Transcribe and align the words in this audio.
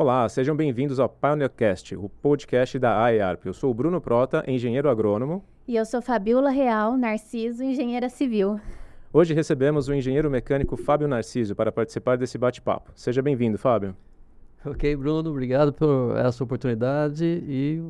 Olá, 0.00 0.28
sejam 0.28 0.54
bem-vindos 0.54 1.00
ao 1.00 1.08
Pioneercast, 1.08 1.96
o 1.96 2.08
podcast 2.08 2.78
da 2.78 3.02
AEARP. 3.02 3.46
Eu 3.46 3.52
sou 3.52 3.72
o 3.72 3.74
Bruno 3.74 4.00
Prota, 4.00 4.44
engenheiro 4.46 4.88
agrônomo. 4.88 5.42
E 5.66 5.74
eu 5.74 5.84
sou 5.84 6.00
Fabiola 6.00 6.50
Real, 6.50 6.96
Narciso, 6.96 7.64
engenheira 7.64 8.08
civil. 8.08 8.60
Hoje 9.12 9.34
recebemos 9.34 9.88
o 9.88 9.92
engenheiro 9.92 10.30
mecânico 10.30 10.76
Fábio 10.76 11.08
Narciso 11.08 11.56
para 11.56 11.72
participar 11.72 12.16
desse 12.16 12.38
bate-papo. 12.38 12.92
Seja 12.94 13.20
bem-vindo, 13.20 13.58
Fábio. 13.58 13.92
Ok, 14.64 14.94
Bruno, 14.94 15.30
obrigado 15.30 15.72
por 15.72 16.16
essa 16.16 16.44
oportunidade 16.44 17.24
e 17.24 17.82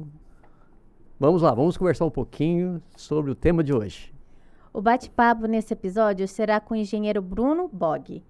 vamos 1.20 1.42
lá, 1.42 1.52
vamos 1.52 1.76
conversar 1.76 2.06
um 2.06 2.10
pouquinho 2.10 2.80
sobre 2.96 3.32
o 3.32 3.34
tema 3.34 3.62
de 3.62 3.74
hoje. 3.74 4.14
O 4.72 4.80
bate-papo 4.80 5.46
nesse 5.46 5.74
episódio 5.74 6.26
será 6.26 6.58
com 6.58 6.72
o 6.72 6.76
engenheiro 6.78 7.20
Bruno 7.20 7.68
Bog. 7.70 8.24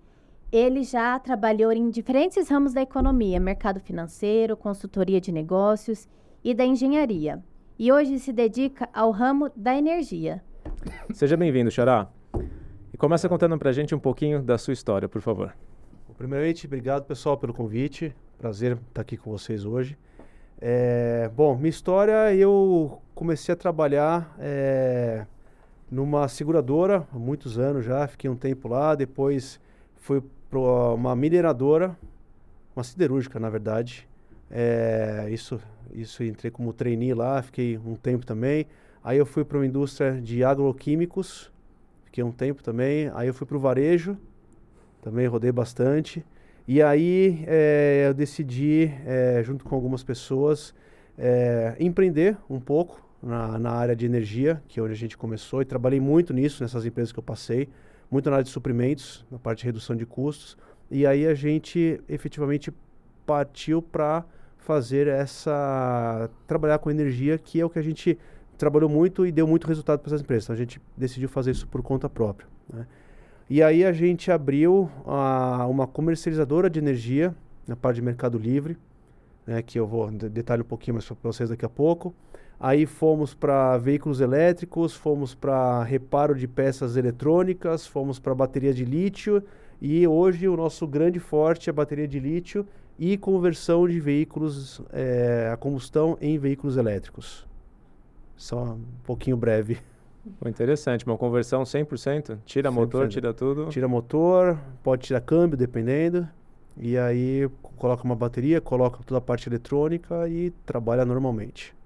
Ele 0.50 0.82
já 0.82 1.18
trabalhou 1.18 1.70
em 1.72 1.90
diferentes 1.90 2.48
ramos 2.48 2.72
da 2.72 2.80
economia, 2.80 3.38
mercado 3.38 3.78
financeiro, 3.80 4.56
consultoria 4.56 5.20
de 5.20 5.30
negócios 5.30 6.08
e 6.42 6.54
da 6.54 6.64
engenharia. 6.64 7.44
E 7.78 7.92
hoje 7.92 8.18
se 8.18 8.32
dedica 8.32 8.88
ao 8.94 9.10
ramo 9.10 9.50
da 9.54 9.76
energia. 9.76 10.42
Seja 11.12 11.36
bem-vindo, 11.36 11.70
Xará. 11.70 12.08
E 12.90 12.96
começa 12.96 13.28
contando 13.28 13.58
pra 13.58 13.72
gente 13.72 13.94
um 13.94 13.98
pouquinho 13.98 14.42
da 14.42 14.56
sua 14.56 14.72
história, 14.72 15.06
por 15.06 15.20
favor. 15.20 15.54
Primeiramente, 16.16 16.66
obrigado 16.66 17.04
pessoal 17.04 17.36
pelo 17.36 17.52
convite. 17.52 18.16
Prazer 18.38 18.78
estar 18.88 19.02
aqui 19.02 19.18
com 19.18 19.30
vocês 19.30 19.66
hoje. 19.66 19.98
É, 20.58 21.30
bom, 21.36 21.58
minha 21.58 21.68
história, 21.68 22.34
eu 22.34 23.02
comecei 23.14 23.52
a 23.52 23.56
trabalhar 23.56 24.34
é, 24.38 25.26
numa 25.90 26.26
seguradora 26.26 27.06
há 27.12 27.18
muitos 27.18 27.58
anos 27.58 27.84
já, 27.84 28.08
fiquei 28.08 28.30
um 28.30 28.34
tempo 28.34 28.66
lá, 28.66 28.94
depois 28.94 29.60
fui 29.98 30.22
para 30.50 30.58
uma 30.58 31.14
mineradora, 31.14 31.96
uma 32.74 32.82
siderúrgica, 32.82 33.38
na 33.38 33.50
verdade. 33.50 34.08
É, 34.50 35.28
isso, 35.30 35.60
isso 35.92 36.24
entrei 36.24 36.50
como 36.50 36.72
trainee 36.72 37.12
lá, 37.12 37.42
fiquei 37.42 37.78
um 37.78 37.94
tempo 37.94 38.24
também. 38.24 38.66
Aí 39.02 39.18
eu 39.18 39.26
fui 39.26 39.44
para 39.44 39.58
uma 39.58 39.66
indústria 39.66 40.20
de 40.20 40.42
agroquímicos, 40.42 41.50
fiquei 42.04 42.24
um 42.24 42.32
tempo 42.32 42.62
também. 42.62 43.10
Aí 43.14 43.28
eu 43.28 43.34
fui 43.34 43.46
para 43.46 43.56
o 43.56 43.60
varejo, 43.60 44.16
também 45.02 45.26
rodei 45.26 45.52
bastante. 45.52 46.24
E 46.66 46.82
aí 46.82 47.44
é, 47.46 48.06
eu 48.08 48.14
decidi, 48.14 48.92
é, 49.06 49.42
junto 49.42 49.64
com 49.64 49.74
algumas 49.74 50.02
pessoas, 50.02 50.74
é, 51.16 51.76
empreender 51.80 52.36
um 52.48 52.60
pouco 52.60 53.06
na, 53.22 53.58
na 53.58 53.70
área 53.70 53.96
de 53.96 54.06
energia, 54.06 54.62
que 54.68 54.78
é 54.78 54.82
onde 54.82 54.92
a 54.92 54.96
gente 54.96 55.16
começou, 55.16 55.62
e 55.62 55.64
trabalhei 55.64 56.00
muito 56.00 56.32
nisso, 56.32 56.62
nessas 56.62 56.84
empresas 56.84 57.12
que 57.12 57.18
eu 57.18 57.22
passei 57.22 57.68
muito 58.10 58.28
na 58.30 58.36
área 58.36 58.44
de 58.44 58.50
suprimentos, 58.50 59.24
na 59.30 59.38
parte 59.38 59.60
de 59.60 59.66
redução 59.66 59.94
de 59.96 60.06
custos. 60.06 60.56
E 60.90 61.06
aí 61.06 61.26
a 61.26 61.34
gente 61.34 62.00
efetivamente 62.08 62.72
partiu 63.26 63.82
para 63.82 64.24
fazer 64.56 65.06
essa 65.06 66.30
trabalhar 66.46 66.78
com 66.78 66.90
energia, 66.90 67.38
que 67.38 67.60
é 67.60 67.64
o 67.64 67.70
que 67.70 67.78
a 67.78 67.82
gente 67.82 68.18
trabalhou 68.56 68.90
muito 68.90 69.26
e 69.26 69.32
deu 69.32 69.46
muito 69.46 69.66
resultado 69.66 70.00
para 70.00 70.08
essas 70.08 70.20
empresas. 70.20 70.44
Então 70.44 70.54
a 70.54 70.58
gente 70.58 70.80
decidiu 70.96 71.28
fazer 71.28 71.52
isso 71.52 71.66
por 71.66 71.82
conta 71.82 72.08
própria. 72.08 72.48
Né? 72.72 72.86
E 73.48 73.62
aí 73.62 73.84
a 73.84 73.92
gente 73.92 74.30
abriu 74.30 74.90
a, 75.06 75.66
uma 75.66 75.86
comercializadora 75.86 76.68
de 76.68 76.78
energia 76.78 77.34
na 77.66 77.76
parte 77.76 77.96
de 77.96 78.02
Mercado 78.02 78.36
Livre, 78.36 78.76
né, 79.46 79.62
que 79.62 79.78
eu 79.78 79.86
vou 79.86 80.10
detalhar 80.10 80.64
um 80.64 80.68
pouquinho 80.68 80.94
mais 80.94 81.06
para 81.06 81.16
vocês 81.22 81.48
daqui 81.48 81.64
a 81.64 81.68
pouco. 81.68 82.14
Aí 82.60 82.86
fomos 82.86 83.34
para 83.34 83.78
veículos 83.78 84.20
elétricos, 84.20 84.92
fomos 84.92 85.32
para 85.32 85.84
reparo 85.84 86.34
de 86.34 86.48
peças 86.48 86.96
eletrônicas, 86.96 87.86
fomos 87.86 88.18
para 88.18 88.34
bateria 88.34 88.74
de 88.74 88.84
lítio 88.84 89.42
e 89.80 90.06
hoje 90.08 90.48
o 90.48 90.56
nosso 90.56 90.84
grande 90.86 91.20
forte 91.20 91.68
é 91.68 91.70
a 91.70 91.74
bateria 91.74 92.08
de 92.08 92.18
lítio 92.18 92.66
e 92.98 93.16
conversão 93.16 93.86
de 93.86 94.00
veículos 94.00 94.82
é, 94.92 95.50
a 95.52 95.56
combustão 95.56 96.18
em 96.20 96.36
veículos 96.36 96.76
elétricos. 96.76 97.46
Só 98.36 98.64
um 98.64 98.80
pouquinho 99.04 99.36
breve. 99.36 99.78
Interessante, 100.44 101.06
uma 101.06 101.16
conversão 101.16 101.62
100%? 101.62 102.38
Tira 102.44 102.70
100%. 102.70 102.74
motor, 102.74 103.08
tira 103.08 103.32
tudo? 103.32 103.68
Tira 103.68 103.86
motor, 103.86 104.58
pode 104.82 105.06
tirar 105.06 105.20
câmbio, 105.20 105.56
dependendo. 105.56 106.28
E 106.76 106.98
aí 106.98 107.48
coloca 107.76 108.02
uma 108.02 108.16
bateria, 108.16 108.60
coloca 108.60 108.98
toda 109.04 109.18
a 109.18 109.20
parte 109.20 109.48
eletrônica 109.48 110.28
e 110.28 110.50
trabalha 110.66 111.04
normalmente. 111.04 111.77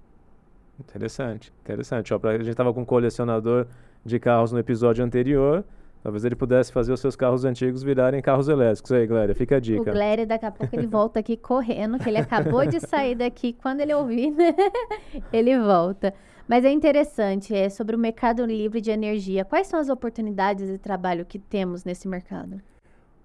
Interessante, 0.89 1.53
interessante. 1.63 2.13
Ó, 2.13 2.19
pra, 2.19 2.33
a 2.33 2.39
gente 2.39 2.51
estava 2.51 2.73
com 2.73 2.83
um 2.83 2.85
colecionador 2.85 3.67
de 4.05 4.19
carros 4.19 4.53
no 4.53 4.59
episódio 4.59 5.05
anterior. 5.05 5.65
Talvez 6.03 6.25
ele 6.25 6.35
pudesse 6.35 6.73
fazer 6.73 6.93
os 6.93 6.99
seus 6.99 7.15
carros 7.15 7.45
antigos 7.45 7.83
virarem 7.83 8.21
carros 8.21 8.49
elétricos. 8.49 8.91
Aí, 8.91 9.07
Glória, 9.07 9.35
fica 9.35 9.57
a 9.57 9.61
dica. 9.61 9.91
O 9.91 9.95
Glória, 9.95 10.27
daqui 10.27 10.45
a 10.45 10.51
pouco 10.51 10.75
ele 10.75 10.87
volta 10.87 11.21
aqui 11.21 11.37
correndo, 11.39 11.99
que 11.99 12.09
ele 12.09 12.19
acabou 12.19 12.67
de 12.67 12.81
sair 12.81 13.15
daqui. 13.15 13.53
Quando 13.53 13.81
ele 13.81 13.95
ouvir, 13.95 14.31
né? 14.33 14.53
ele 15.33 15.57
volta. 15.61 16.13
Mas 16.49 16.65
é 16.65 16.73
interessante, 16.73 17.55
é 17.55 17.69
sobre 17.69 17.95
o 17.95 17.99
mercado 17.99 18.45
livre 18.45 18.81
de 18.81 18.91
energia. 18.91 19.45
Quais 19.45 19.69
são 19.69 19.79
as 19.79 19.89
oportunidades 19.89 20.69
de 20.69 20.77
trabalho 20.77 21.25
que 21.25 21.39
temos 21.39 21.85
nesse 21.85 22.09
mercado? 22.09 22.61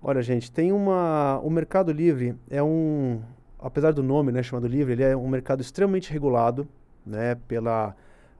Olha, 0.01 0.21
gente, 0.21 0.51
tem 0.51 0.71
uma. 0.71 1.39
O 1.43 1.49
Mercado 1.49 1.91
Livre 1.91 2.35
é 2.49 2.61
um. 2.61 3.19
Apesar 3.59 3.91
do 3.91 4.03
nome, 4.03 4.31
né, 4.31 4.43
chamado 4.43 4.67
livre, 4.67 4.93
ele 4.93 5.03
é 5.03 5.17
um 5.17 5.27
mercado 5.27 5.61
extremamente 5.61 6.13
regulado 6.13 6.67
né, 7.07 7.35
pela 7.47 7.95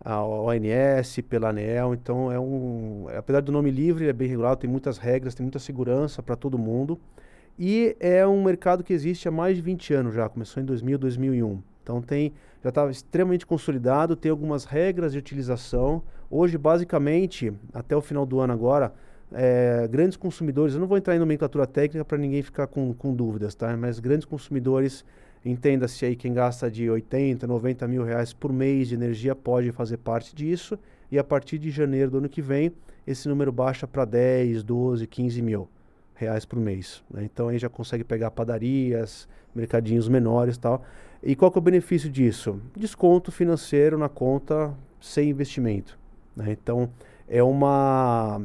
ONS, 0.06 1.22
pela 1.28 1.50
ANEL, 1.50 1.94
então 1.94 2.32
é 2.32 2.40
um, 2.40 3.08
apesar 3.18 3.42
do 3.42 3.52
nome 3.52 3.72
livre, 3.72 4.08
é 4.08 4.14
bem 4.14 4.28
regulado, 4.28 4.62
tem 4.62 4.70
muitas 4.70 4.98
regras, 4.98 5.34
tem 5.34 5.44
muita 5.44 5.60
segurança 5.60 6.22
para 6.22 6.36
todo 6.36 6.58
mundo. 6.58 7.00
E 7.60 7.96
é 8.00 8.26
um 8.26 8.44
mercado 8.44 8.84
que 8.84 8.94
existe 8.94 9.28
há 9.28 9.32
mais 9.32 9.56
de 9.56 9.64
20 9.64 9.94
anos 9.94 10.14
já, 10.14 10.30
começou 10.30 10.62
em 10.62 10.66
2000, 10.66 10.98
2001. 10.98 11.62
Então 11.82 12.02
tem, 12.02 12.34
já 12.64 12.70
estava 12.70 12.92
extremamente 12.92 13.46
consolidado, 13.46 14.16
tem 14.16 14.30
algumas 14.30 14.66
regras 14.66 15.14
de 15.14 15.18
utilização. 15.18 16.04
Hoje, 16.30 16.58
basicamente, 16.58 17.52
até 17.74 17.96
o 17.96 18.02
final 18.02 18.26
do 18.26 18.40
ano 18.40 18.54
agora, 18.54 18.94
é, 19.32 19.88
grandes 19.90 20.16
consumidores, 20.18 20.76
eu 20.76 20.80
não 20.80 20.88
vou 20.88 20.98
entrar 20.98 21.16
em 21.16 21.20
nomenclatura 21.20 21.66
técnica 21.66 22.06
para 22.06 22.18
ninguém 22.18 22.42
ficar 22.42 22.68
com, 22.68 22.94
com 22.94 23.14
dúvidas, 23.14 23.56
tá? 23.56 23.76
Mas 23.76 24.00
grandes 24.00 24.26
consumidores 24.26 25.04
Entenda-se 25.46 26.06
aí 26.06 26.16
quem 26.16 26.34
gasta 26.34 26.70
de 26.70 26.90
80, 26.90 27.48
90 27.48 27.88
mil 27.88 28.04
reais 28.04 28.34
por 28.34 28.52
mês 28.52 28.90
de 28.90 28.96
energia 28.96 29.36
pode 29.36 29.72
fazer 29.72 29.98
parte 29.98 30.36
disso. 30.36 30.78
E 31.12 31.18
a 31.18 31.24
partir 31.24 31.58
de 31.58 31.70
janeiro 31.70 32.12
do 32.12 32.18
ano 32.18 32.30
que 32.30 32.42
vem, 32.42 32.72
esse 33.06 33.30
número 33.30 33.52
baixa 33.52 33.88
para 33.88 34.04
10, 34.04 34.64
12, 34.64 35.08
15 35.08 35.42
mil 35.42 35.70
reais 36.14 36.46
por 36.46 36.60
mês. 36.60 37.04
Né? 37.10 37.24
Então 37.24 37.48
aí 37.48 37.58
já 37.58 37.70
consegue 37.70 38.04
pegar 38.04 38.32
padarias, 38.32 39.28
mercadinhos 39.56 40.10
menores 40.10 40.58
tal. 40.58 40.84
E 41.24 41.36
qual 41.36 41.52
que 41.52 41.58
é 41.58 41.62
o 41.62 41.64
benefício 41.64 42.10
disso? 42.10 42.60
Desconto 42.76 43.32
financeiro 43.32 43.98
na 43.98 44.10
conta 44.10 44.74
sem 45.00 45.30
investimento. 45.30 45.98
Né? 46.36 46.52
Então 46.52 46.90
é 47.28 47.42
uma, 47.42 48.42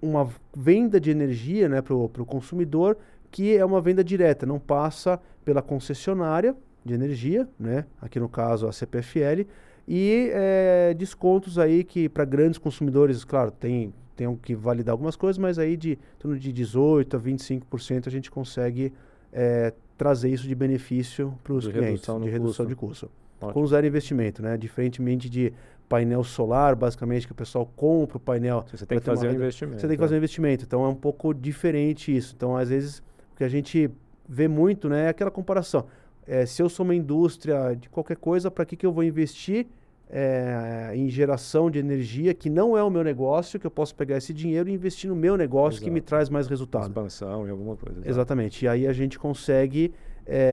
uma 0.00 0.28
venda 0.56 1.00
de 1.00 1.10
energia 1.10 1.68
né, 1.68 1.82
para 1.82 1.94
o 1.94 2.26
consumidor 2.26 2.96
que 3.30 3.56
é 3.56 3.64
uma 3.64 3.80
venda 3.80 4.04
direta, 4.04 4.46
não 4.46 4.60
passa 4.60 5.20
pela 5.44 5.62
concessionária 5.62 6.56
de 6.84 6.94
energia, 6.94 7.48
né? 7.58 7.86
aqui 8.00 8.20
no 8.20 8.28
caso 8.28 8.66
a 8.66 8.72
CPFL, 8.72 9.46
e 9.86 10.30
é, 10.32 10.94
descontos 10.94 11.58
aí 11.58 11.84
que 11.84 12.08
para 12.08 12.24
grandes 12.24 12.58
consumidores, 12.58 13.24
claro, 13.24 13.50
tem, 13.50 13.92
tem 14.16 14.34
que 14.36 14.54
validar 14.54 14.92
algumas 14.92 15.16
coisas, 15.16 15.38
mas 15.38 15.58
aí 15.58 15.76
de 15.76 15.98
torno 16.18 16.38
de 16.38 16.52
18% 16.52 17.14
a 17.14 17.20
25% 17.20 18.06
a 18.06 18.10
gente 18.10 18.30
consegue 18.30 18.92
é, 19.32 19.72
trazer 19.96 20.30
isso 20.30 20.48
de 20.48 20.54
benefício 20.54 21.38
para 21.42 21.52
os 21.52 21.66
clientes, 21.66 22.02
de 22.22 22.30
redução 22.30 22.64
custo. 22.64 22.66
de 22.66 22.74
custo. 22.74 23.10
Ótimo. 23.40 23.52
Com 23.52 23.66
zero 23.66 23.86
investimento, 23.86 24.42
né? 24.42 24.56
Diferentemente 24.56 25.28
de 25.28 25.52
painel 25.88 26.24
solar, 26.24 26.74
basicamente, 26.74 27.26
que 27.26 27.32
o 27.32 27.34
pessoal 27.34 27.70
compra 27.76 28.16
o 28.16 28.20
painel. 28.20 28.64
Você 28.72 28.86
tem 28.86 28.98
que 28.98 29.04
fazer 29.04 29.28
um 29.28 29.34
investimento. 29.34 29.80
Você 29.80 29.86
tem 29.86 29.96
que 29.96 30.00
fazer 30.00 30.14
um 30.14 30.18
investimento. 30.18 30.64
Então 30.64 30.84
é 30.84 30.88
um 30.88 30.94
pouco 30.94 31.34
diferente 31.34 32.14
isso. 32.14 32.34
Então, 32.36 32.56
às 32.56 32.68
vezes, 32.68 32.98
o 33.32 33.36
que 33.36 33.44
a 33.44 33.48
gente 33.48 33.90
vê 34.28 34.48
muito 34.48 34.88
né, 34.88 35.06
é 35.06 35.08
aquela 35.08 35.30
comparação. 35.30 35.86
É, 36.26 36.46
se 36.46 36.62
eu 36.62 36.68
sou 36.68 36.84
uma 36.84 36.94
indústria 36.94 37.74
de 37.74 37.88
qualquer 37.88 38.16
coisa, 38.16 38.50
para 38.50 38.64
que, 38.64 38.76
que 38.76 38.86
eu 38.86 38.92
vou 38.92 39.04
investir 39.04 39.66
é, 40.08 40.92
em 40.94 41.08
geração 41.08 41.70
de 41.70 41.78
energia 41.78 42.32
que 42.34 42.48
não 42.48 42.76
é 42.76 42.82
o 42.82 42.90
meu 42.90 43.02
negócio, 43.02 43.58
que 43.58 43.66
eu 43.66 43.70
posso 43.70 43.94
pegar 43.94 44.16
esse 44.16 44.32
dinheiro 44.32 44.68
e 44.68 44.72
investir 44.72 45.08
no 45.08 45.16
meu 45.16 45.36
negócio 45.36 45.78
Exato. 45.78 45.84
que 45.84 45.90
me 45.90 46.00
traz 46.00 46.28
mais 46.28 46.46
resultado. 46.46 46.86
Expansão 46.86 47.46
e 47.46 47.50
alguma 47.50 47.76
coisa. 47.76 47.98
Exato. 47.98 48.10
Exatamente. 48.10 48.64
E 48.64 48.68
aí 48.68 48.86
a 48.86 48.92
gente 48.92 49.18
consegue, 49.18 49.92
é, 50.26 50.50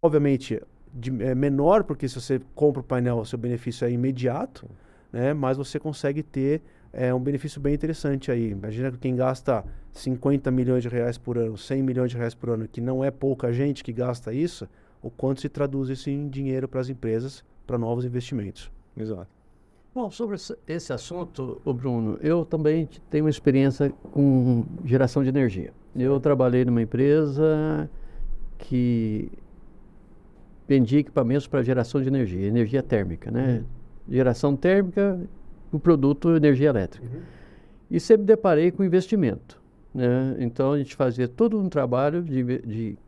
obviamente, 0.00 0.60
de, 0.92 1.10
é 1.22 1.34
menor, 1.34 1.84
porque 1.84 2.08
se 2.08 2.20
você 2.20 2.40
compra 2.54 2.80
o 2.80 2.84
painel, 2.84 3.18
o 3.18 3.26
seu 3.26 3.38
benefício 3.38 3.86
é 3.86 3.90
imediato, 3.90 4.68
né, 5.12 5.34
mas 5.34 5.56
você 5.56 5.78
consegue 5.78 6.22
ter 6.22 6.62
é 6.96 7.12
um 7.12 7.20
benefício 7.20 7.60
bem 7.60 7.74
interessante 7.74 8.30
aí. 8.30 8.50
Imagina 8.50 8.90
quem 8.90 9.14
gasta 9.14 9.62
50 9.92 10.50
milhões 10.50 10.82
de 10.82 10.88
reais 10.88 11.18
por 11.18 11.36
ano, 11.36 11.56
100 11.56 11.82
milhões 11.82 12.10
de 12.10 12.16
reais 12.16 12.34
por 12.34 12.48
ano, 12.48 12.66
que 12.66 12.80
não 12.80 13.04
é 13.04 13.10
pouca 13.10 13.52
gente 13.52 13.84
que 13.84 13.92
gasta 13.92 14.32
isso, 14.32 14.66
o 15.02 15.10
quanto 15.10 15.42
se 15.42 15.48
traduz 15.50 15.90
isso 15.90 16.08
em 16.08 16.26
dinheiro 16.26 16.66
para 16.66 16.80
as 16.80 16.88
empresas, 16.88 17.44
para 17.66 17.76
novos 17.76 18.06
investimentos. 18.06 18.72
Exato. 18.96 19.28
Bom, 19.94 20.10
sobre 20.10 20.36
esse 20.66 20.92
assunto, 20.92 21.60
o 21.64 21.72
Bruno, 21.74 22.18
eu 22.22 22.46
também 22.46 22.88
tenho 23.10 23.24
uma 23.24 23.30
experiência 23.30 23.90
com 24.10 24.64
geração 24.84 25.22
de 25.22 25.28
energia. 25.28 25.74
Eu 25.94 26.18
trabalhei 26.18 26.64
numa 26.64 26.80
empresa 26.80 27.90
que 28.58 29.30
vendia 30.66 31.00
equipamentos 31.00 31.46
para 31.46 31.62
geração 31.62 32.00
de 32.00 32.08
energia, 32.08 32.46
energia 32.46 32.82
térmica, 32.82 33.30
né? 33.30 33.64
Geração 34.08 34.56
térmica, 34.56 35.20
o 35.72 35.78
produto 35.78 36.34
energia 36.34 36.68
elétrica. 36.68 37.06
E 37.90 38.00
sempre 38.00 38.24
deparei 38.24 38.70
com 38.70 38.84
investimento, 38.84 39.60
né? 39.94 40.36
Então 40.38 40.72
a 40.72 40.78
gente 40.78 40.94
fazia 40.96 41.28
todo 41.28 41.58
um 41.58 41.68
trabalho 41.68 42.22
de, 42.22 42.42
de 42.62 42.98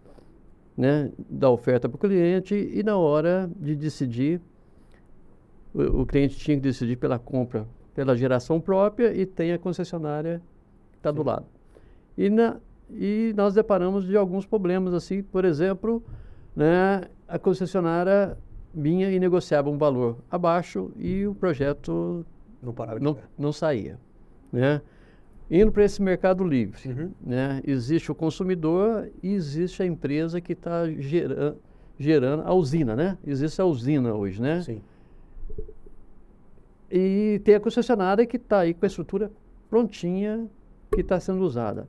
né, 0.76 1.10
da 1.28 1.50
oferta 1.50 1.88
para 1.88 1.96
o 1.96 1.98
cliente 1.98 2.54
e 2.54 2.84
na 2.84 2.96
hora 2.96 3.50
de 3.56 3.74
decidir, 3.74 4.40
o, 5.74 6.02
o 6.02 6.06
cliente 6.06 6.36
tinha 6.36 6.56
que 6.56 6.62
decidir 6.62 6.96
pela 6.96 7.18
compra, 7.18 7.66
pela 7.94 8.16
geração 8.16 8.60
própria 8.60 9.12
e 9.12 9.26
tem 9.26 9.52
a 9.52 9.58
concessionária 9.58 10.40
que 10.92 10.98
está 10.98 11.10
do 11.10 11.24
lado. 11.24 11.46
E, 12.16 12.30
na, 12.30 12.58
e 12.90 13.34
nós 13.36 13.54
deparamos 13.54 14.06
de 14.06 14.16
alguns 14.16 14.46
problemas, 14.46 14.94
assim, 14.94 15.20
por 15.20 15.44
exemplo, 15.44 16.00
né, 16.54 17.02
a 17.26 17.38
concessionária 17.40 18.38
vinha 18.72 19.10
e 19.10 19.18
negociava 19.18 19.68
um 19.68 19.76
valor 19.76 20.18
abaixo 20.30 20.92
e 20.96 21.26
o 21.26 21.34
projeto 21.34 22.24
Não 22.62 22.72
parava 22.72 22.98
de 22.98 23.04
não, 23.04 23.16
não 23.38 23.52
saía. 23.52 23.98
Né? 24.52 24.80
Indo 25.50 25.72
para 25.72 25.84
esse 25.84 26.02
mercado 26.02 26.44
livre, 26.44 26.88
Uhum. 26.90 27.10
né? 27.24 27.62
existe 27.66 28.10
o 28.12 28.14
consumidor 28.14 29.08
e 29.22 29.32
existe 29.32 29.82
a 29.82 29.86
empresa 29.86 30.40
que 30.40 30.52
está 30.52 30.90
gera, 30.90 31.56
gerando 31.98 32.42
a 32.44 32.52
usina, 32.54 32.94
né? 32.94 33.18
Existe 33.26 33.60
a 33.60 33.64
usina 33.64 34.14
hoje, 34.14 34.40
né? 34.40 34.60
Sim. 34.62 34.80
E 36.90 37.40
tem 37.44 37.54
a 37.54 37.60
concessionária 37.60 38.24
que 38.24 38.36
está 38.36 38.60
aí 38.60 38.72
com 38.72 38.84
a 38.84 38.88
estrutura 38.88 39.30
prontinha 39.68 40.46
que 40.92 41.00
está 41.00 41.20
sendo 41.20 41.42
usada. 41.42 41.86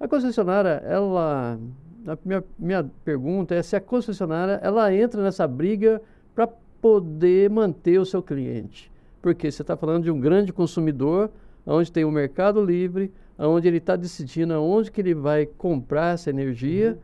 A 0.00 0.08
concessionária, 0.08 0.80
ela, 0.86 1.58
a 2.06 2.18
minha, 2.24 2.44
minha 2.58 2.90
pergunta 3.04 3.54
é 3.54 3.62
se 3.62 3.76
a 3.76 3.80
concessionária 3.80 4.58
ela 4.62 4.92
entra 4.94 5.22
nessa 5.22 5.46
briga 5.46 6.00
para 6.34 6.46
poder 6.80 7.50
manter 7.50 7.98
o 7.98 8.06
seu 8.06 8.22
cliente, 8.22 8.90
porque 9.20 9.50
você 9.50 9.62
está 9.62 9.76
falando 9.76 10.04
de 10.04 10.10
um 10.10 10.20
grande 10.20 10.52
consumidor, 10.52 11.30
onde 11.66 11.90
tem 11.90 12.04
o 12.04 12.10
mercado 12.10 12.64
livre, 12.64 13.12
onde 13.38 13.68
ele 13.68 13.78
está 13.78 13.94
decidindo 13.96 14.54
aonde 14.54 14.90
que 14.90 15.00
ele 15.00 15.14
vai 15.14 15.46
comprar 15.46 16.14
essa 16.14 16.30
energia 16.30 16.98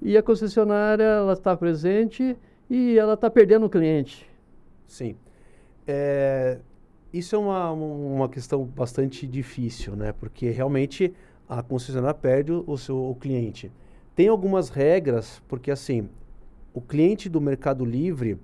e 0.00 0.16
a 0.16 0.22
concessionária 0.22 1.04
ela 1.04 1.32
está 1.32 1.56
presente 1.56 2.36
e 2.68 2.98
ela 2.98 3.14
está 3.14 3.30
perdendo 3.30 3.66
o 3.66 3.70
cliente. 3.70 4.28
Sim. 4.86 5.16
É, 5.86 6.58
isso 7.12 7.34
é 7.34 7.38
uma, 7.38 7.72
uma 7.72 8.28
questão 8.28 8.64
bastante 8.64 9.26
difícil, 9.26 9.96
né? 9.96 10.12
Porque 10.12 10.50
realmente 10.50 11.14
a 11.48 11.62
concessionária 11.62 12.14
perde 12.14 12.52
o, 12.52 12.64
o 12.66 12.76
seu 12.76 13.10
o 13.10 13.14
cliente. 13.14 13.72
Tem 14.14 14.28
algumas 14.28 14.68
regras, 14.68 15.42
porque 15.48 15.70
assim, 15.70 16.08
o 16.74 16.80
cliente 16.80 17.28
do 17.28 17.40
Mercado 17.40 17.84
Livre, 17.84 18.38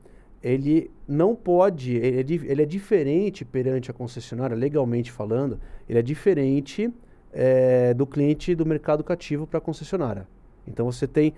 ele 0.44 0.90
não 1.08 1.34
pode, 1.34 1.96
ele 1.96 2.34
é, 2.34 2.50
ele 2.50 2.62
é 2.62 2.66
diferente 2.66 3.46
perante 3.46 3.90
a 3.90 3.94
concessionária, 3.94 4.54
legalmente 4.54 5.10
falando, 5.10 5.58
ele 5.88 5.98
é 5.98 6.02
diferente 6.02 6.92
eh, 7.32 7.94
do 7.94 8.06
cliente 8.06 8.54
do 8.54 8.66
mercado 8.66 9.02
cativo 9.02 9.46
para 9.46 9.56
a 9.56 9.60
concessionária. 9.60 10.28
Então 10.68 10.84
você 10.84 11.06
tem, 11.06 11.32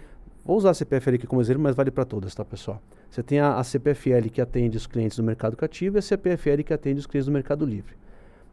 vou 0.45 0.57
usar 0.57 0.71
a 0.71 0.75
CPFL 0.75 1.15
aqui 1.15 1.27
como 1.27 1.41
exemplo, 1.41 1.63
mas 1.63 1.77
vale 1.77 1.93
para 1.93 2.05
todas, 2.05 2.35
tá 2.35 2.45
pessoal? 2.45 2.83
Você 3.09 3.23
tem 3.23 3.39
a, 3.39 3.55
a 3.55 3.63
CPFL 3.63 4.29
que 4.33 4.41
atende 4.41 4.77
os 4.77 4.89
clientes 4.89 5.17
do 5.17 5.23
mercado 5.23 5.57
cativo 5.57 5.97
e 5.97 6.01
a 6.01 6.03
CPFL 6.03 6.65
que 6.65 6.75
atende 6.75 6.99
os 6.99 7.07
clientes 7.07 7.27
do 7.27 7.33
mercado 7.33 7.65
livre. 7.65 7.95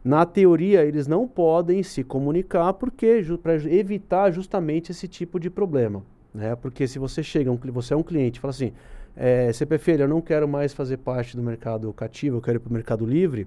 Na 0.04 0.24
teoria, 0.24 0.84
eles 0.84 1.08
não 1.08 1.26
podem 1.26 1.82
se 1.82 2.04
comunicar 2.04 2.74
porque 2.74 3.22
para 3.42 3.54
evitar 3.54 4.30
justamente 4.30 4.92
esse 4.92 5.08
tipo 5.08 5.40
de 5.40 5.50
problema, 5.50 6.04
né? 6.32 6.54
Porque 6.54 6.86
se 6.86 6.98
você 6.98 7.24
chega, 7.24 7.50
um, 7.50 7.58
você 7.72 7.92
é 7.92 7.96
um 7.96 8.02
cliente, 8.04 8.38
fala 8.38 8.50
assim, 8.50 8.72
é, 9.16 9.52
CPFL, 9.52 10.00
eu 10.02 10.08
não 10.08 10.20
quero 10.20 10.48
mais 10.48 10.72
fazer 10.72 10.98
parte 10.98 11.36
do 11.36 11.42
mercado 11.42 11.92
cativo, 11.92 12.38
eu 12.38 12.42
quero 12.42 12.58
ir 12.58 12.60
para 12.60 12.70
o 12.70 12.72
mercado 12.72 13.06
livre, 13.06 13.46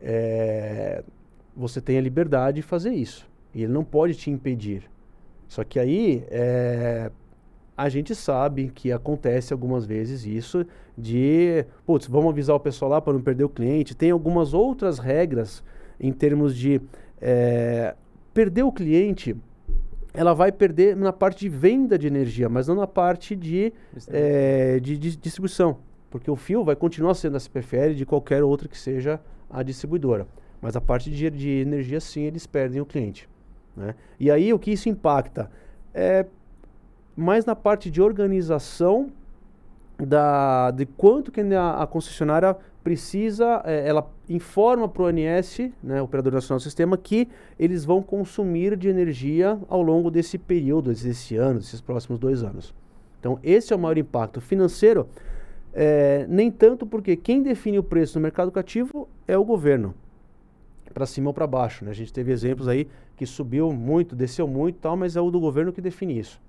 é, 0.00 1.02
você 1.56 1.80
tem 1.80 1.98
a 1.98 2.00
liberdade 2.00 2.56
de 2.56 2.62
fazer 2.62 2.92
isso. 2.92 3.28
E 3.54 3.62
ele 3.62 3.72
não 3.72 3.84
pode 3.84 4.14
te 4.14 4.30
impedir. 4.30 4.88
Só 5.48 5.64
que 5.64 5.78
aí, 5.80 6.24
é, 6.30 7.10
a 7.76 7.88
gente 7.88 8.14
sabe 8.14 8.70
que 8.74 8.90
acontece 8.90 9.52
algumas 9.52 9.86
vezes 9.86 10.26
isso 10.26 10.66
de, 10.96 11.64
putz, 11.86 12.06
vamos 12.06 12.30
avisar 12.30 12.56
o 12.56 12.60
pessoal 12.60 12.90
lá 12.90 13.00
para 13.00 13.12
não 13.12 13.20
perder 13.20 13.44
o 13.44 13.48
cliente. 13.48 13.94
Tem 13.94 14.10
algumas 14.10 14.52
outras 14.52 14.98
regras 14.98 15.62
em 16.00 16.12
termos 16.12 16.56
de 16.56 16.80
é, 17.20 17.94
perder 18.34 18.64
o 18.64 18.72
cliente, 18.72 19.36
ela 20.14 20.34
vai 20.34 20.50
perder 20.50 20.96
na 20.96 21.12
parte 21.12 21.40
de 21.40 21.48
venda 21.48 21.98
de 21.98 22.06
energia, 22.06 22.48
mas 22.48 22.68
não 22.68 22.74
na 22.74 22.86
parte 22.86 23.36
de, 23.36 23.72
é, 24.08 24.80
de, 24.80 24.96
de 24.96 25.16
distribuição. 25.16 25.78
Porque 26.10 26.30
o 26.30 26.36
fio 26.36 26.64
vai 26.64 26.74
continuar 26.74 27.14
sendo 27.14 27.36
a 27.36 27.40
CPFL 27.40 27.92
de 27.94 28.06
qualquer 28.06 28.42
outra 28.42 28.68
que 28.68 28.78
seja 28.78 29.20
a 29.50 29.62
distribuidora. 29.62 30.26
Mas 30.60 30.74
a 30.74 30.80
parte 30.80 31.10
de, 31.10 31.30
de 31.30 31.50
energia, 31.60 32.00
sim, 32.00 32.22
eles 32.22 32.46
perdem 32.46 32.80
o 32.80 32.86
cliente. 32.86 33.28
Né? 33.76 33.94
E 34.18 34.30
aí 34.30 34.52
o 34.52 34.58
que 34.58 34.72
isso 34.72 34.88
impacta? 34.88 35.50
É 35.94 36.26
mais 37.16 37.44
na 37.44 37.54
parte 37.54 37.90
de 37.90 38.00
organização 38.00 39.10
da, 39.98 40.70
de 40.70 40.86
quanto 40.86 41.32
que 41.32 41.40
a, 41.40 41.82
a 41.82 41.86
concessionária 41.86 42.56
precisa, 42.82 43.60
eh, 43.64 43.88
ela 43.88 44.08
informa 44.28 44.88
para 44.88 45.02
o 45.02 45.06
ONS, 45.06 45.70
né, 45.82 46.02
Operador 46.02 46.32
Nacional 46.32 46.58
do 46.58 46.62
Sistema, 46.62 46.96
que 46.96 47.28
eles 47.58 47.84
vão 47.84 48.02
consumir 48.02 48.76
de 48.76 48.88
energia 48.88 49.58
ao 49.68 49.82
longo 49.82 50.10
desse 50.10 50.36
período, 50.38 50.92
desse 50.92 51.36
ano, 51.36 51.60
desses 51.60 51.80
próximos 51.80 52.18
dois 52.18 52.42
anos. 52.42 52.74
Então, 53.18 53.38
esse 53.42 53.72
é 53.72 53.76
o 53.76 53.78
maior 53.78 53.98
impacto 53.98 54.40
financeiro, 54.40 55.08
eh, 55.72 56.26
nem 56.28 56.50
tanto 56.50 56.86
porque 56.86 57.16
quem 57.16 57.42
define 57.42 57.78
o 57.78 57.82
preço 57.82 58.18
no 58.18 58.22
mercado 58.22 58.50
cativo 58.50 59.08
é 59.26 59.36
o 59.36 59.44
governo, 59.44 59.94
para 60.92 61.06
cima 61.06 61.30
ou 61.30 61.34
para 61.34 61.46
baixo. 61.46 61.84
Né? 61.84 61.90
A 61.90 61.94
gente 61.94 62.12
teve 62.12 62.32
exemplos 62.32 62.68
aí 62.68 62.88
que 63.16 63.26
subiu 63.26 63.72
muito, 63.72 64.14
desceu 64.14 64.46
muito 64.46 64.76
tal, 64.76 64.96
mas 64.96 65.16
é 65.16 65.20
o 65.20 65.30
do 65.30 65.40
governo 65.40 65.72
que 65.72 65.80
define 65.80 66.18
isso. 66.18 66.40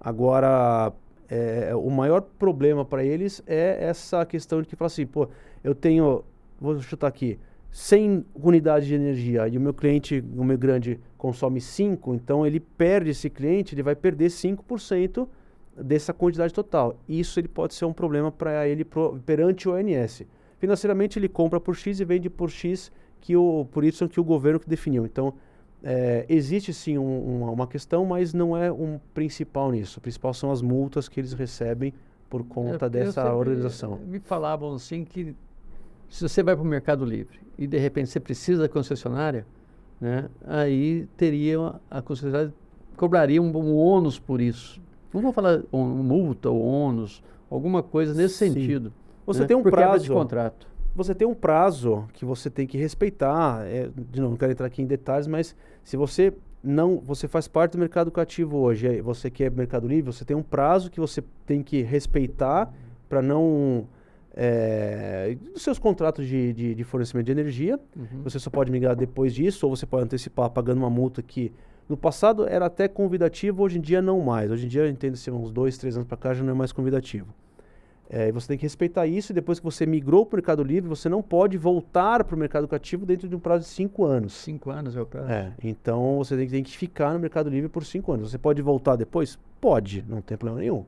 Agora, 0.00 0.92
é, 1.28 1.74
o 1.74 1.90
maior 1.90 2.22
problema 2.22 2.84
para 2.84 3.04
eles 3.04 3.42
é 3.46 3.78
essa 3.80 4.24
questão 4.24 4.62
de 4.62 4.68
que 4.68 4.76
fala 4.76 4.86
assim, 4.86 5.06
pô, 5.06 5.28
eu 5.62 5.74
tenho, 5.74 6.24
vou 6.60 6.78
chutar 6.80 7.06
aqui, 7.06 7.38
100 7.70 8.24
unidades 8.34 8.88
de 8.88 8.94
energia 8.94 9.46
e 9.46 9.56
o 9.56 9.60
meu 9.60 9.74
cliente, 9.74 10.24
o 10.36 10.44
meu 10.44 10.56
grande, 10.56 10.98
consome 11.16 11.60
5, 11.60 12.14
então 12.14 12.46
ele 12.46 12.60
perde 12.60 13.10
esse 13.10 13.28
cliente, 13.28 13.74
ele 13.74 13.82
vai 13.82 13.94
perder 13.94 14.28
5% 14.28 15.28
dessa 15.76 16.12
quantidade 16.12 16.52
total. 16.52 16.98
Isso 17.08 17.38
ele 17.38 17.48
pode 17.48 17.74
ser 17.74 17.84
um 17.84 17.92
problema 17.92 18.32
para 18.32 18.66
ele 18.66 18.84
pro, 18.84 19.18
perante 19.24 19.68
o 19.68 19.74
ONS. 19.74 20.24
Financeiramente 20.58 21.18
ele 21.18 21.28
compra 21.28 21.60
por 21.60 21.76
X 21.76 22.00
e 22.00 22.04
vende 22.04 22.28
por 22.28 22.50
X 22.50 22.90
que 23.20 23.36
o, 23.36 23.66
por 23.70 23.84
Y 23.84 24.08
que 24.08 24.18
o 24.18 24.24
governo 24.24 24.58
que 24.58 24.68
definiu. 24.68 25.04
Então, 25.04 25.34
é, 25.82 26.24
existe 26.28 26.72
sim 26.72 26.98
um, 26.98 27.42
uma, 27.42 27.50
uma 27.50 27.66
questão, 27.66 28.04
mas 28.04 28.34
não 28.34 28.56
é 28.56 28.72
um 28.72 28.98
principal 29.14 29.70
nisso. 29.70 29.98
O 29.98 30.02
principal 30.02 30.34
são 30.34 30.50
as 30.50 30.60
multas 30.60 31.08
que 31.08 31.20
eles 31.20 31.32
recebem 31.32 31.92
por 32.28 32.44
conta 32.44 32.86
eu 32.86 32.90
dessa 32.90 33.22
sempre- 33.22 33.36
organização. 33.36 33.98
Me 34.06 34.18
falavam 34.18 34.74
assim 34.74 35.04
que 35.04 35.34
se 36.08 36.28
você 36.28 36.42
vai 36.42 36.54
para 36.54 36.64
o 36.64 36.66
Mercado 36.66 37.04
Livre 37.04 37.38
e 37.56 37.66
de 37.66 37.78
repente 37.78 38.08
você 38.08 38.20
precisa 38.20 38.62
da 38.62 38.68
concessionária, 38.68 39.46
né, 40.00 40.28
aí 40.46 41.08
teria 41.16 41.74
a 41.90 42.00
concessionária 42.00 42.52
cobraria 42.98 43.40
um, 43.40 43.56
um 43.56 43.76
ônus 43.76 44.18
por 44.18 44.40
isso. 44.40 44.80
Não 45.14 45.22
vou 45.22 45.32
falar 45.32 45.62
um, 45.72 45.84
multa 45.84 46.50
ou 46.50 46.60
ônus, 46.60 47.22
alguma 47.48 47.82
coisa 47.82 48.12
nesse 48.12 48.34
Sim. 48.34 48.52
sentido. 48.52 48.92
Você 49.24 49.40
né, 49.40 49.46
tem 49.46 49.56
um 49.56 49.62
por 49.62 49.70
quebra 49.70 49.98
de 49.98 50.06
prazo. 50.06 50.12
contrato. 50.12 50.68
Você 50.94 51.14
tem 51.14 51.26
um 51.26 51.34
prazo 51.34 52.06
que 52.12 52.24
você 52.24 52.50
tem 52.50 52.66
que 52.66 52.76
respeitar. 52.76 53.64
é, 53.66 53.88
de 54.10 54.20
novo, 54.20 54.32
não 54.32 54.36
quero 54.36 54.52
entrar 54.52 54.66
aqui 54.66 54.82
em 54.82 54.86
detalhes, 54.86 55.26
mas 55.26 55.54
se 55.84 55.96
você 55.96 56.34
não, 56.62 56.98
você 56.98 57.28
faz 57.28 57.46
parte 57.46 57.72
do 57.72 57.78
mercado 57.78 58.10
cativo 58.10 58.58
hoje, 58.58 59.00
você 59.00 59.30
quer 59.30 59.50
mercado 59.50 59.86
livre, 59.86 60.12
você 60.12 60.24
tem 60.24 60.36
um 60.36 60.42
prazo 60.42 60.90
que 60.90 60.98
você 60.98 61.22
tem 61.46 61.62
que 61.62 61.82
respeitar 61.82 62.72
para 63.08 63.22
não 63.22 63.86
é, 64.34 65.36
os 65.54 65.62
seus 65.62 65.78
contratos 65.78 66.26
de, 66.26 66.52
de, 66.52 66.74
de 66.74 66.84
fornecimento 66.84 67.26
de 67.26 67.32
energia. 67.32 67.78
Uhum. 67.96 68.22
Você 68.24 68.38
só 68.38 68.50
pode 68.50 68.70
migrar 68.70 68.94
depois 68.94 69.34
disso, 69.34 69.66
ou 69.66 69.74
você 69.74 69.86
pode 69.86 70.04
antecipar 70.04 70.50
pagando 70.50 70.78
uma 70.78 70.90
multa 70.90 71.22
que 71.22 71.52
no 71.88 71.96
passado 71.96 72.46
era 72.46 72.66
até 72.66 72.86
convidativo, 72.86 73.62
hoje 73.62 73.78
em 73.78 73.80
dia 73.80 74.02
não 74.02 74.20
mais. 74.20 74.50
Hoje 74.50 74.66
em 74.66 74.68
dia, 74.68 74.88
entende-se, 74.88 75.30
uns 75.30 75.50
dois, 75.50 75.78
três 75.78 75.96
anos 75.96 76.06
para 76.06 76.16
cá 76.16 76.34
já 76.34 76.44
não 76.44 76.52
é 76.52 76.54
mais 76.54 76.70
convidativo. 76.70 77.34
É, 78.10 78.28
e 78.28 78.32
você 78.32 78.48
tem 78.48 78.56
que 78.56 78.62
respeitar 78.62 79.06
isso, 79.06 79.32
e 79.32 79.34
depois 79.34 79.58
que 79.58 79.64
você 79.64 79.84
migrou 79.84 80.24
para 80.24 80.36
o 80.36 80.38
Mercado 80.38 80.62
Livre, 80.62 80.88
você 80.88 81.08
não 81.08 81.22
pode 81.22 81.58
voltar 81.58 82.24
para 82.24 82.34
o 82.34 82.38
mercado 82.38 82.66
cativo 82.66 83.04
dentro 83.04 83.28
de 83.28 83.36
um 83.36 83.38
prazo 83.38 83.64
de 83.64 83.70
cinco 83.70 84.04
anos. 84.04 84.32
Cinco 84.32 84.70
anos 84.70 84.96
é 84.96 85.00
o 85.00 85.04
prazo. 85.04 85.30
É, 85.30 85.52
então 85.62 86.16
você 86.16 86.34
tem 86.36 86.46
que, 86.46 86.52
tem 86.52 86.62
que 86.62 86.76
ficar 86.76 87.12
no 87.12 87.18
Mercado 87.18 87.50
Livre 87.50 87.68
por 87.68 87.84
cinco 87.84 88.12
anos. 88.12 88.30
Você 88.30 88.38
pode 88.38 88.62
voltar 88.62 88.96
depois? 88.96 89.38
Pode, 89.60 90.04
não 90.08 90.22
tem 90.22 90.38
problema 90.38 90.60
nenhum. 90.60 90.86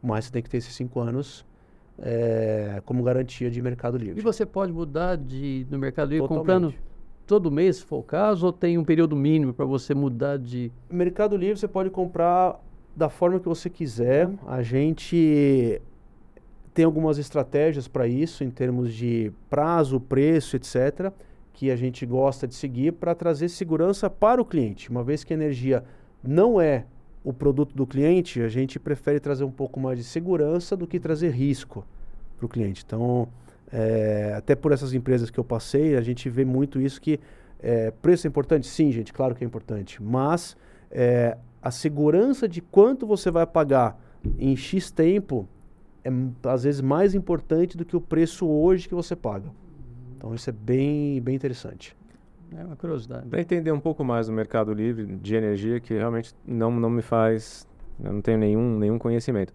Mas 0.00 0.26
você 0.26 0.32
tem 0.32 0.42
que 0.42 0.48
ter 0.48 0.58
esses 0.58 0.74
cinco 0.74 1.00
anos 1.00 1.44
é, 2.00 2.82
como 2.84 3.02
garantia 3.02 3.50
de 3.50 3.60
Mercado 3.60 3.98
Livre. 3.98 4.18
E 4.18 4.22
você 4.22 4.46
pode 4.46 4.72
mudar 4.72 5.16
de, 5.16 5.66
no 5.70 5.78
Mercado 5.78 6.10
Livre 6.10 6.26
Totalmente. 6.26 6.40
comprando 6.40 6.74
todo 7.26 7.50
mês, 7.50 7.76
se 7.76 7.84
for 7.84 7.98
o 7.98 8.02
caso, 8.02 8.46
ou 8.46 8.52
tem 8.52 8.76
um 8.78 8.84
período 8.84 9.14
mínimo 9.14 9.52
para 9.52 9.64
você 9.64 9.94
mudar 9.94 10.38
de. 10.38 10.72
Mercado 10.90 11.36
Livre 11.36 11.58
você 11.58 11.68
pode 11.68 11.90
comprar 11.90 12.58
da 12.96 13.08
forma 13.08 13.38
que 13.38 13.48
você 13.48 13.70
quiser. 13.70 14.28
A 14.46 14.62
gente 14.62 15.80
tem 16.72 16.84
algumas 16.84 17.18
estratégias 17.18 17.86
para 17.86 18.06
isso, 18.06 18.42
em 18.42 18.50
termos 18.50 18.92
de 18.92 19.32
prazo, 19.48 20.00
preço, 20.00 20.56
etc., 20.56 21.12
que 21.52 21.70
a 21.70 21.76
gente 21.76 22.06
gosta 22.06 22.48
de 22.48 22.54
seguir 22.54 22.92
para 22.92 23.14
trazer 23.14 23.48
segurança 23.48 24.08
para 24.08 24.40
o 24.40 24.44
cliente. 24.44 24.88
Uma 24.88 25.04
vez 25.04 25.22
que 25.22 25.32
a 25.32 25.36
energia 25.36 25.84
não 26.22 26.60
é 26.60 26.86
o 27.22 27.32
produto 27.32 27.74
do 27.76 27.86
cliente, 27.86 28.40
a 28.40 28.48
gente 28.48 28.78
prefere 28.78 29.20
trazer 29.20 29.44
um 29.44 29.50
pouco 29.50 29.78
mais 29.78 29.98
de 29.98 30.04
segurança 30.04 30.76
do 30.76 30.86
que 30.86 30.98
trazer 30.98 31.30
risco 31.30 31.84
para 32.36 32.46
o 32.46 32.48
cliente. 32.48 32.82
Então, 32.86 33.28
é, 33.72 34.34
até 34.36 34.54
por 34.54 34.72
essas 34.72 34.94
empresas 34.94 35.30
que 35.30 35.38
eu 35.38 35.44
passei, 35.44 35.96
a 35.96 36.00
gente 36.00 36.28
vê 36.28 36.44
muito 36.44 36.80
isso 36.80 37.00
que 37.00 37.20
é, 37.62 37.90
preço 37.90 38.26
é 38.26 38.28
importante? 38.28 38.66
Sim, 38.66 38.90
gente, 38.90 39.12
claro 39.12 39.34
que 39.34 39.44
é 39.44 39.46
importante. 39.46 40.02
Mas 40.02 40.56
é, 40.90 41.36
a 41.62 41.70
segurança 41.70 42.48
de 42.48 42.60
quanto 42.60 43.06
você 43.06 43.30
vai 43.30 43.46
pagar 43.46 44.00
em 44.38 44.56
X 44.56 44.90
tempo 44.90 45.46
é 46.02 46.10
às 46.48 46.64
vezes 46.64 46.80
mais 46.80 47.14
importante 47.14 47.76
do 47.76 47.84
que 47.84 47.94
o 47.94 48.00
preço 48.00 48.46
hoje 48.46 48.88
que 48.88 48.94
você 48.94 49.14
paga. 49.14 49.50
Então 50.16 50.34
isso 50.34 50.48
é 50.48 50.52
bem, 50.52 51.20
bem 51.20 51.34
interessante. 51.34 51.94
É 52.56 52.64
uma 52.64 52.76
curiosidade. 52.76 53.28
Para 53.28 53.40
entender 53.40 53.72
um 53.72 53.80
pouco 53.80 54.04
mais 54.04 54.28
o 54.28 54.32
mercado 54.32 54.72
livre 54.72 55.06
de 55.06 55.36
energia, 55.36 55.80
que 55.80 55.94
realmente 55.94 56.34
não, 56.46 56.70
não 56.72 56.90
me 56.90 57.02
faz, 57.02 57.66
eu 58.02 58.12
não 58.12 58.20
tenho 58.20 58.38
nenhum, 58.38 58.78
nenhum 58.78 58.98
conhecimento. 58.98 59.52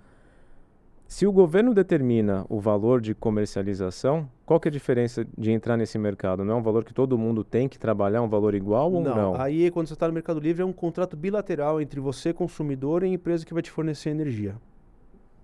Se 1.08 1.28
o 1.28 1.32
governo 1.32 1.74
determina 1.74 2.46
o 2.50 2.60
valor 2.60 3.00
de 3.00 3.14
comercialização, 3.14 4.28
qual 4.46 4.60
que 4.60 4.68
é 4.68 4.70
a 4.70 4.72
diferença 4.72 5.26
de 5.38 5.52
entrar 5.52 5.78
nesse 5.78 6.00
mercado? 6.00 6.44
Não 6.44 6.56
é 6.56 6.58
um 6.58 6.64
valor 6.64 6.84
que 6.84 6.94
todo 6.94 7.18
mundo 7.18 7.44
tem 7.44 7.70
que 7.70 7.78
trabalhar, 7.78 8.22
um 8.24 8.28
valor 8.28 8.56
igual 8.56 8.92
ou 8.92 9.02
não? 9.02 9.16
Não, 9.16 9.36
aí 9.40 9.70
quando 9.70 9.88
você 9.88 9.94
está 9.94 10.08
no 10.08 10.14
Mercado 10.14 10.40
Livre 10.40 10.64
é 10.64 10.66
um 10.66 10.74
contrato 10.74 11.16
bilateral 11.16 11.80
entre 11.80 12.00
você, 12.00 12.34
consumidor, 12.34 13.04
e 13.04 13.06
a 13.06 13.10
empresa 13.10 13.46
que 13.46 13.54
vai 13.54 13.62
te 13.62 13.70
fornecer 13.70 14.10
energia. 14.10 14.56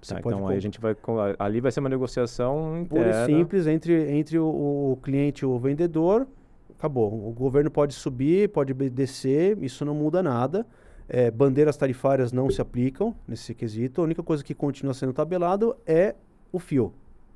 Tá, 0.07 0.19
então 0.19 0.47
aí 0.47 0.57
a 0.57 0.59
gente 0.59 0.81
vai 0.81 0.95
ali 1.37 1.61
vai 1.61 1.71
ser 1.71 1.79
uma 1.79 1.89
negociação 1.89 2.79
interna. 2.79 3.11
Pura 3.11 3.21
e 3.21 3.25
simples 3.27 3.67
entre 3.67 4.11
entre 4.11 4.39
o, 4.39 4.47
o, 4.93 4.99
cliente 5.01 5.43
e 5.43 5.45
o 5.45 5.59
vendedor. 5.59 6.27
Acabou. 6.81 7.13
O 7.29 7.31
governo 7.31 7.69
pode 7.69 7.93
subir, 7.93 8.49
pode 8.49 8.73
descer, 8.73 9.55
isso 9.61 9.85
não 9.85 9.93
muda 9.93 10.23
nada. 10.23 10.65
É, 11.07 11.29
bandeiras 11.29 11.77
tarifárias 11.77 12.31
não 12.31 12.49
se 12.49 12.59
aplicam 12.59 13.13
nesse 13.27 13.53
quesito. 13.53 14.01
A 14.01 14.03
única 14.03 14.23
coisa 14.23 14.43
que 14.43 14.55
continua 14.55 14.95
sendo 14.95 15.13
tabelado 15.13 15.77
é 15.85 16.15
o 16.51 16.57
fio, 16.57 16.91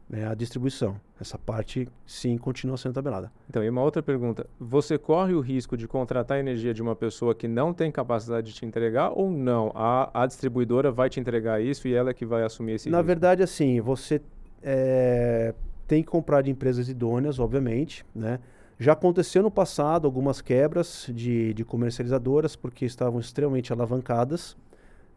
né, 0.09 0.27
a 0.27 0.33
distribuição. 0.33 0.99
Essa 1.21 1.37
parte, 1.37 1.87
sim, 2.07 2.39
continua 2.39 2.75
sendo 2.75 2.93
tabelada. 2.95 3.31
Então, 3.47 3.63
e 3.63 3.69
uma 3.69 3.83
outra 3.83 4.01
pergunta. 4.01 4.47
Você 4.59 4.97
corre 4.97 5.35
o 5.35 5.41
risco 5.41 5.77
de 5.77 5.87
contratar 5.87 6.39
energia 6.39 6.73
de 6.73 6.81
uma 6.81 6.95
pessoa 6.95 7.35
que 7.35 7.47
não 7.47 7.71
tem 7.71 7.91
capacidade 7.91 8.47
de 8.47 8.53
te 8.55 8.65
entregar 8.65 9.11
ou 9.11 9.29
não? 9.29 9.71
A, 9.75 10.23
a 10.23 10.25
distribuidora 10.25 10.91
vai 10.91 11.07
te 11.07 11.19
entregar 11.19 11.61
isso 11.61 11.87
e 11.87 11.93
ela 11.93 12.09
é 12.09 12.13
que 12.15 12.25
vai 12.25 12.41
assumir 12.41 12.73
esse 12.73 12.89
Na 12.89 12.97
risco? 12.97 13.05
verdade, 13.07 13.43
assim, 13.43 13.79
você 13.79 14.19
é, 14.63 15.53
tem 15.87 16.01
que 16.01 16.09
comprar 16.09 16.41
de 16.41 16.49
empresas 16.49 16.89
idôneas, 16.89 17.37
obviamente, 17.37 18.03
né? 18.15 18.39
Já 18.77 18.91
aconteceu 18.91 19.41
no 19.41 19.49
passado 19.49 20.05
algumas 20.05 20.41
quebras 20.41 21.09
de, 21.13 21.53
de 21.53 21.63
comercializadoras 21.63 22.55
porque 22.55 22.85
estavam 22.85 23.19
extremamente 23.19 23.71
alavancadas 23.71 24.57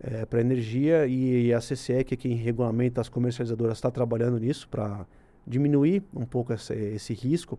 é, 0.00 0.24
para 0.24 0.40
energia 0.40 1.06
e 1.06 1.52
a 1.52 1.58
CCE, 1.58 2.04
que 2.04 2.14
é 2.14 2.16
quem 2.16 2.34
regulamenta 2.34 3.00
as 3.00 3.08
comercializadoras, 3.08 3.78
está 3.78 3.90
trabalhando 3.90 4.38
nisso 4.38 4.68
para 4.68 5.04
diminuir 5.44 6.04
um 6.14 6.24
pouco 6.24 6.52
esse, 6.52 6.72
esse 6.72 7.12
risco. 7.12 7.58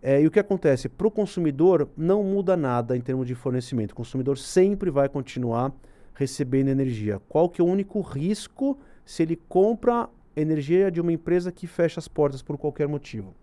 É, 0.00 0.20
e 0.20 0.26
o 0.26 0.30
que 0.30 0.38
acontece? 0.38 0.88
Para 0.88 1.08
o 1.08 1.10
consumidor 1.10 1.88
não 1.96 2.22
muda 2.22 2.56
nada 2.56 2.96
em 2.96 3.00
termos 3.00 3.26
de 3.26 3.34
fornecimento. 3.34 3.92
O 3.92 3.96
consumidor 3.96 4.38
sempre 4.38 4.90
vai 4.90 5.08
continuar 5.08 5.72
recebendo 6.14 6.68
energia. 6.68 7.20
Qual 7.28 7.48
que 7.48 7.60
é 7.60 7.64
o 7.64 7.66
único 7.66 8.00
risco 8.00 8.78
se 9.04 9.22
ele 9.22 9.36
compra 9.48 10.08
energia 10.36 10.90
de 10.90 11.00
uma 11.00 11.12
empresa 11.12 11.50
que 11.50 11.66
fecha 11.66 11.98
as 11.98 12.06
portas 12.06 12.42
por 12.42 12.56
qualquer 12.56 12.86
motivo? 12.86 13.34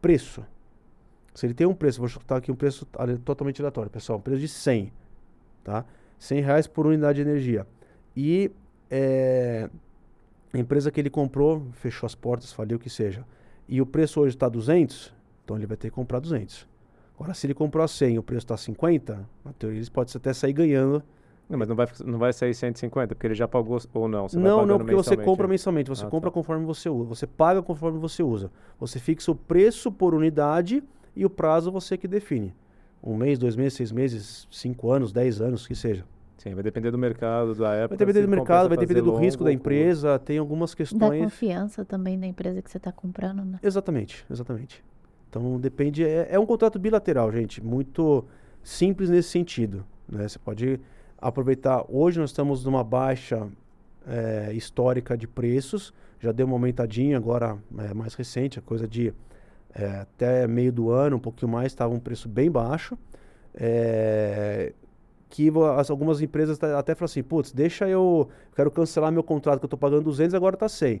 Preço. 0.00 0.44
Se 1.34 1.46
ele 1.46 1.54
tem 1.54 1.66
um 1.66 1.74
preço, 1.74 1.98
vou 1.98 2.08
chutar 2.08 2.36
aqui 2.36 2.50
um 2.50 2.56
preço 2.56 2.86
totalmente 3.24 3.60
aleatório, 3.60 3.90
pessoal, 3.90 4.18
um 4.18 4.22
preço 4.22 4.40
de 4.40 4.48
100, 4.48 4.92
tá? 5.62 5.84
100 6.18 6.40
reais 6.40 6.66
por 6.66 6.86
unidade 6.86 7.22
de 7.22 7.28
energia. 7.28 7.66
E 8.16 8.50
é, 8.90 9.70
a 10.52 10.58
empresa 10.58 10.90
que 10.90 11.00
ele 11.00 11.10
comprou 11.10 11.66
fechou 11.72 12.06
as 12.06 12.14
portas, 12.14 12.52
faliu 12.52 12.76
o 12.76 12.80
que 12.80 12.90
seja. 12.90 13.24
E 13.68 13.80
o 13.80 13.86
preço 13.86 14.20
hoje 14.20 14.34
está 14.34 14.48
200, 14.48 15.14
então 15.44 15.56
ele 15.56 15.66
vai 15.66 15.76
ter 15.76 15.88
que 15.88 15.94
comprar 15.94 16.18
200. 16.18 16.68
Agora, 17.14 17.34
se 17.34 17.46
ele 17.46 17.54
comprou 17.54 17.84
a 17.84 17.88
100 17.88 18.14
e 18.14 18.18
o 18.18 18.22
preço 18.22 18.44
está 18.44 18.56
50, 18.56 19.28
na 19.44 19.52
teoria 19.52 19.78
ele 19.78 19.90
pode 19.90 20.16
até 20.16 20.32
sair 20.32 20.52
ganhando. 20.52 21.02
Não, 21.48 21.58
mas 21.58 21.68
não 21.68 21.76
vai, 21.76 21.88
não 22.04 22.18
vai 22.18 22.32
sair 22.32 22.54
150, 22.54 23.14
porque 23.14 23.26
ele 23.26 23.34
já 23.34 23.46
pagou 23.46 23.78
ou 23.92 24.08
não? 24.08 24.28
Você 24.28 24.38
não, 24.38 24.64
não, 24.64 24.78
porque 24.78 24.94
você 24.94 25.16
compra 25.16 25.48
mensalmente. 25.48 25.90
Você 25.90 26.04
ah, 26.04 26.08
compra 26.08 26.30
tá. 26.30 26.34
conforme 26.34 26.64
você 26.64 26.88
usa. 26.88 27.08
Você 27.08 27.26
paga 27.26 27.60
conforme 27.60 27.98
você 27.98 28.22
usa. 28.22 28.50
Você 28.78 28.98
fixa 28.98 29.32
o 29.32 29.34
preço 29.34 29.90
por 29.90 30.14
unidade 30.14 30.82
e 31.14 31.24
o 31.24 31.30
prazo 31.30 31.70
você 31.70 31.96
que 31.96 32.08
define. 32.08 32.54
Um 33.02 33.16
mês, 33.16 33.38
dois 33.38 33.56
meses, 33.56 33.74
seis 33.74 33.92
meses, 33.92 34.48
cinco 34.50 34.90
anos, 34.90 35.12
dez 35.12 35.40
anos, 35.40 35.66
que 35.66 35.74
seja. 35.74 36.04
Sim, 36.36 36.54
vai 36.54 36.62
depender 36.62 36.90
do 36.90 36.96
mercado, 36.96 37.54
da 37.54 37.74
época. 37.74 37.96
Vai 37.96 38.06
depender 38.06 38.26
do 38.26 38.30
mercado, 38.30 38.68
vai 38.68 38.78
depender 38.78 39.02
do 39.02 39.14
risco 39.14 39.44
da 39.44 39.52
empresa, 39.52 40.18
tem 40.18 40.38
algumas 40.38 40.74
questões. 40.74 41.00
Da 41.00 41.24
confiança 41.24 41.84
também 41.84 42.18
da 42.18 42.26
empresa 42.26 42.62
que 42.62 42.70
você 42.70 42.78
está 42.78 42.90
comprando, 42.90 43.44
né? 43.44 43.58
Exatamente, 43.62 44.24
exatamente. 44.30 44.82
Então 45.28 45.60
depende, 45.60 46.02
é, 46.02 46.28
é, 46.30 46.38
um 46.38 46.46
contrato 46.46 46.78
bilateral, 46.78 47.30
gente, 47.30 47.62
muito 47.62 48.24
simples 48.62 49.10
nesse 49.10 49.28
sentido. 49.28 49.84
Né? 50.08 50.26
Você 50.26 50.38
pode 50.38 50.80
aproveitar. 51.18 51.84
Hoje 51.88 52.18
nós 52.18 52.30
estamos 52.30 52.64
numa 52.64 52.82
baixa 52.82 53.46
é, 54.06 54.52
histórica 54.54 55.16
de 55.16 55.28
preços, 55.28 55.92
já 56.18 56.32
deu 56.32 56.46
uma 56.46 56.56
aumentadinha 56.56 57.16
agora 57.16 57.58
é, 57.78 57.92
mais 57.92 58.14
recente, 58.14 58.58
a 58.58 58.62
coisa 58.62 58.88
de 58.88 59.12
é, 59.74 59.86
até 60.00 60.46
meio 60.46 60.72
do 60.72 60.90
ano, 60.90 61.16
um 61.16 61.20
pouquinho 61.20 61.50
mais, 61.50 61.66
estava 61.72 61.94
um 61.94 62.00
preço 62.00 62.28
bem 62.28 62.50
baixo. 62.50 62.96
É, 63.54 64.72
que 65.28 65.50
as, 65.78 65.90
algumas 65.90 66.20
empresas 66.20 66.60
até 66.62 66.94
falam 66.94 67.04
assim, 67.06 67.22
putz, 67.22 67.52
deixa 67.52 67.88
eu, 67.88 68.28
quero 68.54 68.70
cancelar 68.70 69.12
meu 69.12 69.22
contrato 69.22 69.60
que 69.60 69.64
eu 69.64 69.68
estou 69.68 69.78
pagando 69.78 70.02
200 70.02 70.34
agora 70.34 70.54
está 70.56 70.68
100. 70.68 71.00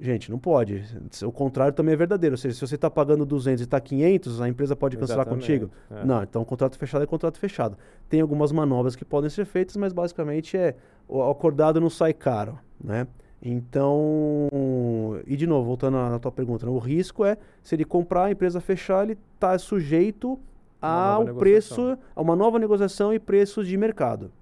Gente, 0.00 0.30
não 0.30 0.38
pode. 0.38 0.84
O 1.24 1.32
contrário 1.32 1.72
também 1.72 1.92
é 1.92 1.96
verdadeiro. 1.96 2.34
Ou 2.34 2.38
seja, 2.38 2.54
se 2.54 2.60
você 2.60 2.76
está 2.76 2.88
pagando 2.88 3.26
200 3.26 3.60
e 3.60 3.64
está 3.64 3.80
500, 3.80 4.40
a 4.40 4.48
empresa 4.48 4.76
pode 4.76 4.96
cancelar 4.96 5.26
Exatamente, 5.26 5.46
contigo? 5.46 5.70
É. 5.90 6.04
Não, 6.04 6.22
então 6.22 6.44
contrato 6.44 6.78
fechado 6.78 7.02
é 7.02 7.06
contrato 7.06 7.38
fechado. 7.38 7.76
Tem 8.08 8.20
algumas 8.20 8.52
manobras 8.52 8.94
que 8.94 9.04
podem 9.04 9.28
ser 9.28 9.44
feitas, 9.44 9.76
mas 9.76 9.92
basicamente 9.92 10.56
é 10.56 10.76
o 11.08 11.22
acordado 11.22 11.80
não 11.80 11.90
sai 11.90 12.12
caro, 12.12 12.58
né? 12.82 13.08
Então, 13.40 14.48
e 15.26 15.36
de 15.36 15.46
novo, 15.46 15.66
voltando 15.66 15.96
à 15.96 16.18
tua 16.18 16.32
pergunta, 16.32 16.66
né? 16.66 16.72
o 16.72 16.78
risco 16.78 17.24
é 17.24 17.36
se 17.62 17.74
ele 17.74 17.84
comprar, 17.84 18.24
a 18.24 18.30
empresa 18.32 18.60
fechar, 18.60 19.04
ele 19.04 19.16
está 19.34 19.56
sujeito 19.58 20.38
ao 20.80 21.34
preço, 21.34 21.96
a 22.14 22.20
uma 22.20 22.34
nova 22.34 22.58
negociação 22.58 23.12
e 23.14 23.18
preços 23.18 23.66
de 23.66 23.76
mercado. 23.76 24.32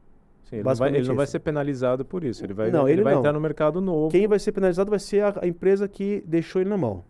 Sim, 0.44 0.56
ele, 0.56 0.64
não 0.64 0.74
vai, 0.74 0.88
ele 0.94 1.08
não 1.08 1.16
vai, 1.16 1.26
ser 1.26 1.40
penalizado 1.40 2.04
por 2.04 2.22
isso. 2.22 2.44
Ele 2.44 2.54
vai, 2.54 2.70
não, 2.70 2.82
ele, 2.82 2.92
ele 2.92 3.02
vai 3.02 3.14
não. 3.14 3.20
entrar 3.20 3.32
no 3.32 3.40
mercado 3.40 3.80
novo. 3.80 4.10
Quem 4.10 4.28
vai 4.28 4.38
ser 4.38 4.52
penalizado 4.52 4.88
vai 4.88 4.98
ser 4.98 5.22
a, 5.22 5.34
a, 5.42 5.46
empresa 5.46 5.88
que 5.88 6.22
deixou 6.26 6.62
ele 6.62 6.70
na 6.70 6.76
mão. 6.76 7.02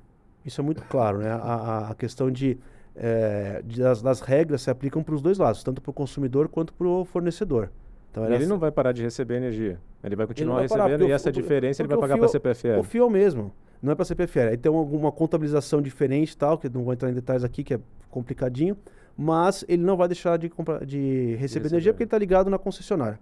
Isso 0.44 0.60
é 0.60 0.64
muito 0.64 0.82
claro, 0.84 1.18
né? 1.18 1.30
A, 1.30 1.90
a 1.90 1.94
questão 1.94 2.30
de, 2.30 2.58
é, 2.94 3.62
de 3.64 3.80
das, 3.80 4.00
das, 4.00 4.20
regras 4.20 4.62
se 4.62 4.70
aplicam 4.70 5.02
para 5.02 5.14
os 5.14 5.20
dois 5.20 5.36
lados, 5.36 5.62
tanto 5.62 5.82
para 5.82 5.90
o 5.90 5.92
consumidor 5.92 6.48
quanto 6.48 6.72
para 6.72 6.86
o 6.86 7.04
fornecedor. 7.04 7.70
Então, 8.10 8.24
ele, 8.24 8.36
ele 8.36 8.46
não 8.46 8.58
vai 8.58 8.72
parar 8.72 8.92
de 8.92 9.02
receber 9.02 9.36
energia. 9.36 9.78
Ele 10.06 10.16
vai 10.16 10.26
continuar 10.26 10.60
ele 10.60 10.68
vai 10.68 10.78
recebendo 10.78 10.98
parar, 11.00 11.10
e 11.10 11.12
essa 11.12 11.32
diferença 11.32 11.82
ele 11.82 11.88
vai 11.88 11.98
pagar 11.98 12.16
para 12.16 12.26
a 12.26 12.28
CPFL. 12.28 12.78
O 12.78 12.82
fio 12.82 13.02
é 13.02 13.06
o 13.06 13.10
mesmo. 13.10 13.52
Não 13.82 13.92
é 13.92 13.94
para 13.94 14.04
a 14.04 14.06
CPFL. 14.06 14.50
Aí 14.50 14.56
tem 14.56 14.72
alguma 14.72 15.12
contabilização 15.12 15.82
diferente 15.82 16.36
tal, 16.36 16.56
que 16.58 16.68
não 16.68 16.84
vou 16.84 16.92
entrar 16.92 17.10
em 17.10 17.14
detalhes 17.14 17.44
aqui, 17.44 17.62
que 17.62 17.74
é 17.74 17.80
complicadinho. 18.10 18.76
Mas 19.16 19.64
ele 19.68 19.82
não 19.82 19.96
vai 19.96 20.08
deixar 20.08 20.36
de, 20.36 20.48
comprar, 20.48 20.84
de 20.84 21.36
receber 21.36 21.68
energia 21.68 21.92
porque 21.92 22.04
ele 22.04 22.08
está 22.08 22.18
ligado 22.18 22.50
na 22.50 22.58
concessionária. 22.58 23.18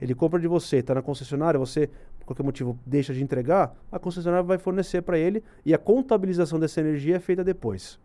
Ele 0.00 0.14
compra 0.14 0.38
de 0.38 0.46
você, 0.46 0.76
está 0.76 0.94
na 0.94 1.02
concessionária, 1.02 1.58
você, 1.58 1.88
por 2.18 2.26
qualquer 2.26 2.42
motivo, 2.42 2.78
deixa 2.86 3.12
de 3.12 3.22
entregar, 3.22 3.74
a 3.90 3.98
concessionária 3.98 4.44
vai 4.44 4.58
fornecer 4.58 5.02
para 5.02 5.18
ele 5.18 5.42
e 5.64 5.74
a 5.74 5.78
contabilização 5.78 6.60
dessa 6.60 6.80
energia 6.80 7.16
é 7.16 7.18
feita 7.18 7.42
depois. 7.42 7.98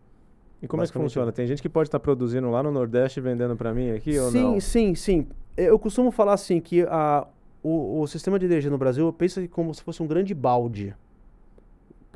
E 0.60 0.66
como 0.66 0.82
é 0.82 0.86
que 0.86 0.92
funciona? 0.92 1.30
Tem 1.30 1.46
gente 1.46 1.60
que 1.60 1.68
pode 1.68 1.88
estar 1.88 1.98
tá 1.98 2.02
produzindo 2.02 2.50
lá 2.50 2.62
no 2.62 2.70
Nordeste 2.70 3.20
e 3.20 3.22
vendendo 3.22 3.54
para 3.54 3.72
mim 3.74 3.90
aqui 3.90 4.14
sim, 4.14 4.18
ou 4.18 4.32
não? 4.32 4.54
Sim, 4.54 4.60
sim, 4.60 4.94
sim. 4.94 5.26
Eu 5.56 5.78
costumo 5.78 6.10
falar 6.10 6.32
assim 6.32 6.60
que 6.60 6.82
a, 6.82 7.26
o, 7.64 8.02
o 8.02 8.06
sistema 8.06 8.38
de 8.38 8.44
energia 8.44 8.70
no 8.70 8.76
Brasil 8.76 9.10
pensa 9.10 9.46
como 9.48 9.74
se 9.74 9.82
fosse 9.82 10.02
um 10.02 10.06
grande 10.06 10.34
balde. 10.34 10.94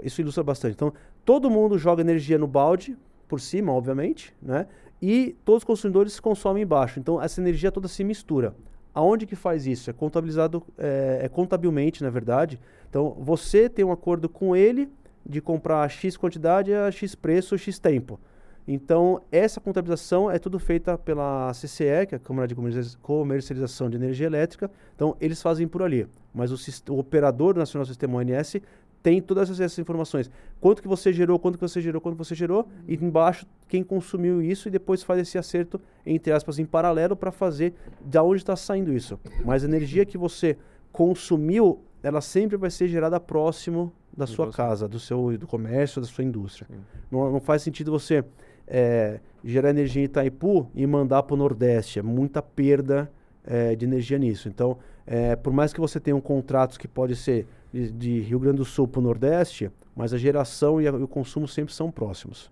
Isso 0.02 0.20
ilustra 0.20 0.44
bastante. 0.44 0.74
Então, 0.74 0.92
todo 1.24 1.50
mundo 1.50 1.78
joga 1.78 2.02
energia 2.02 2.36
no 2.36 2.46
balde, 2.46 2.96
por 3.26 3.40
cima, 3.40 3.72
obviamente, 3.72 4.34
né? 4.42 4.66
E 5.00 5.34
todos 5.44 5.62
os 5.62 5.64
consumidores 5.64 6.20
consomem 6.20 6.64
embaixo. 6.64 7.00
Então, 7.00 7.20
essa 7.20 7.40
energia 7.40 7.72
toda 7.72 7.88
se 7.88 8.04
mistura. 8.04 8.54
Aonde 8.94 9.26
que 9.26 9.34
faz 9.34 9.66
isso? 9.66 9.88
É 9.88 9.92
contabilizado, 9.92 10.62
é, 10.76 11.20
é 11.22 11.28
contabilmente, 11.28 12.02
na 12.02 12.10
verdade. 12.10 12.60
Então, 12.90 13.16
você 13.18 13.68
tem 13.68 13.84
um 13.84 13.92
acordo 13.92 14.28
com 14.28 14.54
ele 14.54 14.88
de 15.24 15.40
comprar 15.40 15.88
X 15.88 16.16
quantidade 16.16 16.74
a 16.74 16.90
X 16.90 17.14
preço, 17.14 17.56
X 17.56 17.78
tempo. 17.78 18.20
Então, 18.70 19.22
essa 19.32 19.62
contabilização 19.62 20.30
é 20.30 20.38
tudo 20.38 20.58
feita 20.58 20.98
pela 20.98 21.50
CCE, 21.52 22.06
que 22.06 22.14
é 22.14 22.16
a 22.16 22.18
Câmara 22.18 22.46
de 22.46 22.54
Comercialização 23.00 23.88
de 23.88 23.96
Energia 23.96 24.26
Elétrica. 24.26 24.70
Então, 24.94 25.16
eles 25.18 25.40
fazem 25.40 25.66
por 25.66 25.82
ali. 25.82 26.06
Mas 26.34 26.52
o, 26.52 26.92
o 26.92 26.98
operador 26.98 27.56
nacional 27.56 27.86
do 27.86 27.88
sistema 27.88 28.18
ONS 28.18 28.60
tem 29.02 29.22
todas 29.22 29.48
essas 29.48 29.78
informações. 29.78 30.30
Quanto 30.60 30.82
que 30.82 30.88
você 30.88 31.14
gerou, 31.14 31.38
quanto 31.38 31.56
que 31.56 31.66
você 31.66 31.80
gerou, 31.80 31.98
quanto 31.98 32.18
você 32.18 32.34
gerou, 32.34 32.68
e 32.86 32.94
embaixo 32.94 33.46
quem 33.66 33.82
consumiu 33.82 34.42
isso 34.42 34.68
e 34.68 34.70
depois 34.70 35.02
faz 35.02 35.20
esse 35.20 35.38
acerto, 35.38 35.80
entre 36.04 36.30
aspas, 36.30 36.58
em 36.58 36.66
paralelo 36.66 37.16
para 37.16 37.32
fazer 37.32 37.72
de 38.04 38.18
onde 38.18 38.42
está 38.42 38.54
saindo 38.54 38.92
isso. 38.92 39.18
Mas 39.46 39.64
a 39.64 39.66
energia 39.66 40.04
que 40.04 40.18
você 40.18 40.58
consumiu, 40.92 41.80
ela 42.02 42.20
sempre 42.20 42.58
vai 42.58 42.70
ser 42.70 42.86
gerada 42.86 43.18
próximo 43.18 43.90
da 44.14 44.26
sua 44.26 44.50
casa, 44.50 44.86
do 44.86 44.98
seu 44.98 45.38
do 45.38 45.46
comércio, 45.46 46.02
da 46.02 46.06
sua 46.06 46.24
indústria. 46.24 46.68
Não, 47.10 47.32
não 47.32 47.40
faz 47.40 47.62
sentido 47.62 47.90
você 47.90 48.24
é, 48.68 49.20
gerar 49.42 49.70
energia 49.70 50.02
em 50.02 50.04
Itaipu 50.04 50.70
e 50.74 50.86
mandar 50.86 51.22
para 51.22 51.34
o 51.34 51.36
Nordeste. 51.36 51.98
É 51.98 52.02
muita 52.02 52.42
perda 52.42 53.10
é, 53.44 53.74
de 53.74 53.84
energia 53.84 54.18
nisso. 54.18 54.48
Então, 54.48 54.78
é, 55.06 55.34
por 55.34 55.52
mais 55.52 55.72
que 55.72 55.80
você 55.80 55.98
tenha 55.98 56.14
um 56.14 56.20
contratos 56.20 56.76
que 56.76 56.86
pode 56.86 57.16
ser 57.16 57.46
de, 57.72 57.90
de 57.90 58.20
Rio 58.20 58.38
Grande 58.38 58.58
do 58.58 58.64
Sul 58.64 58.86
para 58.86 59.00
o 59.00 59.02
Nordeste, 59.02 59.70
mas 59.96 60.12
a 60.12 60.18
geração 60.18 60.80
e, 60.80 60.86
a, 60.86 60.90
e, 60.90 61.02
o 61.02 61.08
consumo 61.08 61.48
sempre 61.48 61.72
são 61.72 61.90
próximos. 61.90 62.50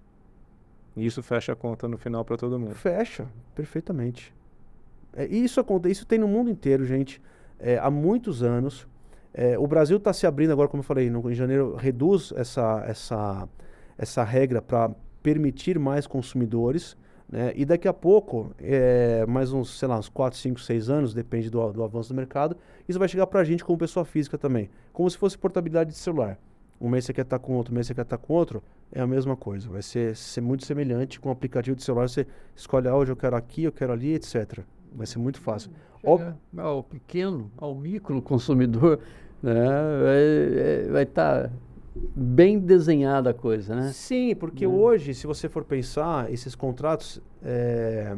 E 0.97 1.05
isso 1.05 1.23
fecha 1.23 1.53
a 1.53 1.57
conta 1.57 1.87
no 1.87 1.99
final 1.99 2.25
para 2.25 2.37
todo 2.37 2.59
mundo? 2.59 2.75
Fecha, 2.75 3.27
perfeitamente. 3.55 4.35
É, 5.15 5.27
isso, 5.27 5.61
acontece, 5.61 5.93
isso 5.93 6.07
tem 6.07 6.19
no 6.19 6.27
mundo 6.27 6.51
inteiro, 6.51 6.85
gente. 6.85 7.21
É, 7.59 7.79
há 7.79 7.91
muitos 7.91 8.43
anos. 8.43 8.87
É, 9.33 9.59
o 9.59 9.67
Brasil 9.67 9.99
está 9.99 10.13
se 10.15 10.27
abrindo 10.27 10.53
agora, 10.53 10.69
como 10.69 10.81
eu 10.81 10.85
falei, 10.85 11.11
no, 11.11 11.31
em 11.31 11.35
janeiro 11.35 11.77
reduz 11.77 12.33
essa, 12.37 12.83
essa, 12.87 13.49
essa 13.99 14.25
regra 14.25 14.63
para 14.63 14.91
permitir 15.27 15.77
mais 15.77 16.07
consumidores. 16.07 16.97
Né? 17.29 17.53
E 17.57 17.65
daqui 17.65 17.89
a 17.89 17.93
pouco, 17.93 18.53
é, 18.61 19.27
mais 19.27 19.53
uns, 19.53 19.77
sei 19.77 19.89
lá, 19.89 19.99
uns 19.99 20.09
4, 20.09 20.39
5, 20.39 20.61
6 20.61 20.89
anos, 20.89 21.13
depende 21.13 21.51
do, 21.51 21.73
do 21.73 21.83
avanço 21.83 22.11
do 22.11 22.15
mercado, 22.15 22.57
isso 22.89 22.97
vai 22.97 23.09
chegar 23.09 23.27
para 23.27 23.41
a 23.41 23.45
gente 23.45 23.65
como 23.65 23.77
pessoa 23.77 24.05
física 24.05 24.39
também. 24.39 24.71
Como 24.93 25.11
se 25.11 25.19
fosse 25.19 25.37
portabilidade 25.37 25.91
de 25.91 25.97
celular. 25.97 26.39
Um 26.81 26.89
mês 26.89 27.07
você 27.07 27.13
quer 27.13 27.23
estar 27.23 27.41
com 27.41 27.55
outro, 27.55 27.73
um 27.73 27.75
mês 27.75 27.89
você 27.89 27.95
quer 27.95 28.03
estar 28.03 28.19
com 28.19 28.35
outro, 28.35 28.63
é 28.93 29.01
a 29.01 29.07
mesma 29.07 29.35
coisa. 29.35 29.69
Vai 29.69 29.83
ser, 29.83 30.15
ser 30.15 30.43
muito 30.43 30.65
semelhante 30.65 31.19
com 31.19 31.29
o 31.29 31.33
aplicativo 31.33 31.75
de 31.75 31.83
celular. 31.83 32.09
Você 32.09 32.25
escolhe, 32.55 32.87
ah, 32.87 32.95
hoje 32.95 33.11
eu 33.11 33.17
quero 33.17 33.35
aqui, 33.35 33.65
eu 33.65 33.73
quero 33.73 33.93
ali, 33.93 34.15
etc. 34.15 34.61
Vai 34.95 35.09
ser 35.09 35.19
muito 35.19 35.41
fácil. 35.41 35.73
Chega 36.03 36.37
ao 36.57 36.85
pequeno, 36.85 37.51
ao 37.57 37.75
micro 37.75 38.23
consumidor, 38.23 39.01
né? 39.43 39.53
vai 40.93 41.03
estar 41.03 41.49
tá 41.49 41.51
bem 42.15 42.59
desenhada 42.59 43.31
a 43.31 43.35
coisa, 43.35 43.75
né? 43.75 43.91
Sim, 43.93 44.35
porque 44.35 44.67
hoje, 44.67 45.15
se 45.15 45.27
você 45.27 45.49
for 45.49 45.65
pensar, 45.65 46.33
esses 46.33 46.55
contratos, 46.55 47.21
é, 47.43 48.17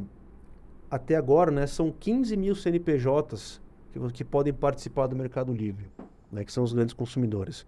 até 0.91 1.17
agora, 1.17 1.51
né, 1.51 1.67
são 1.67 1.93
15 1.93 2.37
mil 2.37 2.55
CNPJs 2.55 3.61
que, 3.93 4.13
que 4.13 4.25
podem 4.25 4.53
participar 4.53 5.07
do 5.07 5.17
Mercado 5.17 5.53
Livre, 5.53 5.87
né, 6.31 6.45
que 6.45 6.53
são 6.53 6.65
os 6.65 6.73
grandes 6.73 6.95
consumidores. 6.95 7.67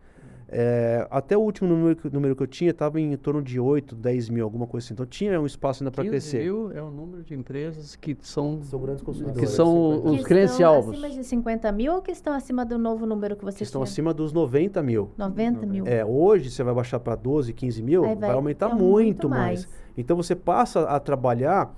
É, 0.53 1.07
até 1.13 1.37
o 1.37 1.41
último 1.41 1.69
número, 1.69 1.97
número 2.13 2.35
que 2.35 2.43
eu 2.43 2.47
tinha 2.47 2.73
estava 2.73 3.01
em 3.01 3.17
torno 3.17 3.41
de 3.41 3.61
8, 3.61 3.95
10 3.95 4.31
mil, 4.31 4.43
alguma 4.43 4.67
coisa 4.67 4.85
assim. 4.85 4.95
Então 4.95 5.07
tinha 5.07 5.41
um 5.41 5.47
espaço 5.47 5.85
ainda 5.85 5.93
para 5.93 6.05
crescer. 6.05 6.43
mil 6.43 6.73
é 6.73 6.83
o 6.83 6.91
número 6.91 7.23
de 7.23 7.35
empresas 7.35 7.95
que 7.95 8.17
são, 8.21 8.61
são 8.65 8.81
grandes 8.81 9.01
consumidores. 9.01 9.41
Que 9.41 9.47
são 9.47 10.05
os 10.05 10.25
clientes 10.25 10.61
alvos. 10.61 10.95
acima 10.95 11.09
de 11.09 11.23
50 11.23 11.71
mil 11.71 11.95
ou 11.95 12.03
que 12.03 12.11
estão 12.11 12.33
acima 12.33 12.67
do 12.67 12.77
novo 12.77 13.07
número 13.07 13.37
que 13.37 13.45
você 13.45 13.59
que 13.59 13.63
Estão 13.63 13.81
acima 13.81 14.13
dos 14.13 14.33
90 14.33 14.83
mil. 14.83 15.13
90 15.17 15.67
mil. 15.67 15.87
É, 15.87 16.05
hoje 16.05 16.51
você 16.51 16.65
vai 16.65 16.75
baixar 16.75 16.99
para 16.99 17.15
12, 17.15 17.53
15 17.53 17.83
mil, 17.83 18.03
vai, 18.03 18.17
vai, 18.17 18.31
aumentar 18.33 18.71
muito, 18.71 18.81
muito 18.83 19.29
mais. 19.29 19.67
mais. 19.67 19.69
Então 19.97 20.17
você 20.17 20.35
passa 20.35 20.81
a 20.81 20.99
trabalhar 20.99 21.73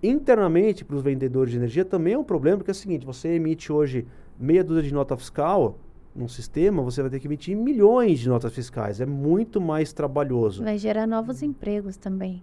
internamente 0.00 0.84
para 0.84 0.94
os 0.94 1.02
vendedores 1.02 1.50
de 1.50 1.56
energia 1.56 1.84
também 1.84 2.14
é 2.14 2.18
um 2.18 2.22
problema, 2.22 2.58
porque 2.58 2.70
é 2.70 2.72
o 2.72 2.74
seguinte, 2.74 3.04
você 3.04 3.30
emite 3.30 3.72
hoje 3.72 4.06
meia 4.38 4.62
dúzia 4.62 4.84
de 4.84 4.94
nota 4.94 5.16
fiscal, 5.16 5.78
num 6.16 6.28
sistema, 6.28 6.82
você 6.82 7.02
vai 7.02 7.10
ter 7.10 7.20
que 7.20 7.26
emitir 7.26 7.56
milhões 7.56 8.20
de 8.20 8.28
notas 8.28 8.52
fiscais. 8.52 9.00
É 9.00 9.06
muito 9.06 9.60
mais 9.60 9.92
trabalhoso. 9.92 10.64
Vai 10.64 10.78
gerar 10.78 11.06
novos 11.06 11.42
empregos 11.42 11.96
também. 11.96 12.42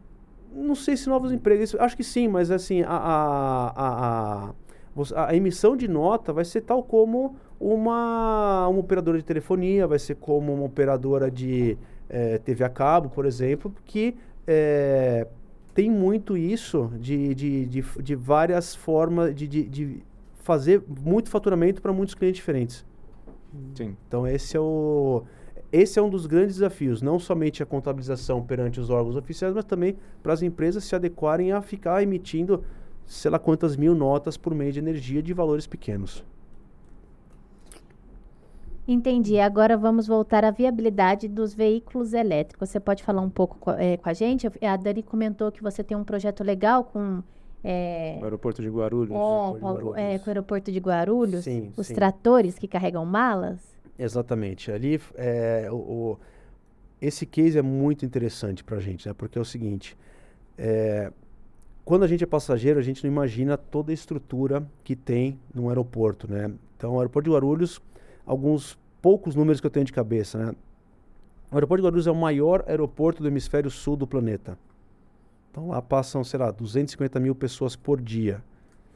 Não 0.53 0.75
sei 0.75 0.95
se 0.95 1.09
novos 1.09 1.31
empregos, 1.31 1.75
acho 1.75 1.97
que 1.97 2.03
sim, 2.03 2.27
mas 2.27 2.51
assim, 2.51 2.83
a, 2.83 2.95
a, 2.95 4.53
a, 5.15 5.25
a, 5.27 5.36
emissão 5.36 5.75
de 5.75 5.88
nota 5.88 6.31
vai 6.31 6.45
ser 6.45 6.62
tal 6.62 6.83
como 6.83 7.36
uma, 7.59 8.67
uma 8.67 8.79
operadora 8.79 9.17
de 9.17 9.23
telefonia, 9.23 9.88
vai 9.88 9.97
ser 9.97 10.15
como 10.15 10.53
uma 10.53 10.65
operadora 10.65 11.31
de 11.31 11.75
é, 12.07 12.38
TV 12.38 12.63
a 12.63 12.69
cabo, 12.69 13.09
por 13.09 13.25
exemplo, 13.25 13.73
que 13.83 14.15
é, 14.45 15.25
tem 15.73 15.89
muito 15.89 16.38
isso 16.38 16.91
de, 16.99 17.33
de, 17.33 17.65
de, 17.65 17.83
de 18.03 18.15
várias 18.15 18.75
formas 18.75 19.33
de, 19.33 19.47
de, 19.47 19.63
de 19.63 20.03
fazer 20.43 20.83
muito 21.03 21.29
faturamento 21.29 21.81
para 21.81 21.91
muitos 21.91 22.13
clientes 22.13 22.38
diferentes. 22.38 22.86
Sim. 23.76 23.96
Então 24.08 24.26
esse 24.28 24.58
é 24.58 24.60
o 24.60 25.24
esse 25.72 25.98
é 25.98 26.02
um 26.02 26.10
dos 26.10 26.28
grandes 26.28 26.58
desafios, 26.58 27.02
não 27.02 27.18
somente 27.18 27.63
a 27.63 27.66
contabilização 27.66 28.44
perante 28.44 28.80
os 28.80 28.92
órgãos 28.92 29.16
oficiais, 29.16 29.56
mas 29.56 29.66
também 29.66 29.98
para 30.22 30.32
as 30.32 30.44
empresas 30.44 30.84
se 30.84 30.96
adequarem 30.96 31.52
a 31.52 31.62
ficar 31.63 32.04
emitindo 32.04 32.63
sei 33.06 33.32
lá 33.32 33.39
quantas 33.39 33.76
mil 33.76 33.96
notas 33.96 34.38
por 34.38 34.54
mês 34.54 34.74
de 34.74 34.80
energia 34.80 35.22
de 35.22 35.34
valores 35.34 35.66
pequenos. 35.66 36.24
Entendi. 38.88 39.39
Agora 39.39 39.78
vamos 39.78 40.08
voltar 40.08 40.44
à 40.44 40.52
viabilidade 40.52 41.28
dos 41.28 41.54
veículos 41.54 42.13
elétricos. 42.13 42.70
Você 42.70 42.80
pode 42.80 43.02
falar 43.02 43.22
um 43.22 43.30
pouco 43.30 43.58
com, 43.58 43.72
é, 43.72 43.96
com 43.96 44.10
a 44.10 44.13
gente? 44.13 44.48
A 44.62 44.76
Dani 44.76 45.02
comentou 45.02 45.52
que 45.52 45.63
você 45.63 45.84
tem 45.84 45.96
um 45.96 46.04
projeto 46.04 46.44
legal 46.44 46.84
com 46.84 47.24
é, 47.63 48.17
o 48.19 48.23
aeroporto 48.26 48.62
de 48.62 48.69
Guarulhos. 48.69 49.15
Oh, 49.15 49.54
de 49.54 49.60
Guarulhos. 49.62 49.97
É, 49.97 50.19
com 50.19 50.26
o 50.26 50.30
aeroporto 50.30 50.71
de 50.71 50.80
Guarulhos. 50.80 51.43
Sim, 51.45 51.71
os 51.78 51.88
sim. 51.88 51.93
tratores 51.93 52.60
que 52.60 52.67
carregam 52.67 53.06
malas. 53.06 53.60
Exatamente. 53.97 54.71
Ali, 54.71 54.99
é, 55.15 55.69
o, 55.71 55.76
o, 55.76 56.19
esse 57.02 57.26
case 57.26 57.58
é 57.58 57.62
muito 57.62 58.06
interessante 58.06 58.63
para 58.63 58.78
a 58.78 58.80
gente, 58.80 59.08
né? 59.08 59.13
Porque 59.13 59.38
é 59.38 59.41
o 59.41 59.45
seguinte, 59.45 59.95
é, 60.58 61.12
quando 61.86 62.04
a 62.04 62.08
gente 62.08 62.23
é 62.23 62.28
passageiro, 62.28 62.80
a 62.80 62.84
gente 62.84 63.04
não 63.04 63.12
imagina 63.12 63.58
toda 63.58 63.91
a 63.91 63.93
estrutura 63.93 64.65
que 64.84 64.95
tem 64.95 65.39
num 65.54 65.69
aeroporto, 65.69 66.30
né? 66.30 66.52
Então, 66.76 66.95
o 66.95 66.99
aeroporto 66.99 67.30
de 67.30 67.34
Guarulhos, 67.34 67.82
alguns 68.26 68.78
poucos 69.02 69.36
números 69.36 69.62
que 69.62 69.67
eu 69.67 69.71
tenho 69.71 69.86
de 69.86 69.93
cabeça, 69.93 70.38
né? 70.38 70.56
O 71.49 71.56
aeroporto 71.56 71.82
de 71.82 71.86
Guarulhos 71.86 72.08
é 72.08 72.12
o 72.12 72.15
maior 72.15 72.65
aeroporto 72.67 73.21
do 73.21 73.30
hemisfério 73.30 73.71
sul 73.71 73.95
do 73.95 74.08
planeta. 74.08 74.58
Então 75.54 75.68
lá 75.68 75.80
passam, 75.84 76.24
sei 76.24 76.39
lá, 76.39 76.50
250 76.50 77.20
mil 77.20 77.36
pessoas 77.36 77.76
por 77.76 78.02
dia. 78.02 78.44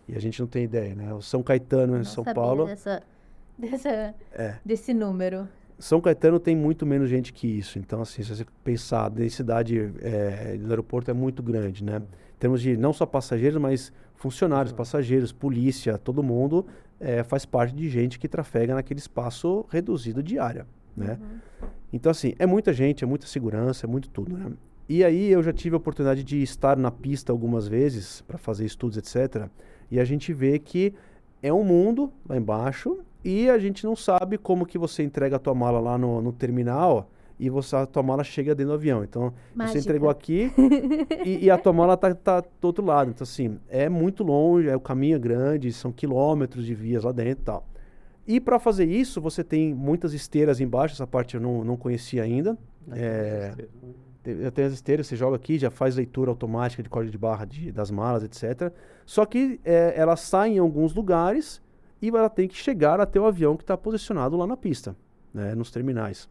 E 0.08 0.16
a 0.16 0.20
gente 0.20 0.40
não 0.40 0.48
tem 0.48 0.64
ideia, 0.64 0.96
né? 0.96 1.14
O 1.14 1.22
São 1.22 1.44
Caetano 1.44 1.96
em 2.00 2.04
São 2.04 2.24
Paulo. 2.24 2.66
Dessa, 2.66 3.04
dessa, 3.56 4.16
é. 4.34 4.56
Desse 4.66 4.92
número. 4.92 5.48
São 5.78 6.02
Caetano 6.02 6.40
tem 6.40 6.56
muito 6.56 6.84
menos 6.84 7.12
gente 7.12 7.32
que 7.32 7.46
isso. 7.46 7.78
Então, 7.78 8.02
assim, 8.02 8.24
se 8.24 8.36
você 8.36 8.44
pensar, 8.64 9.06
a 9.06 9.10
densidade 9.10 9.94
é, 10.02 10.58
do 10.58 10.68
aeroporto 10.72 11.12
é 11.12 11.14
muito 11.14 11.44
grande, 11.44 11.84
né? 11.84 11.98
Em 11.98 12.40
termos 12.40 12.60
de 12.60 12.76
não 12.76 12.92
só 12.92 13.06
passageiros, 13.06 13.62
mas 13.62 13.94
funcionários, 14.16 14.74
passageiros, 14.74 15.32
polícia, 15.32 15.96
todo 16.00 16.24
mundo 16.24 16.66
é, 17.00 17.24
faz 17.24 17.46
parte 17.46 17.76
de 17.76 17.88
gente 17.88 18.18
que 18.18 18.28
trafega 18.28 18.74
naquele 18.74 19.00
espaço 19.00 19.64
reduzido 19.70 20.24
de 20.24 20.40
área, 20.40 20.66
né? 20.96 21.20
Uhum. 21.22 21.68
Então, 21.94 22.10
assim, 22.10 22.34
é 22.40 22.48
muita 22.48 22.74
gente, 22.74 23.04
é 23.04 23.08
muita 23.08 23.28
segurança, 23.28 23.86
é 23.86 23.88
muito 23.88 24.10
tudo, 24.10 24.36
né? 24.36 24.52
E 24.90 25.04
aí 25.04 25.30
eu 25.30 25.44
já 25.44 25.52
tive 25.52 25.76
a 25.76 25.78
oportunidade 25.78 26.24
de 26.24 26.42
estar 26.42 26.78
na 26.78 26.90
pista 26.90 27.32
algumas 27.32 27.68
vezes 27.68 28.22
para 28.22 28.38
fazer 28.38 28.66
estudos, 28.66 28.98
etc. 28.98 29.50
E 29.92 30.00
a 30.00 30.06
gente 30.06 30.34
vê 30.34 30.58
que 30.60 30.94
é 31.42 31.52
um 31.52 31.64
mundo 31.64 32.12
lá 32.28 32.38
embaixo 32.38 33.00
e 33.24 33.50
a 33.50 33.58
gente 33.58 33.84
não 33.84 33.96
sabe 33.96 34.38
como 34.38 34.66
que 34.66 34.78
você 34.78 35.04
entrega 35.04 35.36
a 35.36 35.40
tua 35.40 35.54
mala 35.54 35.80
lá 35.80 35.98
no, 35.98 36.22
no 36.22 36.32
terminal 36.32 37.10
e 37.40 37.50
você, 37.50 37.76
a 37.76 37.86
tua 37.86 38.02
mala 38.02 38.24
chega 38.24 38.56
dentro 38.56 38.72
do 38.72 38.76
avião. 38.76 39.04
Então, 39.04 39.34
Mágica. 39.54 39.74
você 39.74 39.86
entregou 39.86 40.10
aqui 40.10 40.52
e, 41.26 41.46
e, 41.46 41.52
a 41.52 41.58
tua 41.58 41.74
mala 41.74 41.96
tá, 41.96 42.14
tá 42.16 42.40
do 42.40 42.66
outro 42.66 42.84
lado. 42.84 43.12
Então, 43.12 43.24
assim, 43.24 43.60
é 43.70 43.88
muito 43.90 44.24
longe, 44.24 44.68
é, 44.70 44.76
o 44.76 44.80
caminho 44.80 45.16
é 45.16 45.20
grande, 45.20 45.72
são 45.72 45.92
quilômetros 45.92 46.66
de 46.66 46.74
vias 46.74 47.04
lá 47.04 47.12
dentro 47.12 47.42
e 47.42 47.46
tal. 47.46 47.68
E 48.28 48.40
para 48.42 48.60
fazer 48.60 48.86
isso, 48.86 49.22
você 49.22 49.44
tem 49.44 49.74
muitas 49.74 50.14
esteiras 50.14 50.60
embaixo, 50.60 50.96
essa 50.96 51.08
parte 51.08 51.36
eu 51.36 51.42
não, 51.42 51.64
não 51.64 51.78
conhecia 51.78 52.24
ainda. 52.24 52.58
É, 52.92 53.54
já 54.36 54.52
tem 54.52 54.66
as 54.66 54.74
esteiras, 54.74 55.08
você 55.08 55.16
joga 55.16 55.36
aqui, 55.36 55.58
já 55.58 55.70
faz 55.70 55.96
leitura 55.96 56.30
automática 56.32 56.84
de 56.84 56.90
código 56.90 57.12
de 57.12 57.18
barra 57.18 57.46
de, 57.46 57.72
das 57.72 57.90
malas, 57.90 58.24
etc. 58.24 58.74
Só 59.06 59.26
que 59.26 59.60
é, 59.64 59.94
ela 59.96 60.16
sai 60.16 60.52
em 60.52 60.60
alguns 60.60 60.94
lugares 60.94 61.62
e 62.02 62.10
ela 62.10 62.30
tem 62.30 62.48
que 62.48 62.56
chegar 62.56 63.00
até 63.00 63.20
o 63.20 63.26
avião 63.26 63.56
que 63.56 63.64
está 63.64 63.78
posicionado 63.78 64.36
lá 64.36 64.46
na 64.46 64.58
pista, 64.58 64.96
né, 65.34 65.56
nos 65.56 65.72
terminais. 65.72 66.30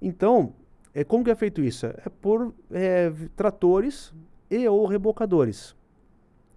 Então, 0.00 0.54
é, 0.94 1.04
como 1.04 1.24
que 1.24 1.30
é 1.30 1.34
feito 1.34 1.60
isso? 1.62 1.86
É 1.86 2.08
por 2.20 2.54
é, 2.70 3.12
tratores 3.36 4.14
e 4.50 4.66
ou 4.66 4.86
rebocadores. 4.86 5.76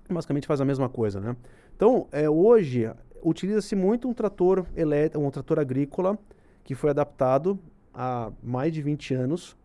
Basicamente 0.09 0.47
faz 0.47 0.61
a 0.61 0.65
mesma 0.65 0.89
coisa, 0.89 1.19
né? 1.19 1.35
Então, 1.75 2.07
é, 2.11 2.29
hoje, 2.29 2.91
utiliza-se 3.23 3.75
muito 3.75 4.07
um 4.07 4.13
trator 4.13 4.65
elétrico, 4.75 5.23
um 5.23 5.29
trator 5.29 5.59
agrícola 5.59 6.17
que 6.63 6.73
foi 6.73 6.89
adaptado 6.89 7.59
há 7.93 8.31
mais 8.41 8.73
de 8.73 8.81
20 8.81 9.13
anos 9.13 9.59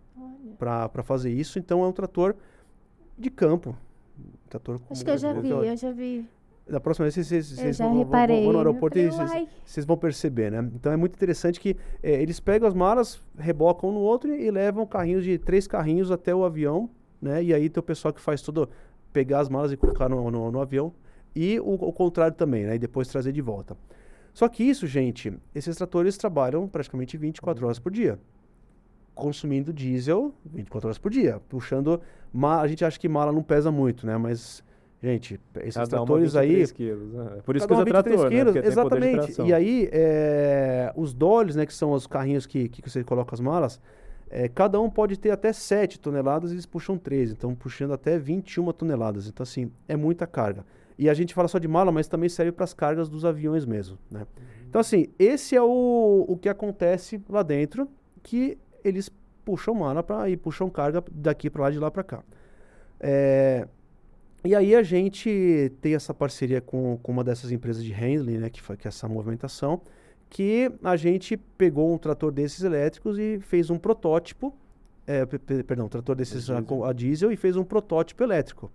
para 0.59 1.03
fazer 1.03 1.31
isso. 1.33 1.59
Então 1.59 1.83
é 1.83 1.87
um 1.87 1.93
trator 1.93 2.35
de 3.19 3.31
campo. 3.31 3.77
Trator 4.49 4.81
Acho 4.91 5.05
que 5.05 5.11
eu 5.11 5.19
já 5.19 5.33
vi, 5.33 5.49
eu 5.51 5.77
já 5.77 5.91
vi. 5.93 6.27
Da 6.67 6.81
próxima 6.81 7.05
vez 7.05 7.15
vocês, 7.15 7.27
vocês, 7.27 7.47
vocês 7.59 7.79
vão, 7.79 7.89
vão- 8.05 8.05
vão 8.45 8.53
no 8.53 8.59
aeroporto 8.59 8.99
e 8.99 9.11
falei, 9.11 9.17
vocês, 9.27 9.31
"Uai". 9.31 9.49
vocês 9.67 9.85
vão 9.87 9.97
perceber, 9.99 10.51
né? 10.51 10.67
Então 10.75 10.91
é 10.93 10.97
muito 10.97 11.15
interessante 11.15 11.61
que 11.61 11.77
eh, 12.03 12.23
eles 12.23 12.41
pegam 12.41 12.67
as 12.67 12.73
malas, 12.73 13.21
rebocam 13.37 13.91
um 13.91 13.93
no 13.93 14.01
outro 14.01 14.35
e, 14.35 14.47
e 14.47 14.51
levam 14.51 14.87
carrinhos 14.87 15.25
de 15.25 15.37
três 15.37 15.67
carrinhos 15.67 16.11
até 16.11 16.35
o 16.35 16.43
avião, 16.43 16.89
né? 17.21 17.43
E 17.43 17.53
aí 17.53 17.69
tem 17.69 17.81
o 17.81 17.85
pessoal 17.85 18.15
que 18.15 18.21
faz 18.21 18.41
tudo, 18.41 18.67
pegar 19.13 19.41
as 19.41 19.49
malas 19.51 19.73
e 19.73 19.77
colocar 19.77 20.09
no, 20.09 20.31
no, 20.31 20.51
no 20.51 20.61
avião. 20.61 20.91
E 21.37 21.61
o, 21.61 21.75
o 21.75 21.93
contrário 21.93 22.35
também, 22.35 22.65
né? 22.65 22.77
E 22.77 22.79
depois 22.79 23.09
trazer 23.09 23.33
de 23.33 23.43
volta. 23.43 23.77
Só 24.33 24.49
que 24.49 24.65
isso, 24.65 24.87
gente, 24.87 25.33
esses 25.55 25.77
tratores 25.77 26.17
trabalham 26.17 26.67
praticamente 26.67 27.17
24 27.19 27.67
horas 27.67 27.79
por 27.79 27.93
dia. 27.93 28.19
Consumindo 29.14 29.72
diesel 29.72 30.35
24 30.44 30.88
horas 30.88 30.98
por 30.98 31.11
dia. 31.11 31.40
Puxando. 31.48 32.00
A 32.42 32.66
gente 32.66 32.85
acha 32.85 32.98
que 32.98 33.09
mala 33.09 33.33
não 33.33 33.42
pesa 33.42 33.70
muito, 33.70 34.07
né? 34.07 34.16
Mas, 34.16 34.62
gente, 35.03 35.40
esses 35.61 35.74
Cada 35.74 35.88
tratores 35.88 36.35
aí. 36.35 36.48
23 36.48 36.72
quilos, 36.72 37.12
né? 37.12 37.38
Por 37.44 37.57
isso 37.57 37.66
que 37.66 37.72
usa 37.72 37.85
23 37.85 38.16
trator, 38.16 38.31
né? 38.31 38.37
quilos, 38.37 38.53
de 38.55 38.59
exatamente. 38.66 39.42
E 39.42 39.53
aí, 39.55 39.88
é, 39.92 40.92
os 40.96 41.14
dollies, 41.14 41.55
né, 41.55 41.64
que 41.64 41.74
são 41.74 41.92
os 41.92 42.07
carrinhos 42.07 42.44
que, 42.44 42.68
que 42.68 42.90
você 42.90 43.05
coloca 43.05 43.35
as 43.35 43.40
malas, 43.40 43.81
é, 44.29 44.48
cada 44.48 44.81
um 44.81 44.90
pode 44.90 45.16
ter 45.16 45.31
até 45.31 45.53
7 45.53 46.00
toneladas 46.00 46.50
e 46.50 46.55
eles 46.55 46.66
puxam 46.66 46.98
13. 46.98 47.35
Então, 47.35 47.55
puxando 47.55 47.92
até 47.92 48.18
21 48.18 48.72
toneladas. 48.72 49.29
Então, 49.29 49.44
assim, 49.44 49.70
é 49.87 49.94
muita 49.94 50.27
carga. 50.27 50.64
E 50.98 51.09
a 51.09 51.14
gente 51.14 51.35
fala 51.35 51.48
só 51.48 51.59
de 51.59 51.68
mala, 51.68 51.90
mas 51.90 52.09
também 52.09 52.29
serve 52.29 52.53
para 52.53 52.64
as 52.64 52.74
cargas 52.74 53.09
dos 53.09 53.24
aviões 53.24 53.64
mesmo, 53.64 53.98
né? 54.11 54.27
Então, 54.68 54.81
assim, 54.81 55.07
esse 55.18 55.55
é 55.55 55.62
o, 55.62 56.24
o 56.27 56.37
que 56.37 56.48
acontece 56.48 57.22
lá 57.29 57.42
dentro, 57.42 57.88
que 58.22 58.59
eles 58.85 59.11
puxam 59.44 59.75
mala 59.75 60.03
pra, 60.03 60.29
e 60.29 60.37
puxam 60.37 60.70
carga 60.70 61.03
daqui 61.11 61.51
para 61.51 61.62
lá, 61.62 61.70
de 61.70 61.79
lá 61.79 61.90
para 61.90 62.03
cá. 62.05 62.23
É, 63.01 63.66
e 64.44 64.55
aí 64.55 64.75
a 64.75 64.83
gente 64.83 65.73
tem 65.81 65.94
essa 65.94 66.12
parceria 66.14 66.61
com, 66.61 66.99
com 67.03 67.12
uma 67.12 67.25
dessas 67.25 67.51
empresas 67.51 67.83
de 67.83 67.92
handling, 67.92 68.38
né, 68.38 68.51
que, 68.51 68.61
que 68.77 68.87
é 68.87 68.88
essa 68.88 69.09
movimentação, 69.09 69.81
que 70.31 70.70
a 70.83 70.97
gente 70.97 71.37
pegou 71.37 71.92
um 71.92 71.99
trator 71.99 72.31
desses 72.33 72.62
elétricos 72.62 73.18
e 73.18 73.38
fez 73.40 73.70
um 73.70 73.79
protótipo, 73.79 74.55
é, 75.07 75.25
pe- 75.27 75.38
pe- 75.38 75.62
perdão, 75.62 75.87
um 75.87 75.88
trator 75.88 76.14
desses 76.16 76.49
a, 76.51 76.59
a 76.88 76.92
diesel 76.92 77.31
e 77.33 77.37
fez 77.37 77.57
um 77.57 77.64
protótipo 77.64 78.23
elétrico. 78.23 78.70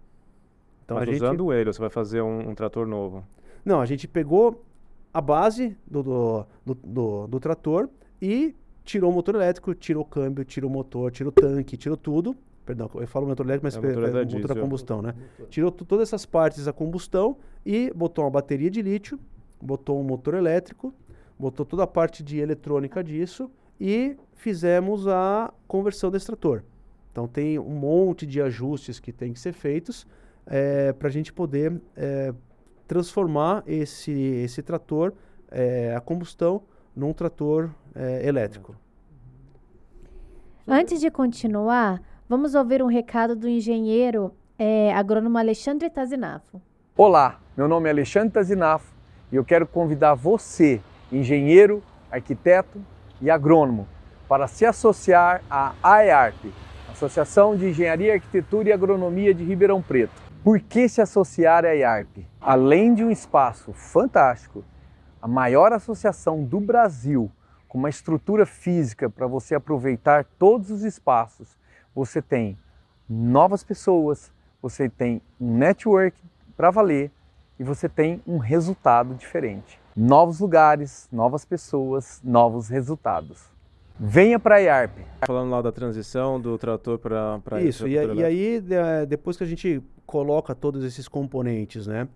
Então 0.85 0.97
Mas 0.97 1.07
a 1.07 1.11
gente, 1.11 1.21
usando 1.23 1.53
ele, 1.53 1.71
você 1.71 1.79
vai 1.79 1.89
fazer 1.89 2.21
um, 2.21 2.49
um 2.49 2.55
trator 2.55 2.87
novo. 2.87 3.23
não, 3.65 3.81
a 3.81 3.85
gente 3.85 4.07
pegou 4.07 4.63
a 5.13 5.21
base 5.21 5.75
do, 5.85 6.03
do, 6.03 6.45
do, 6.65 6.75
do- 6.83 7.27
do 7.27 7.39
trator 7.39 7.89
e 8.21 8.55
tirou 8.89 9.11
o 9.11 9.13
motor 9.13 9.35
elétrico, 9.35 9.75
tirou 9.75 10.01
o 10.01 10.05
câmbio, 10.05 10.43
tirou 10.43 10.67
o 10.67 10.73
motor, 10.73 11.11
tirou 11.11 11.29
o 11.29 11.31
tanque, 11.31 11.77
tirou 11.77 11.95
tudo. 11.95 12.35
Perdão, 12.65 12.89
eu 12.95 13.07
falo 13.07 13.27
motor 13.27 13.45
elétrico, 13.45 13.65
mas 13.65 13.75
É, 13.75 13.77
é, 13.77 13.81
motor 13.81 14.03
é 14.03 14.11
da 14.11 14.19
motor 14.19 14.21
a 14.21 14.39
diesel. 14.39 14.55
combustão, 14.63 15.01
né? 15.01 15.13
Tirou 15.49 15.71
todas 15.71 16.09
essas 16.09 16.25
partes 16.25 16.65
da 16.65 16.73
combustão 16.73 17.37
e 17.63 17.91
botou 17.95 18.23
uma 18.23 18.31
bateria 18.31 18.69
de 18.69 18.81
lítio, 18.81 19.19
botou 19.61 19.99
um 19.99 20.03
motor 20.03 20.33
elétrico, 20.33 20.91
botou 21.37 21.65
toda 21.65 21.83
a 21.83 21.87
parte 21.87 22.23
de 22.23 22.39
eletrônica 22.39 23.03
disso 23.03 23.49
e 23.79 24.17
fizemos 24.33 25.07
a 25.07 25.53
conversão 25.67 26.09
desse 26.09 26.25
trator. 26.25 26.63
Então 27.11 27.27
tem 27.27 27.59
um 27.59 27.75
monte 27.75 28.25
de 28.25 28.41
ajustes 28.41 28.99
que 28.99 29.11
tem 29.11 29.33
que 29.33 29.39
ser 29.39 29.53
feitos 29.53 30.07
para 30.97 31.07
a 31.07 31.11
gente 31.11 31.31
poder 31.31 31.79
eh, 31.95 32.33
transformar 32.87 33.63
esse, 33.67 34.11
esse 34.11 34.63
trator, 34.63 35.13
eh, 35.51 35.93
a 35.95 36.01
combustão, 36.01 36.63
num 36.95 37.13
trator 37.13 37.69
eh, 37.95 38.27
elétrico. 38.27 38.75
Antes 40.67 40.99
de 40.99 41.09
continuar, 41.09 42.01
vamos 42.27 42.53
ouvir 42.53 42.83
um 42.83 42.87
recado 42.87 43.35
do 43.35 43.47
engenheiro 43.47 44.33
eh, 44.57 44.93
agrônomo 44.93 45.37
Alexandre 45.37 45.89
Tazinafo. 45.89 46.61
Olá, 46.95 47.39
meu 47.57 47.67
nome 47.67 47.87
é 47.87 47.91
Alexandre 47.91 48.29
Tazinafo 48.29 48.93
e 49.31 49.35
eu 49.35 49.43
quero 49.43 49.65
convidar 49.65 50.13
você, 50.13 50.81
engenheiro, 51.11 51.81
arquiteto 52.11 52.79
e 53.21 53.29
agrônomo, 53.29 53.87
para 54.27 54.47
se 54.47 54.65
associar 54.65 55.41
à 55.49 55.73
AEARP, 55.81 56.53
Associação 56.91 57.55
de 57.55 57.69
Engenharia, 57.69 58.13
Arquitetura 58.13 58.69
e 58.69 58.73
Agronomia 58.73 59.33
de 59.33 59.43
Ribeirão 59.43 59.81
Preto. 59.81 60.11
Por 60.43 60.59
que 60.59 60.87
se 60.87 61.01
associar 61.01 61.65
à 61.65 61.69
AEARP? 61.69 62.27
Além 62.39 62.93
de 62.93 63.03
um 63.03 63.09
espaço 63.09 63.73
fantástico, 63.73 64.63
a 65.21 65.27
maior 65.27 65.73
associação 65.73 66.43
do 66.43 66.59
Brasil 66.59 67.31
com 67.69 67.77
uma 67.77 67.87
estrutura 67.89 68.45
física 68.47 69.09
para 69.09 69.27
você 69.27 69.53
aproveitar 69.53 70.25
todos 70.37 70.71
os 70.71 70.83
espaços, 70.83 71.55
você 71.95 72.19
tem 72.21 72.57
novas 73.07 73.63
pessoas, 73.63 74.31
você 74.61 74.89
tem 74.89 75.21
um 75.39 75.55
network 75.55 76.17
para 76.57 76.71
valer 76.71 77.11
e 77.59 77.63
você 77.63 77.87
tem 77.87 78.21
um 78.25 78.37
resultado 78.37 79.13
diferente. 79.13 79.79
Novos 79.95 80.39
lugares, 80.39 81.07
novas 81.11 81.45
pessoas, 81.45 82.19
novos 82.23 82.69
resultados. 82.69 83.43
Venha 83.99 84.39
para 84.39 84.55
a 84.55 84.59
IARP. 84.59 84.97
Falando 85.27 85.51
lá 85.51 85.61
da 85.61 85.71
transição 85.71 86.39
do 86.39 86.57
trator 86.57 86.97
para 86.97 87.61
Isso, 87.61 87.87
e, 87.87 87.93
e 87.93 88.23
aí 88.23 88.61
de- 88.61 89.05
depois 89.07 89.37
que 89.37 89.43
a 89.43 89.47
gente 89.47 89.83
coloca 90.05 90.55
todos 90.55 90.83
esses 90.83 91.07
componentes, 91.07 91.85
né, 91.85 92.07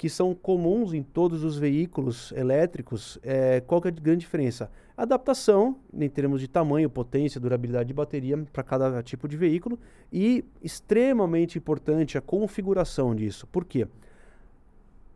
que 0.00 0.08
são 0.08 0.34
comuns 0.34 0.94
em 0.94 1.02
todos 1.02 1.44
os 1.44 1.58
veículos 1.58 2.32
elétricos, 2.32 3.18
é, 3.22 3.60
qual 3.60 3.82
que 3.82 3.88
é 3.88 3.90
a 3.90 3.94
grande 3.94 4.20
diferença? 4.20 4.70
Adaptação, 4.96 5.76
em 5.92 6.08
termos 6.08 6.40
de 6.40 6.48
tamanho, 6.48 6.88
potência, 6.88 7.38
durabilidade 7.38 7.88
de 7.88 7.92
bateria 7.92 8.38
para 8.50 8.62
cada 8.62 9.02
tipo 9.02 9.28
de 9.28 9.36
veículo 9.36 9.78
e 10.10 10.42
extremamente 10.62 11.58
importante 11.58 12.16
a 12.16 12.20
configuração 12.22 13.14
disso. 13.14 13.46
Por 13.48 13.62
quê? 13.62 13.86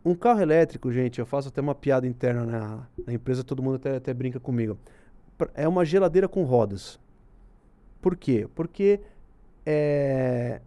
Um 0.05 0.13
carro 0.13 0.41
elétrico, 0.41 0.91
gente, 0.91 1.17
eu 1.17 1.25
faço 1.25 1.47
até 1.47 1.59
uma 1.59 1.73
piada 1.73 2.05
interna 2.05 2.45
na, 2.45 2.87
na 3.07 3.11
empresa, 3.11 3.43
todo 3.43 3.63
mundo 3.63 3.77
até, 3.77 3.95
até 3.95 4.13
brinca 4.13 4.39
comigo. 4.39 4.77
É 5.55 5.67
uma 5.67 5.83
geladeira 5.83 6.27
com 6.27 6.43
rodas. 6.43 6.99
Por 7.99 8.15
quê? 8.15 8.47
Porque 8.53 8.99
é, 9.65 10.61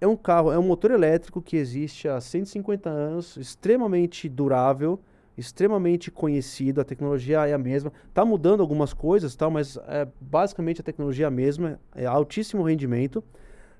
é 0.00 0.06
um 0.06 0.16
carro, 0.16 0.52
é 0.52 0.58
um 0.58 0.62
motor 0.62 0.90
elétrico 0.90 1.40
que 1.40 1.56
existe 1.56 2.08
há 2.08 2.20
150 2.20 2.88
anos, 2.88 3.36
extremamente 3.36 4.28
durável, 4.28 5.00
extremamente 5.36 6.10
conhecido, 6.10 6.80
a 6.80 6.84
tecnologia 6.84 7.46
é 7.46 7.52
a 7.52 7.58
mesma. 7.58 7.92
Está 8.08 8.24
mudando 8.24 8.60
algumas 8.60 8.92
coisas, 8.92 9.34
tal, 9.36 9.50
mas 9.50 9.76
é, 9.86 10.06
basicamente 10.20 10.80
a 10.80 10.84
tecnologia 10.84 11.26
é 11.26 11.28
a 11.28 11.30
mesma, 11.30 11.78
é 11.94 12.06
altíssimo 12.06 12.62
rendimento. 12.62 13.22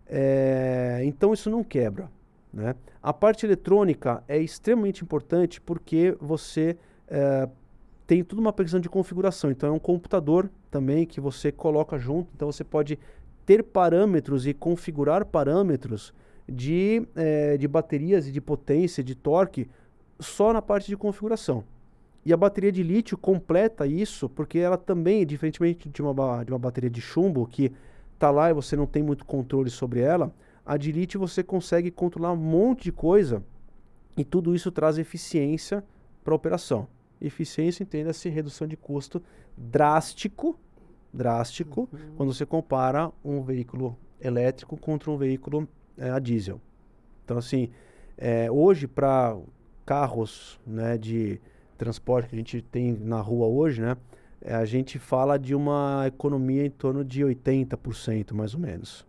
É, 0.07 1.01
então 1.05 1.33
isso 1.33 1.51
não 1.51 1.65
quebra. 1.65 2.11
Né? 2.53 2.75
A 3.03 3.13
parte 3.13 3.45
eletrônica 3.45 4.23
é 4.29 4.39
extremamente 4.39 5.03
importante 5.03 5.61
porque 5.61 6.17
você 6.21 6.77
é, 7.09 7.49
tem 8.07 8.23
tudo 8.23 8.39
uma 8.39 8.53
questão 8.53 8.81
de 8.81 8.89
configuração. 8.89 9.51
Então 9.51 9.71
é 9.71 9.73
um 9.73 9.79
computador 9.79 10.51
também 10.71 11.07
que 11.07 11.21
você 11.21 11.51
coloca 11.51 11.99
junto. 11.99 12.29
Então 12.35 12.51
você 12.51 12.65
pode 12.65 12.99
ter 13.47 13.63
parâmetros 13.63 14.47
e 14.47 14.53
configurar 14.53 15.25
parâmetros 15.25 16.13
de, 16.49 17.07
eh, 17.15 17.57
de 17.57 17.69
baterias 17.69 18.27
e 18.27 18.33
de 18.33 18.41
potência, 18.41 19.03
de 19.03 19.15
torque, 19.15 19.69
só 20.19 20.53
na 20.53 20.61
parte 20.61 20.89
de 20.89 20.97
configuração. 20.97 21.65
E 22.25 22.33
a 22.33 22.37
bateria 22.37 22.73
de 22.73 22.83
lítio 22.83 23.17
completa 23.17 23.87
isso, 23.87 24.29
porque 24.29 24.59
ela 24.59 24.77
também, 24.77 25.25
diferentemente 25.25 25.89
de 25.89 26.03
uma, 26.03 26.43
de 26.43 26.51
uma 26.51 26.59
bateria 26.59 26.91
de 26.91 27.01
chumbo, 27.01 27.47
que 27.47 27.73
está 28.15 28.31
lá 28.31 28.51
e 28.51 28.53
você 28.53 28.75
não 28.75 28.87
tem 28.87 29.03
muito 29.03 29.25
controle 29.25 29.71
sobre 29.71 30.01
ela, 30.01 30.35
a 30.65 30.77
de 30.77 30.91
lítio 30.91 31.21
você 31.21 31.45
consegue 31.45 31.91
controlar 31.91 32.33
um 32.33 32.37
monte 32.37 32.85
de 32.85 32.93
coisa 32.93 33.45
e 34.17 34.25
tudo 34.25 34.57
isso 34.57 34.73
traz 34.73 34.99
eficiência 34.99 35.85
para 36.25 36.35
a 36.35 36.37
operação. 36.37 36.89
Eficiência, 37.21 37.85
entenda-se, 37.85 38.29
redução 38.29 38.67
de 38.67 38.77
custo 38.77 39.23
drástico, 39.57 40.59
drástico, 41.13 41.89
quando 42.17 42.33
você 42.33 42.45
compara 42.45 43.11
um 43.25 43.43
veículo 43.43 43.97
elétrico 44.21 44.77
contra 44.77 45.11
um 45.11 45.17
veículo 45.17 45.69
eh, 45.97 46.11
a 46.11 46.19
diesel. 46.19 46.61
Então, 47.25 47.39
assim, 47.39 47.71
eh, 48.17 48.51
hoje 48.51 48.87
para 48.87 49.37
carros 49.85 50.61
né, 50.67 50.97
de 50.97 51.41
transporte 51.77 52.29
que 52.29 52.35
a 52.35 52.39
gente 52.39 52.63
tem 52.63 52.93
na 52.93 53.21
rua 53.21 53.47
hoje, 53.47 53.81
né, 53.83 53.97
eh, 54.41 54.55
a 54.55 54.65
gente 54.65 54.99
fala 54.99 55.39
de 55.39 55.55
uma 55.55 56.05
economia 56.07 56.65
em 56.65 56.71
torno 56.71 57.05
de 57.05 57.23
80%, 57.23 58.33
mais 58.33 58.55
ou 58.55 58.61
menos. 58.61 59.07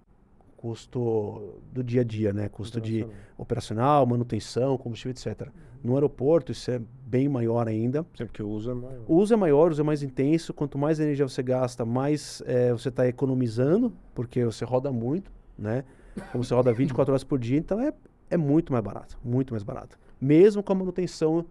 Custo 0.57 1.53
do 1.71 1.83
dia 1.83 2.01
a 2.01 2.03
dia, 2.03 2.33
né? 2.33 2.49
Custo 2.49 2.81
de 2.81 3.05
operacional, 3.37 4.05
manutenção, 4.05 4.77
combustível, 4.77 5.11
etc. 5.11 5.49
No 5.83 5.93
aeroporto, 5.93 6.51
isso 6.51 6.71
é 6.71 6.81
bem 7.05 7.29
maior 7.29 7.67
ainda. 7.67 8.05
Sempre 8.15 8.33
que 8.33 8.43
o 8.43 8.49
uso 8.49 8.71
é 8.71 8.73
maior. 8.73 9.03
O 9.07 9.15
uso 9.15 9.33
é 9.33 9.37
maior, 9.37 9.69
o 9.69 9.71
uso 9.71 9.81
é 9.81 9.83
mais 9.83 10.01
intenso. 10.01 10.53
Quanto 10.53 10.77
mais 10.77 10.99
energia 10.99 11.27
você 11.27 11.43
gasta, 11.43 11.85
mais 11.85 12.41
eh, 12.47 12.71
você 12.71 12.89
está 12.89 13.07
economizando, 13.07 13.93
porque 14.15 14.43
você 14.43 14.65
roda 14.65 14.91
muito, 14.91 15.31
né? 15.57 15.83
Como 16.31 16.43
você 16.43 16.53
roda 16.53 16.73
24 16.73 17.13
horas 17.13 17.23
por 17.23 17.37
dia, 17.37 17.57
então 17.59 17.79
é, 17.79 17.93
é 18.29 18.37
muito 18.37 18.73
mais 18.73 18.83
barato, 18.83 19.17
muito 19.23 19.53
mais 19.53 19.63
barato. 19.63 19.97
Mesmo 20.19 20.63
com 20.63 20.73
a 20.73 20.75
manutenção 20.75 21.45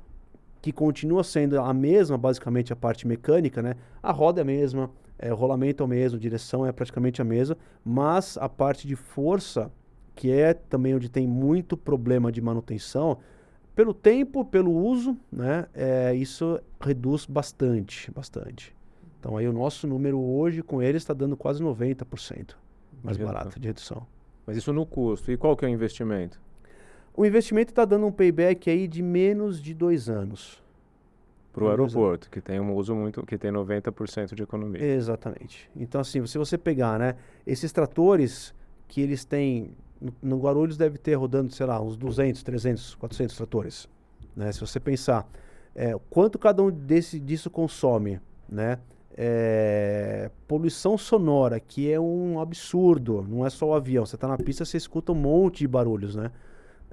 que 0.60 0.72
continua 0.72 1.22
sendo 1.22 1.60
a 1.60 1.72
mesma, 1.72 2.18
basicamente 2.18 2.72
a 2.72 2.76
parte 2.76 3.06
mecânica, 3.06 3.62
né? 3.62 3.76
A 4.02 4.10
roda 4.10 4.40
é 4.40 4.42
a 4.42 4.44
mesma, 4.44 4.90
eh, 5.18 5.32
o 5.32 5.36
rolamento 5.36 5.82
é 5.82 5.86
o 5.86 5.88
mesmo, 5.88 6.18
a 6.18 6.20
direção 6.20 6.66
é 6.66 6.72
praticamente 6.72 7.20
a 7.20 7.24
mesma, 7.24 7.56
mas 7.84 8.36
a 8.38 8.48
parte 8.48 8.86
de 8.86 8.96
força 8.96 9.70
que 10.14 10.30
é 10.30 10.54
também 10.54 10.94
onde 10.94 11.10
tem 11.10 11.26
muito 11.26 11.76
problema 11.76 12.32
de 12.32 12.40
manutenção, 12.40 13.18
pelo 13.74 13.92
tempo, 13.92 14.44
pelo 14.44 14.72
uso, 14.72 15.14
né, 15.30 15.66
é, 15.74 16.14
isso 16.14 16.58
reduz 16.80 17.26
bastante, 17.26 18.10
bastante. 18.10 18.74
Então 19.20 19.36
aí 19.36 19.46
o 19.46 19.52
nosso 19.52 19.86
número 19.86 20.18
hoje 20.18 20.62
com 20.62 20.80
ele 20.80 20.96
está 20.96 21.12
dando 21.12 21.36
quase 21.36 21.62
90% 21.62 22.54
mais 23.02 23.16
barato 23.16 23.60
de 23.60 23.68
redução. 23.68 24.06
Mas 24.46 24.56
isso 24.56 24.72
no 24.72 24.86
custo. 24.86 25.30
E 25.30 25.36
qual 25.36 25.56
que 25.56 25.64
é 25.64 25.68
o 25.68 25.70
investimento? 25.70 26.40
O 27.14 27.24
investimento 27.24 27.70
está 27.70 27.84
dando 27.84 28.06
um 28.06 28.12
payback 28.12 28.70
aí 28.70 28.86
de 28.86 29.02
menos 29.02 29.60
de 29.60 29.74
dois 29.74 30.08
anos. 30.08 30.62
Para 31.56 31.64
o 31.64 31.68
aeroporto, 31.70 32.30
que 32.30 32.40
tem 32.40 32.60
um 32.60 32.74
uso 32.74 32.94
muito, 32.94 33.24
que 33.24 33.38
tem 33.38 33.50
90% 33.50 34.34
de 34.34 34.42
economia. 34.42 34.84
Exatamente. 34.84 35.70
Então, 35.74 36.00
assim, 36.00 36.24
se 36.26 36.36
você 36.36 36.58
pegar, 36.58 36.98
né, 36.98 37.16
esses 37.46 37.72
tratores 37.72 38.54
que 38.86 39.00
eles 39.00 39.24
têm, 39.24 39.70
no, 40.00 40.14
no 40.22 40.38
Guarulhos 40.38 40.76
deve 40.76 40.98
ter 40.98 41.14
rodando, 41.14 41.52
sei 41.52 41.64
lá, 41.64 41.80
uns 41.80 41.96
200, 41.96 42.42
300, 42.42 42.94
400 42.96 43.36
tratores. 43.36 43.88
Né? 44.36 44.52
Se 44.52 44.60
você 44.60 44.78
pensar 44.78 45.26
é, 45.74 45.94
quanto 46.08 46.38
cada 46.38 46.62
um 46.62 46.70
desse, 46.70 47.20
disso 47.20 47.50
consome, 47.50 48.18
né? 48.48 48.78
É, 49.18 50.30
poluição 50.46 50.98
sonora, 50.98 51.58
que 51.58 51.90
é 51.90 51.98
um 51.98 52.38
absurdo, 52.38 53.24
não 53.26 53.46
é 53.46 53.50
só 53.50 53.68
o 53.68 53.74
avião. 53.74 54.04
Você 54.04 54.14
está 54.14 54.28
na 54.28 54.36
pista, 54.36 54.64
você 54.64 54.76
escuta 54.76 55.12
um 55.12 55.14
monte 55.14 55.60
de 55.60 55.68
barulhos, 55.68 56.14
né? 56.14 56.30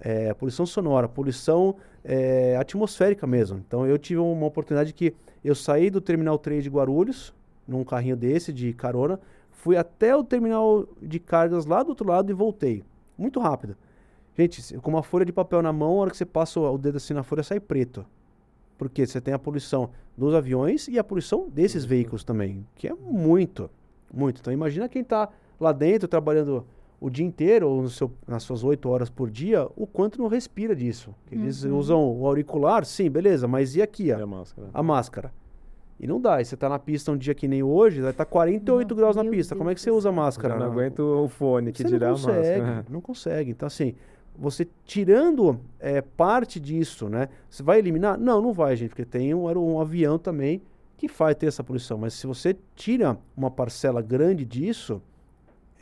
É, 0.05 0.33
poluição 0.33 0.65
sonora, 0.65 1.07
poluição 1.07 1.77
é, 2.03 2.57
atmosférica 2.57 3.25
mesmo. 3.25 3.63
Então 3.65 3.87
eu 3.87 3.97
tive 3.97 4.19
uma 4.19 4.45
oportunidade 4.45 4.93
que 4.93 5.15
eu 5.43 5.55
saí 5.55 5.89
do 5.89 6.01
terminal 6.01 6.37
3 6.37 6.63
de 6.63 6.69
Guarulhos, 6.69 7.33
num 7.65 7.85
carrinho 7.85 8.17
desse 8.17 8.51
de 8.51 8.73
carona, 8.73 9.17
fui 9.49 9.77
até 9.77 10.13
o 10.13 10.23
terminal 10.23 10.85
de 11.01 11.19
cargas 11.19 11.65
lá 11.65 11.81
do 11.81 11.89
outro 11.89 12.05
lado 12.05 12.29
e 12.29 12.33
voltei. 12.33 12.83
Muito 13.17 13.39
rápido. 13.39 13.77
Gente, 14.37 14.77
com 14.79 14.89
uma 14.89 15.03
folha 15.03 15.23
de 15.23 15.31
papel 15.31 15.61
na 15.61 15.71
mão, 15.71 15.91
a 15.91 16.01
hora 16.01 16.11
que 16.11 16.17
você 16.17 16.25
passa 16.25 16.59
o 16.59 16.77
dedo 16.77 16.97
assim 16.97 17.13
na 17.13 17.23
folha, 17.23 17.43
sai 17.43 17.59
preto. 17.59 18.05
Porque 18.77 19.05
você 19.05 19.21
tem 19.21 19.33
a 19.33 19.39
poluição 19.39 19.91
dos 20.17 20.33
aviões 20.33 20.87
e 20.87 20.99
a 20.99 21.03
poluição 21.03 21.47
desses 21.47 21.85
veículos 21.85 22.23
também, 22.23 22.65
que 22.75 22.87
é 22.87 22.93
muito, 22.93 23.69
muito. 24.13 24.41
Então 24.41 24.51
imagina 24.51 24.89
quem 24.89 25.01
está 25.01 25.29
lá 25.59 25.71
dentro 25.71 26.07
trabalhando 26.07 26.65
o 27.03 27.09
dia 27.09 27.25
inteiro 27.25 27.67
ou 27.67 27.89
seu, 27.89 28.09
nas 28.25 28.43
suas 28.43 28.63
oito 28.63 28.87
horas 28.87 29.09
por 29.09 29.29
dia, 29.29 29.67
o 29.75 29.85
quanto 29.85 30.21
não 30.21 30.29
respira 30.29 30.73
disso. 30.73 31.13
Eles 31.29 31.65
uhum. 31.65 31.77
usam 31.77 32.17
o 32.17 32.25
auricular, 32.25 32.85
sim, 32.85 33.09
beleza, 33.09 33.45
mas 33.45 33.75
e 33.75 33.81
aqui? 33.81 34.09
Ó, 34.13 34.17
e 34.17 34.21
a 34.21 34.25
máscara. 34.25 34.69
A 34.73 34.81
máscara. 34.81 35.33
E 35.99 36.07
não 36.07 36.19
dá. 36.19 36.39
E 36.39 36.45
você 36.45 36.55
está 36.55 36.69
na 36.69 36.79
pista 36.79 37.11
um 37.11 37.17
dia 37.17 37.35
que 37.35 37.45
nem 37.45 37.61
hoje, 37.61 37.99
vai 37.99 38.11
estar 38.11 38.23
tá 38.23 38.31
48 38.31 38.89
não, 38.89 38.95
graus 38.95 39.17
na 39.17 39.23
pista. 39.23 39.53
Deus 39.53 39.57
Como 39.57 39.69
é 39.69 39.75
que 39.75 39.81
você 39.81 39.91
usa 39.91 40.07
a 40.07 40.11
máscara? 40.13 40.53
Eu 40.53 40.59
não, 40.59 40.65
não 40.67 40.71
aguento 40.71 40.99
o 40.99 41.27
fone 41.27 41.73
que 41.73 41.83
dirá 41.83 42.07
a 42.07 42.11
máscara. 42.11 42.85
Não 42.89 43.01
consegue. 43.01 43.51
Então, 43.51 43.67
assim, 43.67 43.95
você 44.33 44.65
tirando 44.85 45.59
é, 45.81 46.01
parte 46.01 46.57
disso, 46.57 47.09
né? 47.09 47.27
Você 47.49 47.61
vai 47.61 47.79
eliminar? 47.79 48.17
Não, 48.17 48.41
não 48.41 48.53
vai, 48.53 48.77
gente, 48.77 48.89
porque 48.91 49.03
tem 49.03 49.33
um, 49.33 49.43
um 49.43 49.81
avião 49.81 50.17
também 50.17 50.61
que 50.97 51.09
faz 51.09 51.35
ter 51.35 51.47
essa 51.47 51.65
poluição. 51.65 51.97
Mas 51.97 52.13
se 52.13 52.25
você 52.25 52.55
tira 52.75 53.17
uma 53.35 53.51
parcela 53.51 54.01
grande 54.01 54.45
disso, 54.45 55.01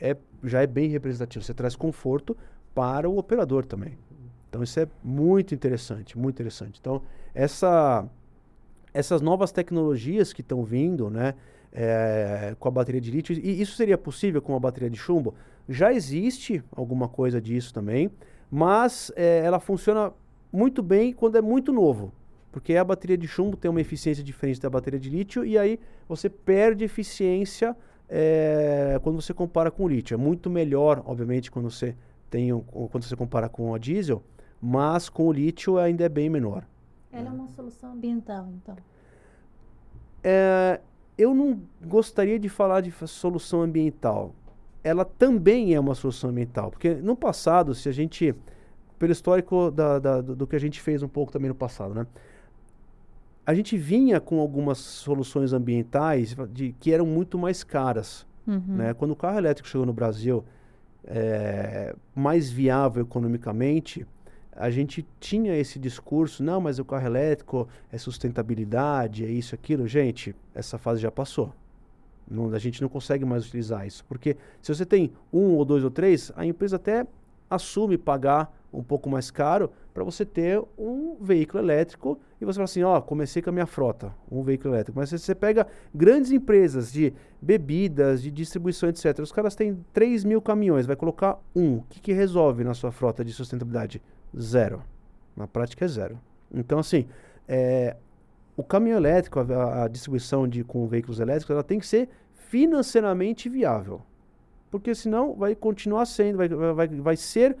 é, 0.00 0.16
já 0.42 0.62
é 0.62 0.66
bem 0.66 0.88
representativo. 0.88 1.44
Você 1.44 1.54
traz 1.54 1.76
conforto 1.76 2.36
para 2.74 3.08
o 3.08 3.18
operador 3.18 3.64
também. 3.64 3.98
Então 4.48 4.62
isso 4.62 4.78
é 4.80 4.86
muito 5.02 5.54
interessante, 5.54 6.18
muito 6.18 6.36
interessante. 6.36 6.78
Então 6.80 7.02
essa, 7.34 8.06
essas 8.92 9.20
novas 9.20 9.52
tecnologias 9.52 10.32
que 10.32 10.40
estão 10.40 10.62
vindo, 10.64 11.08
né, 11.08 11.34
é, 11.72 12.54
com 12.58 12.68
a 12.68 12.70
bateria 12.70 13.00
de 13.00 13.10
lítio, 13.10 13.34
e 13.34 13.60
isso 13.60 13.76
seria 13.76 13.96
possível 13.96 14.42
com 14.42 14.54
a 14.54 14.60
bateria 14.60 14.90
de 14.90 14.98
chumbo? 14.98 15.34
Já 15.68 15.92
existe 15.92 16.62
alguma 16.74 17.08
coisa 17.08 17.40
disso 17.40 17.72
também 17.72 18.10
mas 18.54 19.10
é, 19.16 19.38
ela 19.38 19.58
funciona 19.58 20.12
muito 20.52 20.82
bem 20.82 21.10
quando 21.10 21.36
é 21.36 21.40
muito 21.40 21.72
novo. 21.72 22.12
Porque 22.52 22.76
a 22.76 22.84
bateria 22.84 23.16
de 23.16 23.26
chumbo 23.26 23.56
tem 23.56 23.70
uma 23.70 23.80
eficiência 23.80 24.22
diferente 24.22 24.60
da 24.60 24.68
bateria 24.68 25.00
de 25.00 25.08
lítio 25.08 25.42
e 25.42 25.56
aí 25.56 25.80
você 26.06 26.28
perde 26.28 26.84
eficiência 26.84 27.74
é, 28.14 29.00
quando 29.02 29.20
você 29.20 29.32
compara 29.32 29.70
com 29.70 29.84
o 29.84 29.88
lítio. 29.88 30.14
É 30.14 30.18
muito 30.18 30.50
melhor, 30.50 31.02
obviamente, 31.06 31.50
quando 31.50 31.70
você 31.70 31.96
tem 32.30 32.50
quando 32.90 33.02
você 33.02 33.16
compara 33.16 33.48
com 33.48 33.74
a 33.74 33.78
diesel, 33.78 34.22
mas 34.60 35.08
com 35.08 35.26
o 35.26 35.32
lítio 35.32 35.78
ainda 35.78 36.04
é 36.04 36.08
bem 36.08 36.28
menor. 36.28 36.64
Ela 37.10 37.28
é 37.28 37.32
uma 37.32 37.48
solução 37.48 37.92
ambiental, 37.92 38.48
então. 38.54 38.76
É, 40.22 40.80
eu 41.16 41.34
não 41.34 41.60
gostaria 41.84 42.38
de 42.38 42.48
falar 42.48 42.80
de 42.80 42.90
solução 43.06 43.62
ambiental 43.62 44.34
ela 44.84 45.04
também 45.04 45.74
é 45.74 45.80
uma 45.80 45.94
solução 45.94 46.30
ambiental. 46.30 46.70
Porque 46.70 46.94
no 46.94 47.16
passado, 47.16 47.74
se 47.74 47.88
a 47.88 47.92
gente. 47.92 48.34
Pelo 48.98 49.12
histórico 49.12 49.70
da, 49.70 49.98
da, 49.98 50.20
do 50.20 50.46
que 50.46 50.54
a 50.54 50.60
gente 50.60 50.80
fez 50.80 51.02
um 51.02 51.08
pouco 51.08 51.32
também 51.32 51.48
no 51.48 51.56
passado, 51.56 51.92
né? 51.92 52.06
A 53.44 53.54
gente 53.54 53.76
vinha 53.76 54.20
com 54.20 54.38
algumas 54.40 54.78
soluções 54.78 55.52
ambientais 55.52 56.36
de, 56.50 56.74
que 56.78 56.92
eram 56.92 57.06
muito 57.06 57.36
mais 57.36 57.64
caras. 57.64 58.26
Uhum. 58.46 58.62
Né? 58.76 58.94
Quando 58.94 59.12
o 59.12 59.16
carro 59.16 59.38
elétrico 59.38 59.68
chegou 59.68 59.86
no 59.86 59.92
Brasil, 59.92 60.44
é, 61.04 61.94
mais 62.14 62.50
viável 62.50 63.02
economicamente, 63.02 64.06
a 64.54 64.70
gente 64.70 65.06
tinha 65.18 65.56
esse 65.56 65.78
discurso, 65.78 66.42
não, 66.42 66.60
mas 66.60 66.78
o 66.78 66.84
carro 66.84 67.06
elétrico 67.06 67.68
é 67.90 67.98
sustentabilidade, 67.98 69.24
é 69.24 69.30
isso, 69.30 69.54
aquilo. 69.54 69.88
Gente, 69.88 70.36
essa 70.54 70.78
fase 70.78 71.00
já 71.00 71.10
passou. 71.10 71.52
Não, 72.30 72.52
a 72.52 72.58
gente 72.58 72.80
não 72.80 72.88
consegue 72.88 73.24
mais 73.24 73.46
utilizar 73.46 73.86
isso. 73.86 74.04
Porque 74.04 74.36
se 74.60 74.72
você 74.72 74.86
tem 74.86 75.12
um 75.32 75.54
ou 75.54 75.64
dois 75.64 75.82
ou 75.82 75.90
três, 75.90 76.30
a 76.36 76.46
empresa 76.46 76.76
até 76.76 77.06
assume 77.50 77.98
pagar 77.98 78.54
um 78.72 78.82
pouco 78.82 79.10
mais 79.10 79.30
caro 79.30 79.70
para 79.92 80.02
você 80.02 80.24
ter 80.24 80.62
um 80.78 81.16
veículo 81.20 81.62
elétrico 81.62 82.18
e 82.40 82.44
você 82.44 82.56
fala 82.56 82.64
assim, 82.64 82.82
ó, 82.82 82.96
oh, 82.96 83.02
comecei 83.02 83.42
com 83.42 83.50
a 83.50 83.52
minha 83.52 83.66
frota, 83.66 84.14
um 84.30 84.42
veículo 84.42 84.74
elétrico. 84.74 84.98
Mas 84.98 85.10
se 85.10 85.18
você 85.18 85.34
pega 85.34 85.66
grandes 85.94 86.32
empresas 86.32 86.92
de 86.92 87.12
bebidas, 87.40 88.22
de 88.22 88.30
distribuição, 88.30 88.88
etc. 88.88 89.18
Os 89.18 89.32
caras 89.32 89.54
têm 89.54 89.84
3 89.92 90.24
mil 90.24 90.40
caminhões, 90.40 90.86
vai 90.86 90.96
colocar 90.96 91.38
um. 91.54 91.76
O 91.76 91.82
que, 91.88 92.00
que 92.00 92.12
resolve 92.12 92.64
na 92.64 92.74
sua 92.74 92.90
frota 92.90 93.24
de 93.24 93.32
sustentabilidade? 93.32 94.02
Zero. 94.38 94.82
Na 95.36 95.46
prática 95.46 95.84
é 95.84 95.88
zero. 95.88 96.18
Então, 96.52 96.78
assim, 96.78 97.06
é, 97.46 97.96
o 98.56 98.62
caminhão 98.62 98.98
elétrico, 98.98 99.40
a, 99.40 99.84
a, 99.84 99.88
distribuição 99.88 100.46
de, 100.46 100.62
com 100.64 100.86
veículos 100.86 101.20
elétricos, 101.20 101.50
ela 101.50 101.62
tem 101.62 101.78
que 101.78 101.86
ser 101.86 102.08
financeiramente 102.34 103.48
viável. 103.48 104.02
Porque 104.70 104.94
senão 104.94 105.34
vai 105.34 105.54
continuar 105.54 106.06
sendo, 106.06 106.38
vai, 106.38 106.48
vai, 106.48 106.88
vai 106.88 107.16
ser 107.16 107.56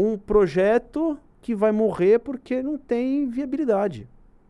um 0.00 0.16
projeto 0.16 1.18
que 1.42 1.54
vai 1.54 1.72
morrer 1.72 2.18
porque 2.18 2.62
não 2.62 2.78
tem 2.78 3.28
viabilidade, 3.28 4.08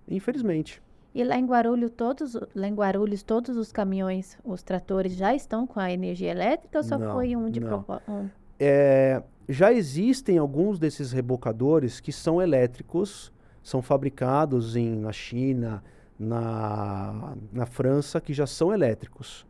infelizmente. 0.09 0.83
E 1.13 1.25
lá 1.25 1.37
em 1.37 1.45
Guarulhos, 1.45 1.91
todos, 1.91 2.35
lá 2.55 2.69
em 2.69 2.75
Guarulhos, 2.75 3.23
todos 3.23 3.57
os 3.57 3.73
caminhões, 3.73 4.39
os 4.45 4.63
tratores 4.63 5.13
já 5.15 5.35
estão 5.35 5.67
com 5.67 5.81
a 5.81 5.91
energia 5.91 6.31
elétrica 6.31 6.79
ou 6.79 6.85
só 6.85 6.97
não, 6.97 7.13
foi 7.13 7.35
um 7.35 7.51
de 7.51 7.61
propósito? 7.61 8.11
Um? 8.11 8.29
É, 8.59 9.21
já 9.49 9.73
existem 9.73 10.39
alguns 10.39 10.79
desses 10.79 11.11
rebocadores 11.11 11.99
que 11.99 12.13
são 12.13 12.41
elétricos, 12.41 13.33
são 13.63 13.83
fabricados 13.83 14.77
em, 14.77 14.95
na 14.95 15.13
China, 15.13 15.83
na, 16.17 17.35
na 17.53 17.67
França, 17.67 18.21
que 18.21 18.33
já 18.33 18.47
são 18.47 18.73
elétricos. 18.73 19.45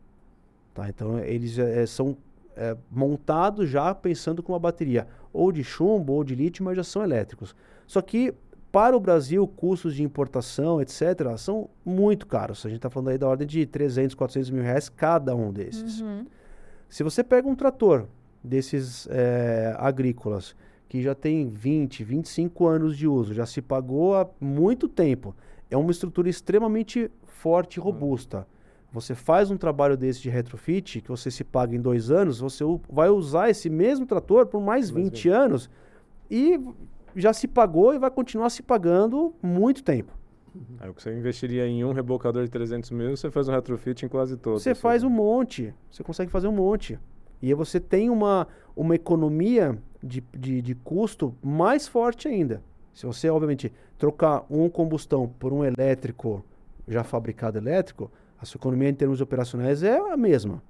Tá? 0.72 0.88
Então, 0.88 1.18
eles 1.18 1.58
é, 1.58 1.84
são 1.84 2.16
é, 2.60 2.76
montados 2.90 3.70
já 3.70 3.94
pensando 3.94 4.42
com 4.42 4.52
uma 4.52 4.58
bateria 4.58 5.08
ou 5.32 5.50
de 5.50 5.64
chumbo 5.64 6.12
ou 6.12 6.22
de 6.22 6.34
lítio, 6.34 6.62
mas 6.62 6.76
já 6.76 6.84
são 6.84 7.02
elétricos. 7.02 7.56
Só 7.86 8.02
que, 8.02 8.34
para 8.70 8.94
o 8.94 9.00
Brasil, 9.00 9.48
custos 9.48 9.94
de 9.94 10.02
importação, 10.02 10.78
etc., 10.78 11.38
são 11.38 11.70
muito 11.82 12.26
caros. 12.26 12.64
A 12.66 12.68
gente 12.68 12.76
está 12.76 12.90
falando 12.90 13.08
aí 13.08 13.18
da 13.18 13.26
ordem 13.26 13.46
de 13.46 13.64
300, 13.64 14.14
400 14.14 14.50
mil 14.50 14.62
reais 14.62 14.90
cada 14.90 15.34
um 15.34 15.50
desses. 15.50 16.02
Uhum. 16.02 16.26
Se 16.86 17.02
você 17.02 17.24
pega 17.24 17.48
um 17.48 17.54
trator 17.54 18.06
desses 18.44 19.08
é, 19.10 19.74
agrícolas 19.78 20.54
que 20.86 21.00
já 21.00 21.14
tem 21.14 21.48
20, 21.48 22.04
25 22.04 22.66
anos 22.66 22.94
de 22.94 23.08
uso, 23.08 23.32
já 23.32 23.46
se 23.46 23.62
pagou 23.62 24.16
há 24.16 24.28
muito 24.38 24.86
tempo. 24.86 25.34
É 25.70 25.76
uma 25.78 25.92
estrutura 25.92 26.28
extremamente 26.28 27.10
forte 27.26 27.76
e 27.76 27.80
robusta. 27.80 28.46
Você 28.92 29.14
faz 29.14 29.50
um 29.50 29.56
trabalho 29.56 29.96
desse 29.96 30.20
de 30.20 30.28
retrofit, 30.28 31.00
que 31.00 31.08
você 31.08 31.30
se 31.30 31.44
paga 31.44 31.76
em 31.76 31.80
dois 31.80 32.10
anos, 32.10 32.40
você 32.40 32.64
vai 32.90 33.08
usar 33.08 33.48
esse 33.48 33.70
mesmo 33.70 34.04
trator 34.04 34.46
por 34.46 34.60
mais 34.60 34.90
20 34.90 35.28
anos 35.28 35.70
e 36.28 36.58
já 37.14 37.32
se 37.32 37.46
pagou 37.46 37.94
e 37.94 37.98
vai 37.98 38.10
continuar 38.10 38.50
se 38.50 38.62
pagando 38.62 39.32
muito 39.40 39.82
tempo. 39.84 40.12
Aí 40.80 40.90
o 40.90 40.94
que 40.94 41.02
você 41.02 41.16
investiria 41.16 41.66
em 41.66 41.84
um 41.84 41.92
rebocador 41.92 42.42
de 42.42 42.50
300 42.50 42.90
mil, 42.90 43.16
você 43.16 43.30
faz 43.30 43.48
um 43.48 43.52
retrofit 43.52 44.04
em 44.04 44.08
quase 44.08 44.36
todos. 44.36 44.62
Você 44.62 44.74
faz 44.74 45.04
um 45.04 45.10
monte, 45.10 45.72
você 45.90 46.02
consegue 46.02 46.30
fazer 46.30 46.48
um 46.48 46.52
monte. 46.52 46.98
E 47.40 47.48
aí 47.48 47.54
você 47.54 47.78
tem 47.78 48.10
uma, 48.10 48.48
uma 48.74 48.94
economia 48.96 49.78
de, 50.02 50.22
de, 50.36 50.60
de 50.60 50.74
custo 50.74 51.34
mais 51.42 51.86
forte 51.86 52.26
ainda. 52.26 52.62
Se 52.92 53.06
você, 53.06 53.30
obviamente, 53.30 53.72
trocar 53.96 54.44
um 54.50 54.68
combustão 54.68 55.28
por 55.38 55.52
um 55.52 55.64
elétrico 55.64 56.44
já 56.88 57.04
fabricado 57.04 57.56
elétrico, 57.56 58.10
a 58.40 58.44
sua 58.44 58.58
economia 58.58 58.88
em 58.88 58.94
termos 58.94 59.20
operacionais 59.20 59.82
é 59.82 59.98
a 59.98 60.16
mesma. 60.16 60.62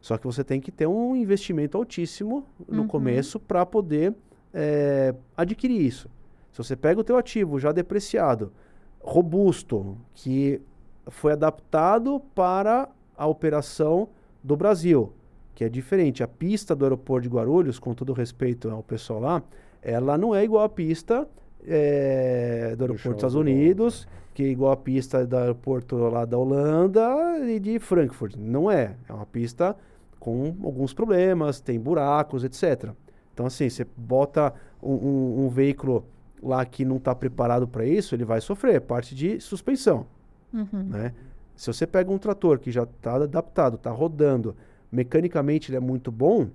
Só 0.00 0.16
que 0.16 0.26
você 0.26 0.42
tem 0.44 0.60
que 0.60 0.70
ter 0.70 0.86
um 0.86 1.14
investimento 1.16 1.76
altíssimo 1.76 2.46
no 2.68 2.82
Uhum. 2.82 2.88
começo 2.88 3.38
para 3.38 3.66
poder 3.66 4.14
é, 4.54 5.14
adquirir 5.36 5.80
isso. 5.80 6.08
Se 6.52 6.58
você 6.58 6.74
pega 6.76 7.00
o 7.00 7.04
teu 7.04 7.16
ativo 7.18 7.58
já 7.58 7.70
depreciado, 7.72 8.52
robusto, 9.00 9.96
que 10.14 10.60
foi 11.08 11.32
adaptado 11.32 12.20
para 12.34 12.88
a 13.16 13.26
operação 13.26 14.08
do 14.42 14.56
Brasil, 14.56 15.12
que 15.54 15.64
é 15.64 15.68
diferente. 15.68 16.22
A 16.22 16.28
pista 16.28 16.74
do 16.74 16.84
aeroporto 16.84 17.28
de 17.28 17.34
Guarulhos, 17.34 17.78
com 17.78 17.92
todo 17.94 18.12
respeito 18.12 18.70
ao 18.70 18.82
pessoal 18.82 19.20
lá, 19.20 19.42
ela 19.82 20.16
não 20.16 20.34
é 20.34 20.44
igual 20.44 20.64
à 20.64 20.68
pista 20.68 21.28
é, 21.66 22.74
do 22.76 22.82
aeroporto 22.84 23.08
dos 23.08 23.16
Estados 23.16 23.34
Unidos, 23.34 24.08
que 24.34 24.42
é 24.44 24.46
igual 24.48 24.72
à 24.72 24.76
pista 24.76 25.26
do 25.26 25.36
aeroporto 25.36 25.96
lá 25.96 26.24
da 26.24 26.38
Holanda 26.38 27.04
e 27.48 27.58
de 27.58 27.78
Frankfurt. 27.78 28.34
Não 28.36 28.70
é. 28.70 28.94
É 29.08 29.12
uma 29.12 29.26
pista 29.26 29.76
com 30.18 30.54
alguns 30.62 30.92
problemas, 30.94 31.60
tem 31.60 31.78
buracos, 31.78 32.44
etc. 32.44 32.90
Então, 33.34 33.46
assim, 33.46 33.68
você 33.68 33.86
bota 33.96 34.52
um, 34.82 34.92
um- 34.94 35.44
um 35.46 35.48
veículo 35.48 36.04
lá 36.42 36.64
que 36.64 36.84
não 36.84 36.96
está 36.96 37.14
preparado 37.14 37.66
para 37.66 37.84
isso, 37.84 38.14
ele 38.14 38.24
vai 38.24 38.40
sofrer. 38.40 38.76
É 38.76 38.80
parte 38.80 39.14
de 39.14 39.40
suspensão 39.40 40.06
Uhum. 40.52 40.84
né? 40.88 41.12
Se 41.54 41.66
você 41.72 41.86
pega 41.86 42.10
um 42.10 42.18
trator 42.18 42.58
que 42.60 42.70
já 42.70 42.84
está 42.84 43.16
adaptado, 43.16 43.74
está 43.74 43.90
rodando, 43.90 44.54
mecanicamente 44.92 45.70
ele 45.70 45.76
é 45.76 45.80
muito 45.80 46.10
bom, 46.12 46.48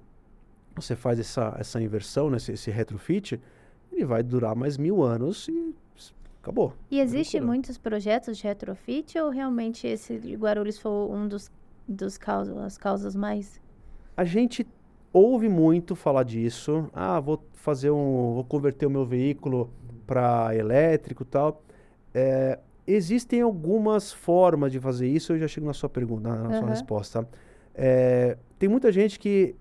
você 0.76 0.96
faz 0.96 1.20
essa, 1.20 1.54
essa 1.60 1.82
inversão, 1.82 2.30
né, 2.30 2.38
esse, 2.38 2.54
esse 2.54 2.72
retrofit, 2.72 3.40
ele 3.94 4.06
vai 4.06 4.24
durar 4.24 4.56
mais 4.56 4.78
mil 4.78 5.02
anos 5.04 5.48
e 5.48 5.74
acabou. 6.42 6.74
E 6.92 7.00
existe 7.00 7.32
Tranquilo. 7.32 7.54
muitos 7.54 7.78
projetos 7.78 8.38
de 8.38 8.44
retrofit 8.44 9.18
ou 9.18 9.30
realmente 9.30 9.88
esse 9.88 10.18
de 10.18 10.36
Guarulhos 10.36 10.78
foi 10.78 10.92
um 10.92 11.28
dos, 11.28 11.50
dos 11.88 12.18
causas, 12.18 12.58
as 12.58 12.78
causas 12.78 13.16
mais? 13.16 13.62
A 14.18 14.26
gente 14.26 14.68
ouve 15.12 15.48
muito 15.48 15.96
falar 15.96 16.24
disso. 16.24 16.90
Ah, 16.94 17.20
vou 17.20 17.42
fazer 17.54 17.92
um, 17.92 18.34
vou 18.34 18.44
converter 18.44 18.86
o 18.86 18.90
meu 18.90 19.06
veículo 19.06 19.72
para 20.06 20.56
elétrico 20.56 21.24
e 21.24 21.26
tal. 21.26 21.64
É, 22.14 22.60
existem 22.86 23.42
algumas 23.42 24.12
formas 24.12 24.72
de 24.72 24.80
fazer 24.80 25.08
isso. 25.08 25.34
Eu 25.34 25.40
já 25.40 25.48
chego 25.48 25.66
na 25.66 25.74
sua 25.74 25.90
pergunta, 25.90 26.30
na, 26.30 26.50
na 26.50 26.60
sua 26.60 26.70
resposta. 26.70 27.28
É, 27.74 28.38
tem 28.60 28.68
muita 28.68 28.92
gente 28.92 29.18
que 29.18 29.56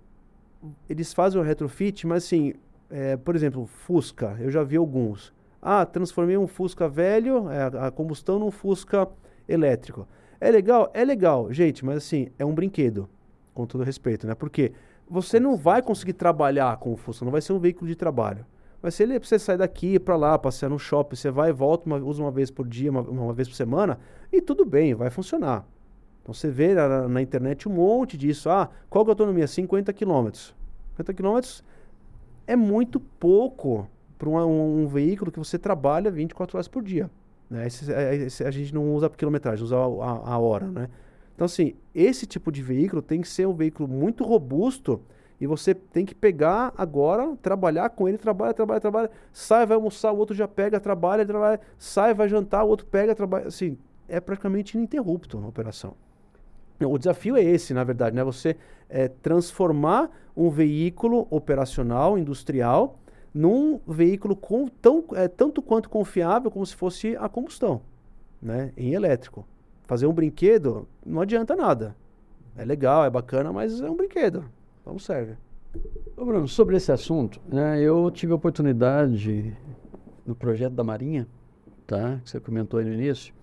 eles 0.89 1.13
fazem 1.13 1.41
o 1.41 1.45
retrofit, 1.45 2.07
mas 2.07 2.25
assim, 2.25 2.55
é, 2.93 3.17
por 3.17 3.35
exemplo, 3.35 3.67
Fusca, 3.67 4.37
eu 4.39 4.51
já 4.51 4.63
vi 4.63 4.77
alguns. 4.77 5.33
Ah, 5.61 5.87
transformei 5.87 6.37
um 6.37 6.47
Fusca 6.47 6.89
velho, 6.89 7.49
a, 7.49 7.87
a 7.87 7.91
combustão 7.91 8.39
num 8.39 8.51
Fusca 8.51 9.09
elétrico. 9.49 10.07
É 10.41 10.51
legal? 10.51 10.91
É 10.93 11.05
legal, 11.05 11.53
gente, 11.53 11.85
mas 11.85 11.99
assim, 11.99 12.29
é 12.39 12.45
um 12.45 12.55
brinquedo, 12.55 13.09
com 13.55 13.67
todo 13.67 13.83
respeito, 13.83 14.27
né? 14.27 14.35
Porque 14.35 14.73
você 15.09 15.41
não 15.41 15.57
vai 15.57 15.81
conseguir 15.81 16.13
trabalhar 16.13 16.77
com 16.77 16.93
o 16.93 16.97
Fusca, 16.97 17.25
não 17.25 17.33
vai 17.33 17.41
ser 17.41 17.53
um 17.53 17.59
veículo 17.59 17.89
de 17.89 17.97
trabalho. 17.97 18.45
Vai 18.83 18.91
ser 18.91 19.05
ele 19.05 19.19
você 19.19 19.39
sair 19.39 19.59
daqui 19.59 19.99
para 19.99 20.17
lá, 20.17 20.37
passear 20.37 20.69
no 20.69 20.79
shopping, 20.79 21.15
você 21.15 21.31
vai 21.31 21.51
e 21.51 21.53
volta, 21.53 21.87
uma, 21.87 21.97
usa 21.99 22.21
uma 22.21 22.33
vez 22.33 22.51
por 22.51 22.67
dia, 22.67 22.91
uma, 22.91 23.01
uma 23.03 23.33
vez 23.33 23.49
por 23.49 23.55
semana, 23.55 23.99
e 24.33 24.41
tudo 24.43 24.65
bem, 24.65 24.95
vai 24.95 25.09
funcionar. 25.09 25.65
Então 26.21 26.35
você 26.35 26.51
vê 26.51 26.75
na, 26.75 27.09
na 27.09 27.23
internet 27.23 27.69
um 27.69 27.73
monte 27.73 28.17
disso. 28.19 28.51
Ah, 28.51 28.69
qual 28.91 29.05
é 29.05 29.09
a 29.09 29.11
autonomia? 29.13 29.47
50 29.47 29.93
km. 29.93 30.31
50 30.97 31.15
km 31.15 31.41
é 32.53 32.57
muito 32.57 33.01
pouco 33.01 33.89
para 34.19 34.29
um, 34.29 34.83
um 34.85 34.87
veículo 34.87 35.33
que 35.33 35.39
você 35.39 35.59
trabalha 35.59 36.11
24 36.11 36.57
horas 36.57 36.69
por 36.69 36.83
dia. 36.83 37.11
Né? 37.51 37.67
Esse- 37.67 37.93
é- 37.93 38.15
esse 38.17 38.45
a 38.45 38.51
gente 38.51 38.73
não 38.75 38.95
usa 38.95 39.11
por 39.11 39.17
quilometragem, 39.17 39.65
usa 39.65 39.77
a, 39.77 39.81
a- 39.81 40.35
a 40.35 40.39
hora, 40.39 40.67
né? 40.67 40.89
Então, 41.35 41.45
assim, 41.47 41.75
esse 41.95 42.27
tipo 42.27 42.53
de 42.53 42.63
veículo 42.63 43.03
tem 43.03 43.21
que 43.21 43.29
ser 43.29 43.47
um 43.49 43.55
veículo 43.55 43.89
muito 43.89 44.23
robusto 44.23 45.01
e 45.41 45.47
você 45.47 45.75
tem 45.75 46.05
que 46.05 46.15
pegar 46.15 46.73
agora, 46.77 47.35
trabalhar 47.43 47.89
com 47.91 48.09
ele, 48.09 48.17
trabalha, 48.19 48.55
trabalha, 48.55 48.81
trabalha, 48.81 49.11
sai, 49.33 49.67
vai 49.67 49.75
almoçar, 49.77 50.13
o 50.13 50.19
outro 50.19 50.37
já 50.37 50.47
pega, 50.47 50.79
trabalha, 50.79 51.27
trabalha, 51.27 51.59
sai, 51.79 52.15
vai 52.15 52.29
jantar, 52.29 52.63
o 52.65 52.69
outro 52.69 52.87
pega, 52.87 53.15
trabalha, 53.15 53.49
assim, 53.49 53.77
é 54.09 54.21
praticamente 54.21 54.77
ininterrupto 54.77 55.39
a 55.39 55.49
operação. 55.49 55.95
O 56.87 56.99
desafio 56.99 57.37
é 57.37 57.43
esse, 57.43 57.75
na 57.75 57.85
verdade, 57.85 58.15
né? 58.15 58.25
Você 58.25 58.57
é, 58.89 59.09
transformar 59.09 60.11
um 60.37 60.51
veículo 60.51 61.27
operacional, 61.31 62.19
industrial, 62.19 62.99
num 63.35 63.81
veículo 63.87 64.37
com 64.37 64.69
tão, 64.69 65.05
é, 65.15 65.29
tanto 65.29 65.63
quanto 65.63 65.89
confiável 65.89 66.51
como 66.51 66.65
se 66.67 66.77
fosse 66.77 67.17
a 67.17 67.29
combustão, 67.29 67.83
né? 68.41 68.73
Em 68.77 68.93
elétrico. 68.93 69.47
Fazer 69.85 70.07
um 70.07 70.13
brinquedo 70.13 70.89
não 71.05 71.21
adianta 71.21 71.57
nada. 71.57 71.97
É 72.57 72.65
legal, 72.65 73.05
é 73.05 73.11
bacana, 73.11 73.53
mas 73.53 73.81
é 73.81 73.91
um 73.91 73.97
brinquedo. 73.97 74.45
Não 74.85 74.99
serve. 74.99 75.37
Ô 76.17 76.25
Bruno, 76.25 76.47
sobre 76.47 76.77
esse 76.77 76.93
assunto, 76.93 77.41
né, 77.49 77.81
eu 77.81 78.11
tive 78.11 78.33
a 78.33 78.37
oportunidade 78.37 79.57
no 80.27 80.35
projeto 80.35 80.75
da 80.75 80.85
Marinha, 80.85 81.27
tá, 81.87 82.21
que 82.23 82.31
você 82.31 82.39
comentou 82.39 82.79
aí 82.79 82.87
no 82.87 82.93
início, 82.93 83.35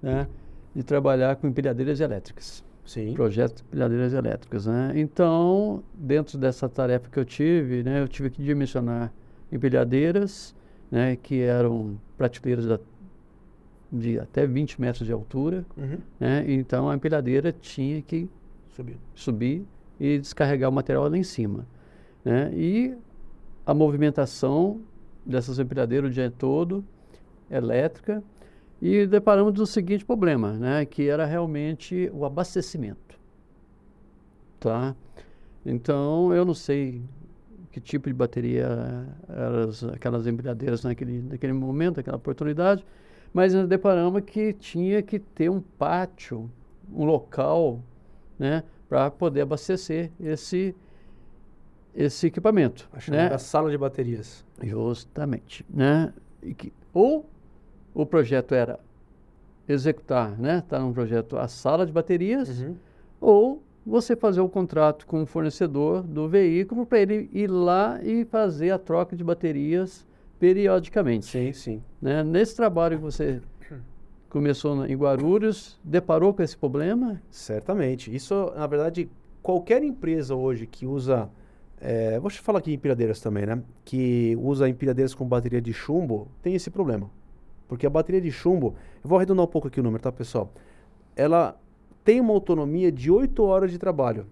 né, 0.00 0.28
de 0.74 0.82
trabalhar 0.82 1.36
com 1.36 1.48
empilhadeiras 1.48 2.00
elétricas. 2.00 2.64
Sim. 2.84 3.14
Projeto 3.14 3.56
de 3.56 3.62
empilhadeiras 3.62 4.12
elétricas, 4.12 4.66
né? 4.66 4.92
Então, 4.96 5.82
dentro 5.94 6.36
dessa 6.36 6.68
tarefa 6.68 7.08
que 7.08 7.18
eu 7.18 7.24
tive, 7.24 7.82
né, 7.82 8.02
eu 8.02 8.08
tive 8.08 8.28
que 8.28 8.42
dimensionar 8.42 9.12
empilhadeiras, 9.50 10.54
né, 10.90 11.16
que 11.16 11.40
eram 11.40 11.96
prateleiras 12.18 12.66
da- 12.66 12.80
de 13.90 14.18
até 14.18 14.46
20 14.46 14.80
metros 14.80 15.06
de 15.06 15.12
altura, 15.12 15.64
Uhum. 15.76 15.98
né? 16.18 16.44
Então 16.48 16.88
a 16.88 16.94
empilhadeira 16.94 17.52
tinha 17.52 18.00
que 18.02 18.28
Subiu. 18.74 18.96
subir 19.14 19.64
e 20.00 20.18
descarregar 20.18 20.70
o 20.70 20.72
material 20.72 21.08
lá 21.08 21.16
em 21.16 21.22
cima. 21.22 21.66
Né? 22.24 22.50
E 22.54 22.94
a 23.66 23.74
movimentação 23.74 24.80
dessas 25.24 25.58
empilhadeiras 25.58 26.10
o 26.10 26.12
dia 26.12 26.30
todo, 26.30 26.84
elétrica, 27.50 28.22
e 28.84 29.06
deparamos 29.06 29.52
do 29.54 29.64
seguinte 29.64 30.04
problema, 30.04 30.54
né? 30.54 30.84
que 30.84 31.08
era 31.08 31.24
realmente 31.24 32.10
o 32.12 32.24
abastecimento. 32.24 33.16
Tá? 34.58 34.94
Então, 35.64 36.34
eu 36.34 36.44
não 36.44 36.52
sei 36.54 37.00
que 37.70 37.80
tipo 37.80 38.08
de 38.08 38.12
bateria 38.12 38.66
eram 39.28 39.68
as- 39.68 39.84
aquelas 39.84 40.26
empilhadeiras 40.26 40.82
naquele, 40.82 41.22
naquele 41.22 41.52
momento, 41.52 41.98
naquela 41.98 42.16
oportunidade, 42.16 42.84
mas 43.32 43.54
nós 43.54 43.66
deparamos 43.68 44.20
que 44.26 44.52
tinha 44.52 45.00
que 45.00 45.18
ter 45.20 45.48
um 45.48 45.60
pátio, 45.60 46.50
um 46.92 47.04
local, 47.04 47.80
né, 48.38 48.64
para 48.88 49.10
poder 49.10 49.42
abastecer 49.42 50.10
esse 50.20 50.74
esse 51.94 52.26
equipamento, 52.26 52.88
A 52.90 53.10
né? 53.10 53.36
sala 53.38 53.70
de 53.70 53.76
baterias. 53.76 54.42
Justamente, 54.62 55.62
né? 55.68 56.10
E 56.42 56.54
que, 56.54 56.72
ou 56.92 57.28
o 57.94 58.04
projeto 58.06 58.54
era 58.54 58.78
executar, 59.68 60.38
né? 60.38 60.62
Tá 60.68 60.78
num 60.78 60.92
projeto 60.92 61.36
a 61.36 61.46
sala 61.48 61.86
de 61.86 61.92
baterias, 61.92 62.60
Uhum. 62.60 62.74
ou 63.20 63.62
você 63.84 64.14
fazer 64.14 64.40
o 64.40 64.48
contrato 64.48 65.06
com 65.06 65.22
o 65.22 65.26
fornecedor 65.26 66.02
do 66.02 66.28
veículo 66.28 66.86
para 66.86 67.00
ele 67.00 67.28
ir 67.32 67.48
lá 67.48 67.98
e 68.02 68.24
fazer 68.24 68.70
a 68.70 68.78
troca 68.78 69.16
de 69.16 69.24
baterias 69.24 70.06
periodicamente. 70.38 71.26
Sim, 71.26 71.52
sim. 71.52 71.82
Né? 72.00 72.22
Nesse 72.22 72.54
trabalho 72.56 72.96
que 72.98 73.02
você 73.02 73.40
começou 74.28 74.86
em 74.86 74.96
Guarulhos, 74.96 75.78
deparou 75.84 76.32
com 76.32 76.42
esse 76.42 76.56
problema? 76.56 77.20
Certamente. 77.30 78.14
Isso, 78.14 78.52
na 78.56 78.66
verdade, 78.66 79.08
qualquer 79.42 79.82
empresa 79.82 80.34
hoje 80.34 80.66
que 80.66 80.86
usa. 80.86 81.28
É, 81.80 82.18
vou 82.20 82.30
te 82.30 82.40
falar 82.40 82.60
aqui 82.60 82.70
em 82.70 82.74
empilhadeiras 82.74 83.20
também, 83.20 83.44
né? 83.44 83.60
Que 83.84 84.36
usa 84.40 84.68
empilhadeiras 84.68 85.14
com 85.14 85.26
bateria 85.26 85.60
de 85.60 85.72
chumbo, 85.72 86.28
tem 86.40 86.54
esse 86.54 86.70
problema. 86.70 87.10
Porque 87.72 87.86
a 87.86 87.90
bateria 87.90 88.20
de 88.20 88.30
chumbo. 88.30 88.74
Eu 89.02 89.08
vou 89.08 89.16
arredondar 89.16 89.46
um 89.46 89.48
pouco 89.48 89.66
aqui 89.66 89.80
o 89.80 89.82
número, 89.82 90.02
tá, 90.02 90.12
pessoal? 90.12 90.52
Ela 91.16 91.58
tem 92.04 92.20
uma 92.20 92.34
autonomia 92.34 92.92
de 92.92 93.10
8 93.10 93.42
horas 93.42 93.70
de 93.70 93.78
trabalho. 93.78 94.26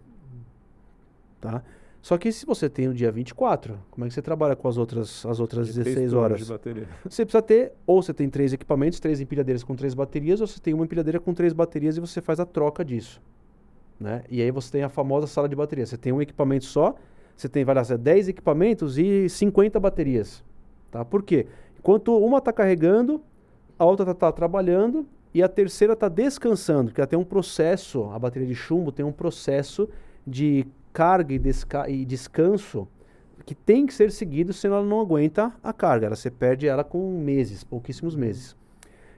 Tá? 1.41 1.63
Só 2.03 2.19
que 2.19 2.31
se 2.31 2.45
você 2.45 2.69
tem 2.69 2.87
o 2.87 2.93
dia 2.93 3.11
24, 3.11 3.79
como 3.91 4.05
é 4.05 4.09
que 4.09 4.15
você 4.15 4.21
trabalha 4.21 4.55
com 4.55 4.69
as 4.69 4.77
outras, 4.77 5.25
as 5.25 5.41
outras 5.41 5.69
16 5.69 5.95
turnos 5.95 6.13
horas? 6.13 6.49
Você 7.09 7.25
precisa 7.25 7.41
ter, 7.41 7.73
ou 7.87 8.03
você 8.03 8.13
tem 8.13 8.29
três 8.29 8.53
equipamentos, 8.53 9.01
três 9.01 9.23
empilhadeiras 9.23 9.65
com 9.65 9.75
três 9.75 9.95
baterias, 9.95 10.43
ou 10.43 10.47
você 10.47 10.61
tem 10.61 10.75
uma 10.75 10.85
empilhadeira 10.85 11.19
com 11.19 11.33
três 11.33 11.55
baterias 11.55 11.97
e 11.97 12.01
você 12.01 12.21
faz 12.21 12.41
a 12.41 12.45
troca 12.45 12.85
disso. 12.85 13.23
Né? 13.99 14.23
E 14.29 14.43
aí 14.43 14.51
você 14.51 14.71
tem 14.71 14.83
a 14.83 14.91
famosa 14.91 15.27
sala 15.27 15.49
de 15.49 15.57
bateria. 15.57 15.87
Você 15.87 15.97
tem 15.97 16.13
um 16.13 16.21
equipamento 16.21 16.67
só, 16.67 16.95
você 17.35 17.49
tem 17.49 17.65
vai 17.65 17.75
lá, 17.75 17.85
você 17.85 17.95
tem 17.95 18.05
10 18.05 18.29
equipamentos 18.29 18.99
e 18.99 19.31
50 19.31 19.81
baterias. 19.81 20.45
Tá? 20.91 21.03
Por 21.07 21.23
quê? 21.23 21.47
Enquanto 21.79 22.15
uma 22.19 22.39
está 22.39 22.53
carregando, 22.53 23.23
a 23.81 23.85
outra 23.87 24.11
está 24.11 24.31
trabalhando 24.31 25.07
e 25.33 25.43
a 25.43 25.49
terceira 25.49 25.95
está 25.95 26.07
descansando, 26.07 26.91
porque 26.91 27.01
ela 27.01 27.09
tem 27.09 27.19
um 27.19 27.25
processo, 27.25 28.05
a 28.13 28.19
bateria 28.19 28.47
de 28.47 28.55
chumbo 28.55 28.93
tem 28.93 29.07
um 29.07 29.11
processo 29.11 29.89
de 30.27 30.67
carga 30.93 31.33
e, 31.33 31.39
desca 31.39 31.89
e 31.89 32.05
descanso 32.05 32.87
que 33.47 33.55
tem 33.55 33.87
que 33.87 33.95
ser 33.95 34.13
seguido, 34.13 34.53
senão 34.53 34.77
ela 34.77 34.87
não 34.87 35.01
aguenta 35.01 35.51
a 35.65 35.73
carga. 35.73 36.07
Ela, 36.07 36.15
você 36.15 36.31
perde 36.31 36.69
ela 36.69 36.85
com 36.85 37.19
meses, 37.19 37.65
pouquíssimos 37.65 38.15
meses. 38.15 38.55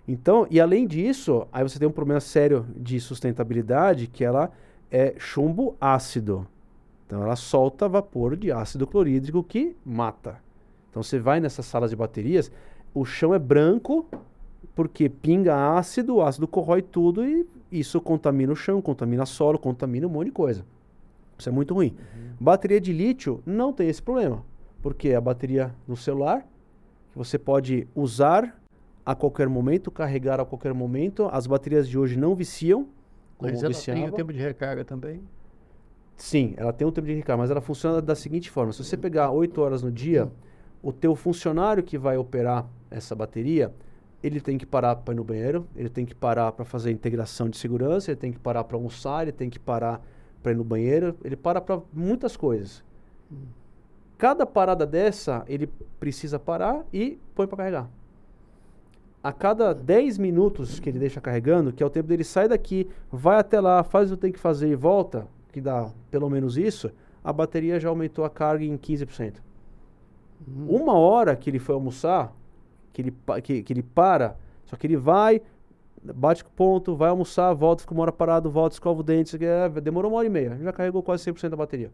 Então, 0.07 0.47
e 0.49 0.61
além 0.61 0.87
disso, 0.87 1.45
aí 1.53 1.65
você 1.65 1.77
tem 1.77 1.89
um 1.89 1.93
problema 1.93 2.21
sério 2.21 2.65
de 2.77 3.01
sustentabilidade, 3.01 4.07
que 4.07 4.25
ela 4.25 4.53
é 4.93 5.15
chumbo 5.19 5.77
ácido. 5.81 6.47
Então 7.05 7.21
ela 7.21 7.35
solta 7.35 7.89
vapor 7.89 8.37
de 8.37 8.53
ácido 8.53 8.87
clorídrico 8.87 9.43
que 9.43 9.75
mata. 9.85 10.39
Então 10.89 11.03
você 11.03 11.19
vai 11.19 11.41
nessas 11.41 11.67
salas 11.67 11.91
de 11.91 11.97
baterias, 11.97 12.51
o 12.95 13.05
chão 13.05 13.35
é 13.35 13.41
branco 13.41 14.07
porque 14.75 15.09
pinga 15.09 15.77
ácido, 15.77 16.17
o 16.17 16.23
ácido 16.23 16.49
corrói 16.49 16.83
tudo 16.83 17.27
e 17.27 17.47
isso 17.71 18.01
contamina 18.01 18.53
o 18.53 18.57
chão, 18.57 18.81
contamina 18.81 19.27
solo, 19.27 19.59
contamina 19.59 20.07
um 20.07 20.11
monte 20.11 20.27
de 20.27 20.33
coisa. 20.33 20.65
Isso 21.39 21.49
é 21.49 21.53
muito 21.53 21.75
ruim. 21.75 21.95
Uhum. 21.99 22.33
Bateria 22.41 22.81
de 22.81 22.93
lítio 22.93 23.43
não 23.45 23.73
tem 23.73 23.89
esse 23.89 24.03
problema, 24.03 24.45
porque 24.81 25.13
a 25.13 25.21
bateria 25.21 25.75
no 25.87 25.97
celular 25.97 26.47
que 27.11 27.19
você 27.19 27.39
pode 27.39 27.87
usar 27.95 28.59
a 29.05 29.15
qualquer 29.15 29.49
momento, 29.49 29.91
carregar 29.91 30.41
a 30.41 30.45
qualquer 30.45 30.73
momento. 30.73 31.29
As 31.31 31.47
baterias 31.47 31.89
de 31.89 31.99
hoje 31.99 32.19
não 32.19 32.35
viciam. 32.35 32.87
Mas 33.41 33.63
ela 33.63 33.69
viciava. 33.69 34.01
tem 34.01 34.09
o 34.09 34.13
tempo 34.13 34.33
de 34.33 34.39
recarga 34.39 34.85
também? 34.85 35.21
Sim, 36.17 36.55
ela 36.57 36.73
tem 36.73 36.87
um 36.87 36.93
tempo 36.93 37.07
de 37.07 37.15
recarga, 37.15 37.43
mas 37.43 37.51
ela 37.51 37.61
funciona 37.61 38.01
da 38.01 38.15
seguinte 38.15 38.51
forma: 38.51 38.73
se 38.73 38.83
você 38.83 38.97
pegar 38.97 39.31
8 39.31 39.61
horas 39.61 39.83
no 39.83 39.91
dia, 39.91 40.31
o 40.83 40.93
teu 40.93 41.15
funcionário 41.17 41.83
que 41.83 41.99
vai 41.99 42.17
operar 42.17 42.67
essa 42.91 43.15
bateria, 43.15 43.75
ele 44.23 44.41
tem 44.41 44.57
que 44.57 44.65
parar 44.65 44.97
para 44.97 45.13
ir 45.13 45.17
no 45.17 45.25
banheiro, 45.25 45.67
ele 45.75 45.89
tem 45.89 46.07
que 46.07 46.15
parar 46.15 46.53
para 46.53 46.65
fazer 46.65 46.91
integração 46.91 47.49
de 47.49 47.57
segurança, 47.57 48.11
ele 48.11 48.21
tem 48.21 48.33
que 48.33 48.39
parar 48.39 48.65
para 48.65 48.77
almoçar, 48.77 49.23
ele 49.23 49.33
tem 49.33 49.51
que 49.51 49.59
parar 49.59 50.01
para 50.43 50.53
ir 50.53 50.57
no 50.57 50.65
banheiro, 50.65 51.17
ele 51.25 51.37
para 51.37 51.61
para 51.61 51.81
muitas 51.93 52.37
coisas. 52.37 52.85
Hum. 53.31 53.37
Cada 54.17 54.47
parada 54.47 54.87
dessa, 54.87 55.45
ele 55.49 55.69
precisa 55.99 56.39
parar 56.39 56.85
e 56.93 57.19
põe 57.35 57.47
para 57.47 57.57
carregar. 57.57 57.91
A 59.23 59.33
cada 59.33 59.73
10 59.73 60.19
minutos 60.19 60.79
que 60.79 60.89
ele 60.89 60.99
deixa 60.99 61.21
carregando, 61.21 61.73
que 61.73 61.83
é 61.83 61.87
o 61.87 61.91
tempo 61.91 62.09
dele 62.09 62.25
sair 62.25 62.49
daqui, 62.49 62.89
vai 63.11 63.39
até 63.39 63.61
lá, 63.61 63.83
faz 63.83 64.11
o 64.13 64.17
que 64.17 64.23
tem 64.23 64.33
que 64.33 64.39
fazer 64.39 64.69
e 64.69 64.75
volta, 64.75 65.27
que 65.53 65.61
dá 65.61 65.91
pelo 66.11 66.31
menos 66.31 66.57
isso, 66.57 66.91
a 67.23 67.33
bateria 67.33 67.79
já 67.79 67.89
aumentou 67.89 68.25
a 68.25 68.31
carga 68.31 68.65
em 68.65 68.77
15%. 68.77 69.35
Uhum. 70.47 70.83
Uma 70.83 70.95
hora 70.95 71.37
que 71.37 71.51
ele 71.51 71.59
foi 71.59 71.75
almoçar, 71.75 72.33
que 72.93 73.03
ele, 73.03 73.15
que, 73.43 73.63
que 73.63 73.73
ele 73.73 73.83
para, 73.83 74.37
só 74.67 74.77
que 74.77 74.87
ele 74.87 74.97
vai, 74.97 75.41
bate 76.03 76.45
com 76.45 76.51
ponto, 76.51 76.97
vai 76.97 77.11
almoçar, 77.11 77.53
volta, 77.55 77.83
fica 77.83 77.95
uma 77.95 78.03
hora 78.03 78.13
parado, 78.13 78.51
volta, 78.51 78.75
escova 78.75 79.01
o 79.01 79.03
dente, 79.03 79.37
é, 79.45 79.69
demorou 79.81 80.11
uma 80.11 80.19
hora 80.19 80.27
e 80.27 80.31
meia, 80.31 80.59
já 80.63 80.73
carregou 80.73 81.03
quase 81.03 81.31
100% 81.31 81.51
da 81.51 81.57
bateria. 81.57 81.91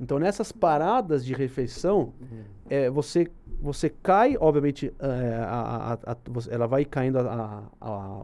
Então, 0.00 0.18
nessas 0.18 0.50
paradas 0.50 1.24
de 1.24 1.32
refeição, 1.34 2.12
uhum. 2.20 2.42
é, 2.68 2.90
você, 2.90 3.30
você 3.60 3.88
cai, 3.88 4.36
obviamente, 4.40 4.92
é, 4.98 5.34
a, 5.46 5.98
a, 6.04 6.12
a, 6.12 6.16
ela 6.50 6.66
vai 6.66 6.84
caindo 6.84 7.18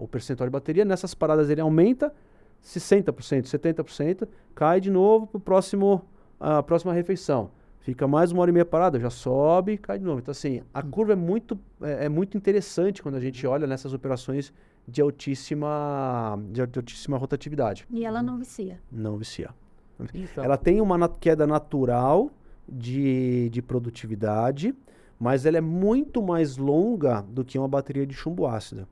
o 0.01 0.09
percentual 0.09 0.49
de 0.49 0.53
bateria, 0.53 0.85
nessas 0.85 1.15
paradas 1.15 1.49
ele 1.49 1.61
aumenta 1.61 2.13
60%, 2.63 3.15
70%, 3.45 4.29
cai 4.55 4.81
de 4.81 4.91
novo 4.91 5.27
para 5.27 5.59
a 6.41 6.63
próxima 6.63 6.93
refeição. 6.93 7.51
Fica 7.81 8.07
mais 8.07 8.31
uma 8.31 8.43
hora 8.43 8.51
e 8.51 8.55
meia 8.55 8.65
parada, 8.65 9.01
já 9.01 9.09
sobe, 9.09 9.79
cai 9.79 9.99
de 9.99 10.05
novo. 10.05 10.21
Então, 10.21 10.33
assim, 10.33 10.63
a 10.73 10.81
hum. 10.81 10.91
curva 10.91 11.15
é 11.15 11.17
muito, 11.17 11.59
é, 11.81 12.07
é 12.07 12.09
muito 12.09 12.37
interessante 12.37 13.03
quando 13.03 13.15
a 13.15 13.21
gente 13.21 13.47
olha 13.47 13.67
nessas 13.67 13.95
operações 13.95 14.53
de 14.87 15.01
altíssima, 15.01 16.39
de, 16.51 16.61
altíssima 16.61 17.17
rotatividade. 17.17 17.87
E 17.91 18.05
ela 18.05 18.23
não 18.23 18.39
vicia? 18.39 18.81
Não 18.91 19.17
vicia. 19.17 19.51
Então. 20.15 20.43
Ela 20.43 20.57
tem 20.57 20.81
uma 20.81 21.09
queda 21.09 21.47
natural 21.47 22.31
de, 22.69 23.49
de 23.51 23.63
produtividade, 23.63 24.75
mas 25.19 25.45
ela 25.45 25.59
é 25.59 25.61
muito 25.61 26.23
mais 26.23 26.57
longa 26.57 27.23
do 27.23 27.45
que 27.45 27.59
uma 27.59 27.69
bateria 27.69 28.07
de 28.07 28.15
chumbo 28.15 28.47
ácido. 28.47 28.87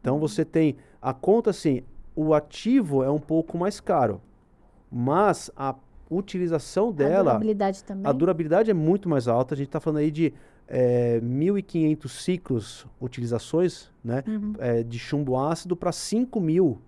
Então, 0.00 0.14
uhum. 0.14 0.20
você 0.20 0.44
tem 0.44 0.76
a 1.02 1.12
conta 1.12 1.50
assim, 1.50 1.82
o 2.14 2.32
ativo 2.32 3.02
é 3.02 3.10
um 3.10 3.18
pouco 3.18 3.58
mais 3.58 3.80
caro, 3.80 4.20
mas 4.90 5.50
a 5.56 5.74
utilização 6.10 6.92
dela. 6.92 7.18
A 7.18 7.34
durabilidade 7.34 7.84
também. 7.84 8.06
A 8.06 8.12
durabilidade 8.12 8.70
é 8.70 8.74
muito 8.74 9.08
mais 9.08 9.28
alta. 9.28 9.54
A 9.54 9.56
gente 9.56 9.68
está 9.68 9.80
falando 9.80 9.98
aí 9.98 10.10
de 10.10 10.32
é, 10.68 11.20
1.500 11.20 12.08
ciclos, 12.08 12.86
utilizações, 13.00 13.90
né? 14.02 14.22
Uhum. 14.26 14.54
É, 14.58 14.82
de 14.82 14.98
chumbo 14.98 15.36
ácido 15.38 15.76
para 15.76 15.90
5.000 15.90 16.78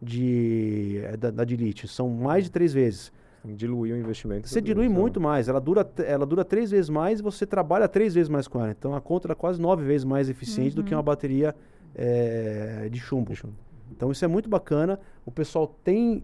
de, 0.00 1.00
é, 1.04 1.16
da, 1.16 1.30
da 1.30 1.44
de 1.44 1.56
lítio. 1.56 1.86
São 1.88 2.08
mais 2.08 2.44
de 2.44 2.50
três 2.50 2.72
vezes. 2.72 3.12
Diluir 3.44 3.94
o 3.94 3.98
investimento. 3.98 4.48
Você 4.48 4.60
dilui 4.60 4.86
então. 4.86 5.00
muito 5.00 5.20
mais. 5.20 5.48
Ela 5.48 5.60
dura, 5.60 5.88
ela 6.06 6.24
dura 6.24 6.44
três 6.44 6.70
vezes 6.70 6.88
mais 6.88 7.18
e 7.18 7.22
você 7.22 7.44
trabalha 7.44 7.88
três 7.88 8.14
vezes 8.14 8.28
mais 8.28 8.46
com 8.46 8.60
ela. 8.60 8.70
Então 8.70 8.94
a 8.94 9.00
conta 9.00 9.30
é 9.32 9.34
quase 9.34 9.60
nove 9.60 9.84
vezes 9.84 10.04
mais 10.04 10.28
eficiente 10.28 10.76
uhum. 10.76 10.82
do 10.82 10.84
que 10.84 10.92
uhum. 10.92 10.98
uma 10.98 11.02
bateria 11.02 11.54
é, 11.92 12.88
de, 12.88 13.00
chumbo. 13.00 13.30
de 13.30 13.36
chumbo. 13.36 13.54
Então 13.90 14.12
isso 14.12 14.24
é 14.24 14.28
muito 14.28 14.48
bacana. 14.48 14.98
O 15.26 15.30
pessoal 15.32 15.66
tem 15.82 16.22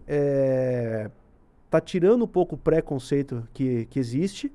é, 1.69 1.71
tá 1.71 1.79
tirando 1.79 2.23
um 2.23 2.27
pouco 2.27 2.55
o 2.55 2.57
preconceito 2.57 3.47
que, 3.53 3.85
que 3.85 3.99
existe, 3.99 4.51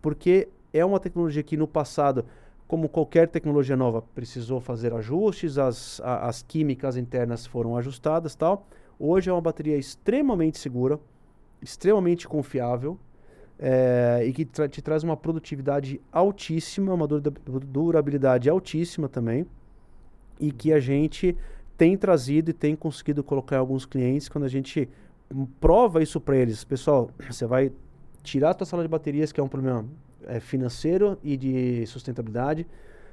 porque 0.00 0.48
é 0.72 0.84
uma 0.84 1.00
tecnologia 1.00 1.42
que 1.42 1.56
no 1.56 1.66
passado, 1.66 2.24
como 2.66 2.88
qualquer 2.88 3.28
tecnologia 3.28 3.76
nova, 3.76 4.02
precisou 4.02 4.60
fazer 4.60 4.92
ajustes, 4.92 5.58
as, 5.58 6.00
a, 6.00 6.28
as 6.28 6.42
químicas 6.42 6.96
internas 6.96 7.46
foram 7.46 7.76
ajustadas 7.76 8.34
tal. 8.34 8.66
Hoje 8.98 9.28
é 9.28 9.32
uma 9.32 9.40
bateria 9.40 9.76
extremamente 9.76 10.58
segura, 10.58 10.98
extremamente 11.60 12.28
confiável 12.28 12.98
é, 13.58 14.22
e 14.26 14.32
que 14.32 14.44
tra 14.44 14.68
te 14.68 14.80
traz 14.82 15.02
uma 15.02 15.16
produtividade 15.16 16.00
altíssima, 16.12 16.92
uma 16.92 17.06
durabilidade 17.06 18.48
altíssima 18.48 19.08
também 19.08 19.46
e 20.38 20.52
que 20.52 20.72
a 20.72 20.80
gente 20.80 21.36
tem 21.76 21.96
trazido 21.96 22.50
e 22.50 22.52
tem 22.52 22.76
conseguido 22.76 23.22
colocar 23.24 23.56
em 23.56 23.58
alguns 23.58 23.84
clientes 23.84 24.28
quando 24.28 24.44
a 24.44 24.48
gente 24.48 24.88
prova 25.60 26.02
isso 26.02 26.20
para 26.20 26.36
eles. 26.36 26.64
Pessoal, 26.64 27.10
você 27.28 27.46
vai 27.46 27.72
tirar 28.22 28.50
a 28.50 28.54
tua 28.54 28.66
sala 28.66 28.82
de 28.82 28.88
baterias, 28.88 29.32
que 29.32 29.40
é 29.40 29.42
um 29.42 29.48
problema 29.48 29.84
é, 30.26 30.40
financeiro 30.40 31.18
e 31.22 31.36
de 31.36 31.86
sustentabilidade. 31.86 32.66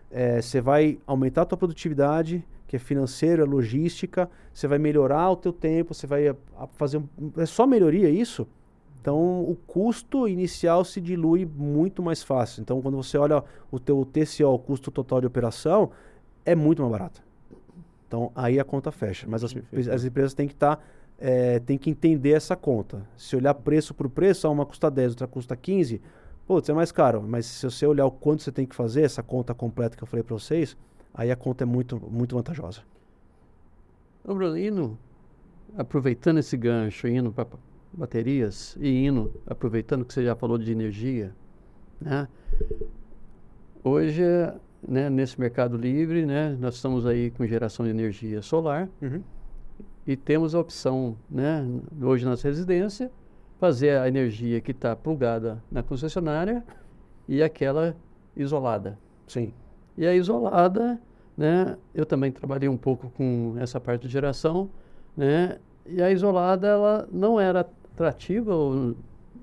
É, 0.09 0.41
você 0.41 0.59
vai 0.59 0.99
aumentar 1.07 1.43
a 1.43 1.45
tua 1.45 1.57
produtividade, 1.57 2.45
que 2.67 2.75
é 2.75 2.79
financeiro, 2.79 3.41
é 3.41 3.45
logística. 3.45 4.29
Você 4.53 4.67
vai 4.67 4.77
melhorar 4.77 5.29
o 5.31 5.35
teu 5.35 5.53
tempo, 5.53 5.93
você 5.93 6.07
vai 6.07 6.27
a, 6.27 6.35
a 6.57 6.67
fazer... 6.67 6.97
Um, 6.97 7.07
é 7.37 7.45
só 7.45 7.65
melhoria 7.65 8.09
isso. 8.09 8.47
Então, 9.01 9.41
o 9.41 9.57
custo 9.65 10.27
inicial 10.27 10.85
se 10.85 11.01
dilui 11.01 11.45
muito 11.45 12.03
mais 12.03 12.21
fácil. 12.21 12.61
Então, 12.61 12.81
quando 12.81 12.97
você 12.97 13.17
olha 13.17 13.43
o 13.71 13.79
teu 13.79 14.05
TCO, 14.05 14.47
o 14.47 14.59
custo 14.59 14.91
total 14.91 15.19
de 15.21 15.27
operação, 15.27 15.89
é 16.45 16.53
muito 16.53 16.81
mais 16.81 16.91
barato. 16.91 17.21
Então, 18.07 18.31
aí 18.35 18.59
a 18.59 18.63
conta 18.63 18.91
fecha. 18.91 19.25
Mas 19.27 19.43
as, 19.43 19.55
as 19.91 20.05
empresas 20.05 20.33
têm 20.33 20.47
que 20.47 20.53
estar... 20.53 20.75
Tá 20.75 20.83
é, 21.21 21.59
tem 21.59 21.77
que 21.77 21.87
entender 21.87 22.31
essa 22.31 22.55
conta. 22.55 23.07
Se 23.15 23.35
olhar 23.35 23.53
preço 23.53 23.93
por 23.93 24.09
preço, 24.09 24.49
uma 24.49 24.65
custa 24.65 24.89
10, 24.89 25.11
outra 25.11 25.27
custa 25.27 25.55
15, 25.55 26.01
putz, 26.47 26.67
é 26.67 26.73
mais 26.73 26.91
caro. 26.91 27.21
Mas 27.21 27.45
se 27.45 27.63
você 27.63 27.85
olhar 27.85 28.07
o 28.07 28.11
quanto 28.11 28.41
você 28.41 28.51
tem 28.51 28.65
que 28.65 28.75
fazer, 28.75 29.03
essa 29.03 29.21
conta 29.21 29.53
completa 29.53 29.95
que 29.95 30.01
eu 30.01 30.07
falei 30.07 30.23
para 30.23 30.33
vocês, 30.33 30.75
aí 31.13 31.29
a 31.29 31.35
conta 31.35 31.63
é 31.63 31.65
muito, 31.65 32.01
muito 32.09 32.35
vantajosa. 32.35 32.81
Ô 34.25 34.33
Bruno, 34.33 34.57
indo, 34.57 34.97
aproveitando 35.77 36.39
esse 36.39 36.57
gancho, 36.57 37.07
indo 37.07 37.31
para 37.31 37.45
baterias 37.93 38.75
e 38.79 39.05
indo, 39.05 39.31
aproveitando 39.45 40.03
que 40.03 40.13
você 40.13 40.23
já 40.23 40.35
falou 40.35 40.57
de 40.57 40.71
energia, 40.71 41.35
né? 41.99 42.27
Hoje, 43.83 44.23
né, 44.87 45.07
nesse 45.09 45.39
mercado 45.39 45.77
livre, 45.77 46.25
né, 46.25 46.57
nós 46.59 46.75
estamos 46.75 47.05
aí 47.05 47.29
com 47.29 47.45
geração 47.45 47.85
de 47.85 47.91
energia 47.91 48.41
solar. 48.41 48.89
Uhum 48.99 49.21
e 50.05 50.15
temos 50.15 50.55
a 50.55 50.59
opção, 50.59 51.15
né, 51.29 51.65
hoje 52.01 52.25
nas 52.25 52.41
residências, 52.41 53.09
fazer 53.59 53.97
a 53.99 54.07
energia 54.07 54.59
que 54.59 54.71
está 54.71 54.95
plugada 54.95 55.63
na 55.71 55.83
concessionária 55.83 56.63
e 57.27 57.43
aquela 57.43 57.95
isolada. 58.35 58.97
Sim. 59.27 59.53
E 59.97 60.05
a 60.05 60.15
isolada, 60.15 60.99
né, 61.37 61.77
eu 61.93 62.05
também 62.05 62.31
trabalhei 62.31 62.67
um 62.67 62.77
pouco 62.77 63.11
com 63.11 63.55
essa 63.59 63.79
parte 63.79 64.07
de 64.07 64.09
geração, 64.09 64.69
né, 65.15 65.59
e 65.85 66.01
a 66.01 66.09
isolada 66.09 66.67
ela 66.67 67.07
não 67.11 67.39
era 67.39 67.59
atrativa 67.93 68.55
ou, 68.55 68.95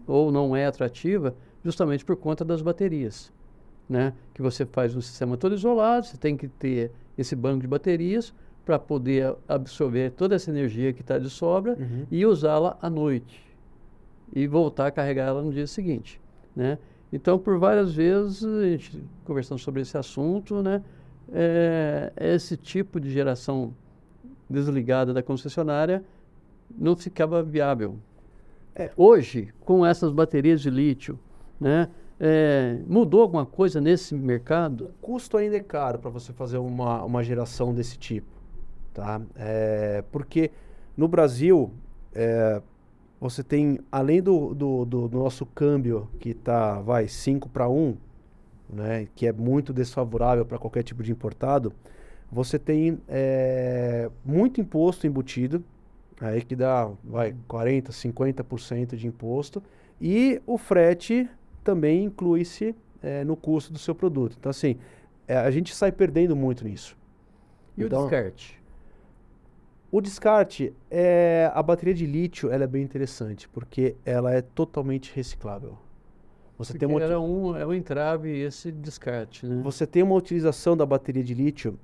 ou 0.06 0.32
não 0.32 0.56
é 0.56 0.66
atrativa 0.66 1.34
justamente 1.62 2.04
por 2.04 2.16
conta 2.16 2.44
das 2.44 2.62
baterias, 2.62 3.32
né, 3.88 4.12
que 4.34 4.42
você 4.42 4.66
faz 4.66 4.96
um 4.96 5.00
sistema 5.00 5.36
todo 5.36 5.54
isolado, 5.54 6.06
você 6.06 6.16
tem 6.16 6.36
que 6.36 6.48
ter 6.48 6.90
esse 7.16 7.36
banco 7.36 7.60
de 7.60 7.68
baterias 7.68 8.34
para 8.68 8.78
poder 8.78 9.34
absorver 9.48 10.10
toda 10.10 10.34
essa 10.34 10.50
energia 10.50 10.92
que 10.92 11.00
está 11.00 11.18
de 11.18 11.30
sobra 11.30 11.72
uhum. 11.72 12.04
e 12.10 12.26
usá-la 12.26 12.76
à 12.82 12.90
noite 12.90 13.42
e 14.30 14.46
voltar 14.46 14.88
a 14.88 14.90
carregar 14.90 15.26
ela 15.26 15.40
no 15.40 15.50
dia 15.50 15.66
seguinte, 15.66 16.20
né? 16.54 16.76
Então, 17.10 17.38
por 17.38 17.58
várias 17.58 17.94
vezes, 17.94 18.44
a 18.44 18.64
gente 18.66 19.02
conversando 19.24 19.58
sobre 19.58 19.80
esse 19.80 19.96
assunto, 19.96 20.62
né? 20.62 20.84
É, 21.32 22.12
esse 22.14 22.58
tipo 22.58 23.00
de 23.00 23.10
geração 23.10 23.72
desligada 24.50 25.14
da 25.14 25.22
concessionária 25.22 26.04
não 26.78 26.94
ficava 26.94 27.42
viável. 27.42 27.96
É. 28.74 28.90
Hoje, 28.94 29.48
com 29.60 29.86
essas 29.86 30.12
baterias 30.12 30.60
de 30.60 30.68
lítio, 30.68 31.18
né? 31.58 31.88
É, 32.20 32.80
mudou 32.86 33.22
alguma 33.22 33.46
coisa 33.46 33.80
nesse 33.80 34.14
mercado? 34.14 34.86
O 34.86 34.92
custo 35.00 35.38
ainda 35.38 35.56
é 35.56 35.62
caro 35.62 35.98
para 35.98 36.10
você 36.10 36.34
fazer 36.34 36.58
uma, 36.58 37.02
uma 37.02 37.24
geração 37.24 37.72
desse 37.72 37.96
tipo. 37.96 38.37
Tá? 38.98 39.22
É, 39.36 40.02
porque 40.10 40.50
no 40.96 41.06
Brasil, 41.06 41.72
é, 42.12 42.60
você 43.20 43.44
tem, 43.44 43.78
além 43.92 44.20
do, 44.20 44.52
do, 44.52 44.84
do 44.84 45.08
nosso 45.10 45.46
câmbio, 45.46 46.08
que 46.18 46.30
está, 46.30 46.80
vai, 46.80 47.06
5 47.06 47.48
para 47.48 47.68
1, 47.68 47.96
né, 48.68 49.06
que 49.14 49.28
é 49.28 49.32
muito 49.32 49.72
desfavorável 49.72 50.44
para 50.44 50.58
qualquer 50.58 50.82
tipo 50.82 51.00
de 51.00 51.12
importado, 51.12 51.72
você 52.28 52.58
tem 52.58 53.00
é, 53.06 54.10
muito 54.24 54.60
imposto 54.60 55.06
embutido, 55.06 55.62
aí 56.20 56.42
que 56.42 56.56
dá, 56.56 56.90
vai, 57.04 57.36
40%, 57.48 57.90
50% 57.90 58.96
de 58.96 59.06
imposto, 59.06 59.62
e 60.00 60.42
o 60.44 60.58
frete 60.58 61.30
também 61.62 62.02
inclui-se 62.02 62.74
é, 63.00 63.22
no 63.22 63.36
custo 63.36 63.72
do 63.72 63.78
seu 63.78 63.94
produto. 63.94 64.34
Então, 64.40 64.50
assim, 64.50 64.76
é, 65.28 65.36
a 65.36 65.52
gente 65.52 65.72
sai 65.72 65.92
perdendo 65.92 66.34
muito 66.34 66.64
nisso. 66.64 66.98
E 67.76 67.84
então, 67.84 68.00
o 68.00 68.02
descarte? 68.02 68.58
O 69.90 70.02
descarte, 70.02 70.74
é, 70.90 71.50
a 71.54 71.62
bateria 71.62 71.94
de 71.94 72.04
lítio 72.04 72.50
ela 72.50 72.64
é 72.64 72.66
bem 72.66 72.82
interessante, 72.82 73.48
porque 73.48 73.96
ela 74.04 74.34
é 74.34 74.42
totalmente 74.42 75.10
reciclável. 75.14 75.78
Você 76.58 76.72
porque 76.72 76.86
tem 76.86 76.94
uma, 76.94 77.02
era 77.02 77.18
um, 77.18 77.56
é 77.56 77.66
um 77.66 77.72
entrave 77.72 78.38
esse 78.38 78.70
descarte, 78.70 79.46
né? 79.46 79.62
Você 79.62 79.86
tem 79.86 80.02
uma 80.02 80.14
utilização 80.14 80.76
da 80.76 80.84
bateria 80.84 81.24
de 81.24 81.32
lítio, 81.32 81.78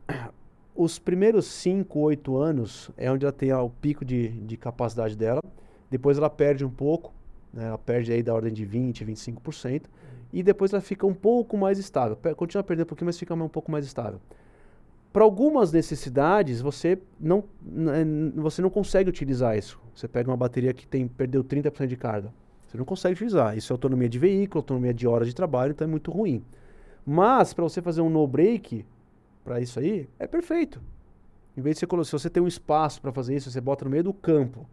os 0.75 0.99
primeiros 0.99 1.47
5, 1.47 1.99
8 1.99 2.37
anos 2.37 2.91
é 2.97 3.11
onde 3.11 3.25
ela 3.25 3.33
tem 3.33 3.53
ó, 3.53 3.65
o 3.65 3.71
pico 3.71 4.05
de, 4.05 4.29
de 4.29 4.57
capacidade 4.57 5.17
dela, 5.17 5.41
depois 5.89 6.19
ela 6.19 6.29
perde 6.29 6.65
um 6.65 6.71
pouco, 6.71 7.15
né? 7.53 7.69
ela 7.69 7.79
perde 7.79 8.13
aí 8.13 8.23
da 8.23 8.35
ordem 8.35 8.53
de 8.53 8.65
20, 8.65 9.05
25%, 9.05 9.85
e 10.33 10.43
depois 10.43 10.73
ela 10.73 10.83
fica 10.83 11.07
um 11.07 11.15
pouco 11.15 11.57
mais 11.57 11.79
estável. 11.79 12.19
Continua 12.37 12.65
perdendo 12.65 12.85
um 12.85 12.89
pouquinho, 12.89 13.07
mas 13.07 13.19
fica 13.19 13.33
um 13.33 13.49
pouco 13.49 13.71
mais 13.71 13.87
estável. 13.87 14.21
Para 15.15 15.23
algumas 15.23 15.71
necessidades, 15.71 16.61
você 16.61 16.99
não, 17.21 17.45
você 18.35 18.61
não 18.61 18.69
consegue 18.69 19.09
utilizar 19.09 19.57
isso. 19.57 19.81
Você 19.95 20.09
pega 20.09 20.29
uma 20.29 20.37
bateria 20.37 20.75
que 20.75 20.89
tem 20.89 21.07
perdeu 21.07 21.45
30% 21.45 21.87
de 21.87 21.97
carga. 21.97 22.35
Você 22.67 22.77
não 22.77 22.85
consegue 22.85 23.15
utilizar. 23.15 23.57
Isso 23.57 23.73
é 23.73 23.75
autonomia 23.75 24.09
de 24.09 24.19
veículo, 24.19 24.59
autonomia 24.59 24.93
de 24.93 25.07
horas 25.07 25.29
de 25.29 25.35
trabalho, 25.37 25.71
então 25.71 25.87
é 25.87 25.89
muito 25.89 26.11
ruim. 26.11 26.45
Mas, 27.07 27.55
para 27.55 27.62
você 27.62 27.81
fazer 27.81 28.01
um 28.01 28.11
no-break, 28.11 28.85
para 29.45 29.61
isso 29.61 29.79
aí, 29.79 30.09
é 30.19 30.27
perfeito. 30.27 30.83
Em 31.57 31.61
vez 31.61 31.77
de 31.77 31.81
você 31.81 31.87
colocar, 31.87 32.07
se 32.07 32.12
você 32.12 32.29
tem 32.29 32.43
um 32.43 32.49
espaço 32.49 33.01
para 33.01 33.12
fazer 33.12 33.37
isso, 33.37 33.49
você 33.53 33.61
bota 33.61 33.85
no 33.85 33.93
meio 33.93 34.03
do 34.03 34.12
campo 34.12 34.67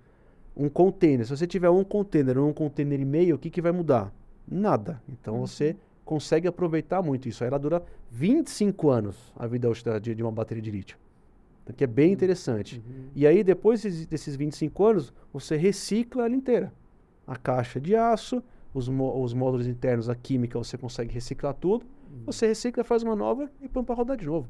um 0.58 0.68
container. 0.68 1.24
Se 1.24 1.38
você 1.38 1.46
tiver 1.46 1.70
um 1.70 1.84
container 1.84 2.40
ou 2.40 2.50
um 2.50 2.54
container 2.54 3.00
e 3.00 3.06
meio, 3.06 3.36
o 3.36 3.38
que, 3.38 3.52
que 3.52 3.62
vai 3.62 3.72
mudar? 3.72 4.12
Nada. 4.48 5.00
Então 5.08 5.36
uhum. 5.36 5.46
você 5.46 5.76
consegue 6.04 6.48
aproveitar 6.48 7.02
muito 7.02 7.28
isso. 7.30 7.44
Aí 7.44 7.48
ela 7.48 7.60
dura 7.60 7.84
25 8.10 8.90
anos 8.90 9.34
a 9.36 9.48
vida 9.48 9.70
útil 9.70 10.00
de, 10.00 10.16
de 10.16 10.24
uma 10.24 10.32
bateria 10.32 10.62
de 10.62 10.72
lítio. 10.72 10.98
Então, 11.64 11.76
que 11.76 11.84
é 11.84 11.88
bem 11.88 12.12
interessante. 12.12 12.84
Uhum. 12.86 13.06
E 13.16 13.28
aí, 13.28 13.44
depois 13.44 13.84
desses 14.08 14.36
25 14.36 14.86
anos, 14.86 15.14
você 15.32 15.56
recicla 15.56 16.26
ela 16.26 16.36
inteira. 16.36 16.74
A 17.26 17.36
caixa 17.36 17.80
de 17.80 17.96
aço, 17.96 18.44
os, 18.74 18.90
os 18.90 19.34
módulos 19.34 19.68
internos, 19.68 20.10
a 20.10 20.16
química, 20.16 20.58
você 20.58 20.78
consegue 20.78 21.14
reciclar 21.14 21.54
tudo. 21.54 21.86
Uhum. 21.86 22.24
Você 22.26 22.48
recicla, 22.48 22.84
faz 22.84 23.04
uma 23.04 23.16
nova 23.16 23.50
e 23.62 23.70
põe 23.70 23.84
para 23.84 23.96
rodar 23.96 24.18
de 24.18 24.26
novo. 24.26 24.50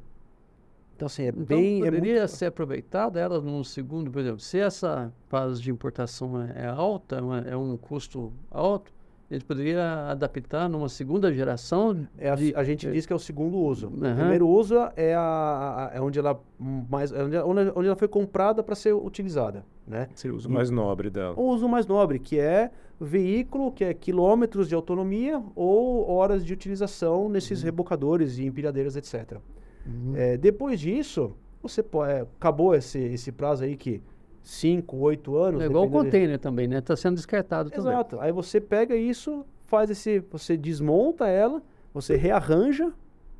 Então, 0.95 1.07
assim, 1.07 1.23
é 1.23 1.29
então, 1.29 1.43
bem... 1.45 1.79
Poderia 1.83 2.17
é 2.17 2.19
muito... 2.19 2.31
ser 2.31 2.45
aproveitada 2.45 3.19
ela 3.19 3.41
num 3.41 3.63
segundo, 3.63 4.11
por 4.11 4.19
exemplo, 4.19 4.39
se 4.39 4.59
essa 4.59 5.11
fase 5.27 5.61
de 5.61 5.71
importação 5.71 6.41
é, 6.41 6.63
é 6.63 6.67
alta, 6.67 7.17
é, 7.47 7.51
é 7.51 7.57
um 7.57 7.75
custo 7.75 8.31
alto, 8.49 8.93
ele 9.31 9.45
poderia 9.45 10.09
adaptar 10.09 10.67
numa 10.67 10.89
segunda 10.89 11.33
geração? 11.33 12.05
É 12.17 12.29
a, 12.29 12.35
de, 12.35 12.53
a 12.53 12.63
gente 12.65 12.85
é, 12.85 12.91
diz 12.91 13.05
que 13.05 13.13
é 13.13 13.15
o 13.15 13.19
segundo 13.19 13.57
uso. 13.57 13.87
Uhum. 13.87 14.11
O 14.11 14.15
primeiro 14.15 14.47
uso 14.47 14.75
é, 14.97 15.15
a, 15.15 15.89
a, 15.93 15.97
é 15.97 16.01
onde 16.01 16.19
ela 16.19 16.37
mais 16.59 17.13
é 17.13 17.23
onde, 17.43 17.71
onde 17.73 17.87
ela 17.87 17.95
foi 17.95 18.09
comprada 18.09 18.61
para 18.61 18.75
ser 18.75 18.93
utilizada, 18.93 19.65
né? 19.87 20.09
Seria 20.13 20.33
o 20.33 20.37
uso 20.37 20.49
mais 20.49 20.69
nobre 20.69 21.09
dela. 21.09 21.33
O 21.39 21.43
uso 21.47 21.69
mais 21.69 21.87
nobre, 21.87 22.19
que 22.19 22.37
é 22.37 22.71
veículo, 22.99 23.71
que 23.71 23.85
é 23.85 23.93
quilômetros 23.93 24.67
de 24.67 24.75
autonomia 24.75 25.41
ou 25.55 26.09
horas 26.09 26.45
de 26.45 26.51
utilização 26.51 27.29
nesses 27.29 27.59
uhum. 27.59 27.65
rebocadores 27.65 28.37
e 28.37 28.45
empilhadeiras, 28.45 28.97
etc. 28.97 29.37
Uhum. 29.85 30.13
É, 30.13 30.35
depois 30.35 30.77
disso, 30.77 31.33
você 31.63 31.81
pode, 31.81 32.11
é, 32.11 32.21
acabou 32.21 32.75
esse, 32.75 32.99
esse 32.99 33.31
prazo 33.31 33.63
aí 33.63 33.77
que 33.77 34.01
5, 34.43 34.97
8 34.97 35.35
anos. 35.35 35.61
É 35.61 35.65
igual 35.65 35.85
o 35.85 35.89
container 35.89 36.37
de... 36.37 36.37
também, 36.37 36.67
né? 36.67 36.79
Está 36.79 36.95
sendo 36.95 37.15
descartado 37.15 37.69
Exato. 37.69 37.81
também. 37.81 37.93
Exato. 37.93 38.19
Aí 38.19 38.31
você 38.31 38.59
pega 38.59 38.95
isso, 38.95 39.45
faz 39.67 39.89
esse. 39.89 40.19
Você 40.31 40.57
desmonta 40.57 41.27
ela, 41.27 41.61
você 41.93 42.15
rearranja 42.15 42.91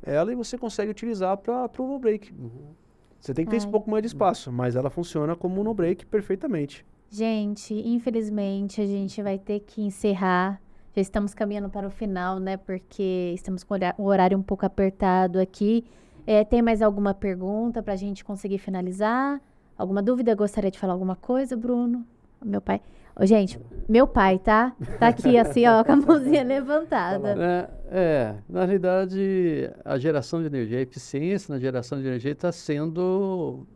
ela 0.02 0.32
e 0.32 0.34
você 0.34 0.58
consegue 0.58 0.90
utilizar 0.90 1.36
para 1.36 1.70
o 1.78 1.86
no 1.86 1.98
break. 1.98 2.32
Uhum. 2.32 2.74
Você 3.20 3.32
tem 3.32 3.44
que 3.44 3.50
ter 3.52 3.60
Ai. 3.60 3.66
um 3.66 3.70
pouco 3.70 3.88
mais 3.90 4.02
de 4.02 4.08
espaço, 4.08 4.50
mas 4.50 4.74
ela 4.74 4.90
funciona 4.90 5.36
como 5.36 5.62
no 5.62 5.72
break 5.72 6.06
perfeitamente. 6.06 6.84
Gente, 7.08 7.74
infelizmente 7.74 8.80
a 8.80 8.86
gente 8.86 9.22
vai 9.22 9.38
ter 9.38 9.60
que 9.60 9.82
encerrar. 9.82 10.60
Já 10.94 11.00
estamos 11.00 11.32
caminhando 11.32 11.68
para 11.68 11.86
o 11.86 11.90
final, 11.90 12.38
né? 12.38 12.56
Porque 12.56 13.32
estamos 13.34 13.62
com 13.62 13.74
o 13.98 14.04
horário 14.04 14.36
um 14.36 14.42
pouco 14.42 14.66
apertado 14.66 15.38
aqui. 15.38 15.84
É, 16.26 16.44
tem 16.44 16.62
mais 16.62 16.82
alguma 16.82 17.14
pergunta 17.14 17.82
para 17.82 17.92
a 17.92 17.96
gente 17.96 18.24
conseguir 18.24 18.58
finalizar? 18.58 19.40
Alguma 19.76 20.02
dúvida? 20.02 20.34
Gostaria 20.34 20.70
de 20.70 20.78
falar 20.78 20.92
alguma 20.92 21.16
coisa, 21.16 21.56
Bruno? 21.56 22.06
Meu 22.44 22.60
pai. 22.60 22.80
Oh, 23.14 23.26
gente, 23.26 23.60
meu 23.88 24.06
pai, 24.06 24.38
tá? 24.38 24.74
Tá 24.98 25.08
aqui 25.08 25.36
assim, 25.36 25.66
ó, 25.66 25.84
com 25.84 25.92
a 25.92 25.96
mãozinha 25.96 26.42
levantada. 26.44 27.36
É, 27.38 27.70
é, 27.90 28.34
na 28.48 28.64
realidade, 28.64 29.70
a 29.84 29.98
geração 29.98 30.40
de 30.40 30.46
energia, 30.46 30.78
a 30.78 30.82
eficiência 30.82 31.52
na 31.52 31.60
geração 31.60 32.00
de 32.00 32.06
energia 32.06 32.32
está 32.32 32.50
sendo, 32.50 33.66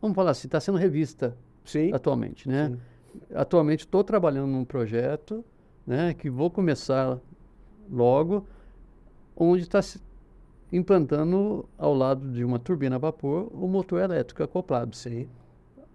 vamos 0.00 0.14
falar 0.14 0.30
assim, 0.30 0.46
está 0.46 0.60
sendo 0.60 0.78
revista 0.78 1.36
Sim. 1.64 1.92
atualmente, 1.92 2.48
né? 2.48 2.68
Sim. 2.68 2.78
Atualmente 3.34 3.80
estou 3.80 4.04
trabalhando 4.04 4.46
num 4.48 4.64
projeto, 4.64 5.44
né, 5.84 6.14
que 6.14 6.30
vou 6.30 6.50
começar 6.50 7.18
logo, 7.90 8.46
onde 9.36 9.64
está 9.64 9.80
implantando 10.76 11.68
ao 11.78 11.94
lado 11.94 12.32
de 12.32 12.44
uma 12.44 12.58
turbina 12.58 12.96
a 12.96 12.98
vapor 12.98 13.48
o 13.52 13.68
motor 13.68 14.02
elétrico 14.02 14.42
acoplado. 14.42 14.96
Sim. 14.96 15.28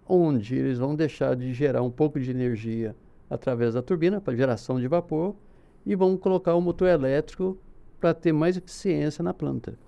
Onde 0.08 0.56
eles 0.56 0.78
vão 0.78 0.96
deixar 0.96 1.36
de 1.36 1.52
gerar 1.52 1.82
um 1.82 1.90
pouco 1.90 2.18
de 2.18 2.30
energia 2.30 2.96
através 3.28 3.74
da 3.74 3.82
turbina 3.82 4.20
para 4.20 4.34
geração 4.34 4.80
de 4.80 4.88
vapor 4.88 5.36
e 5.84 5.94
vão 5.94 6.16
colocar 6.16 6.54
o 6.54 6.60
motor 6.60 6.88
elétrico 6.88 7.58
para 8.00 8.14
ter 8.14 8.32
mais 8.32 8.56
eficiência 8.56 9.22
na 9.22 9.34
planta. 9.34 9.78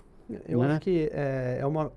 Eu 0.47 0.61
né? 0.61 0.73
acho 0.73 0.81
que 0.81 1.11
é, 1.13 1.59
é 1.61 1.67
uma. 1.67 1.91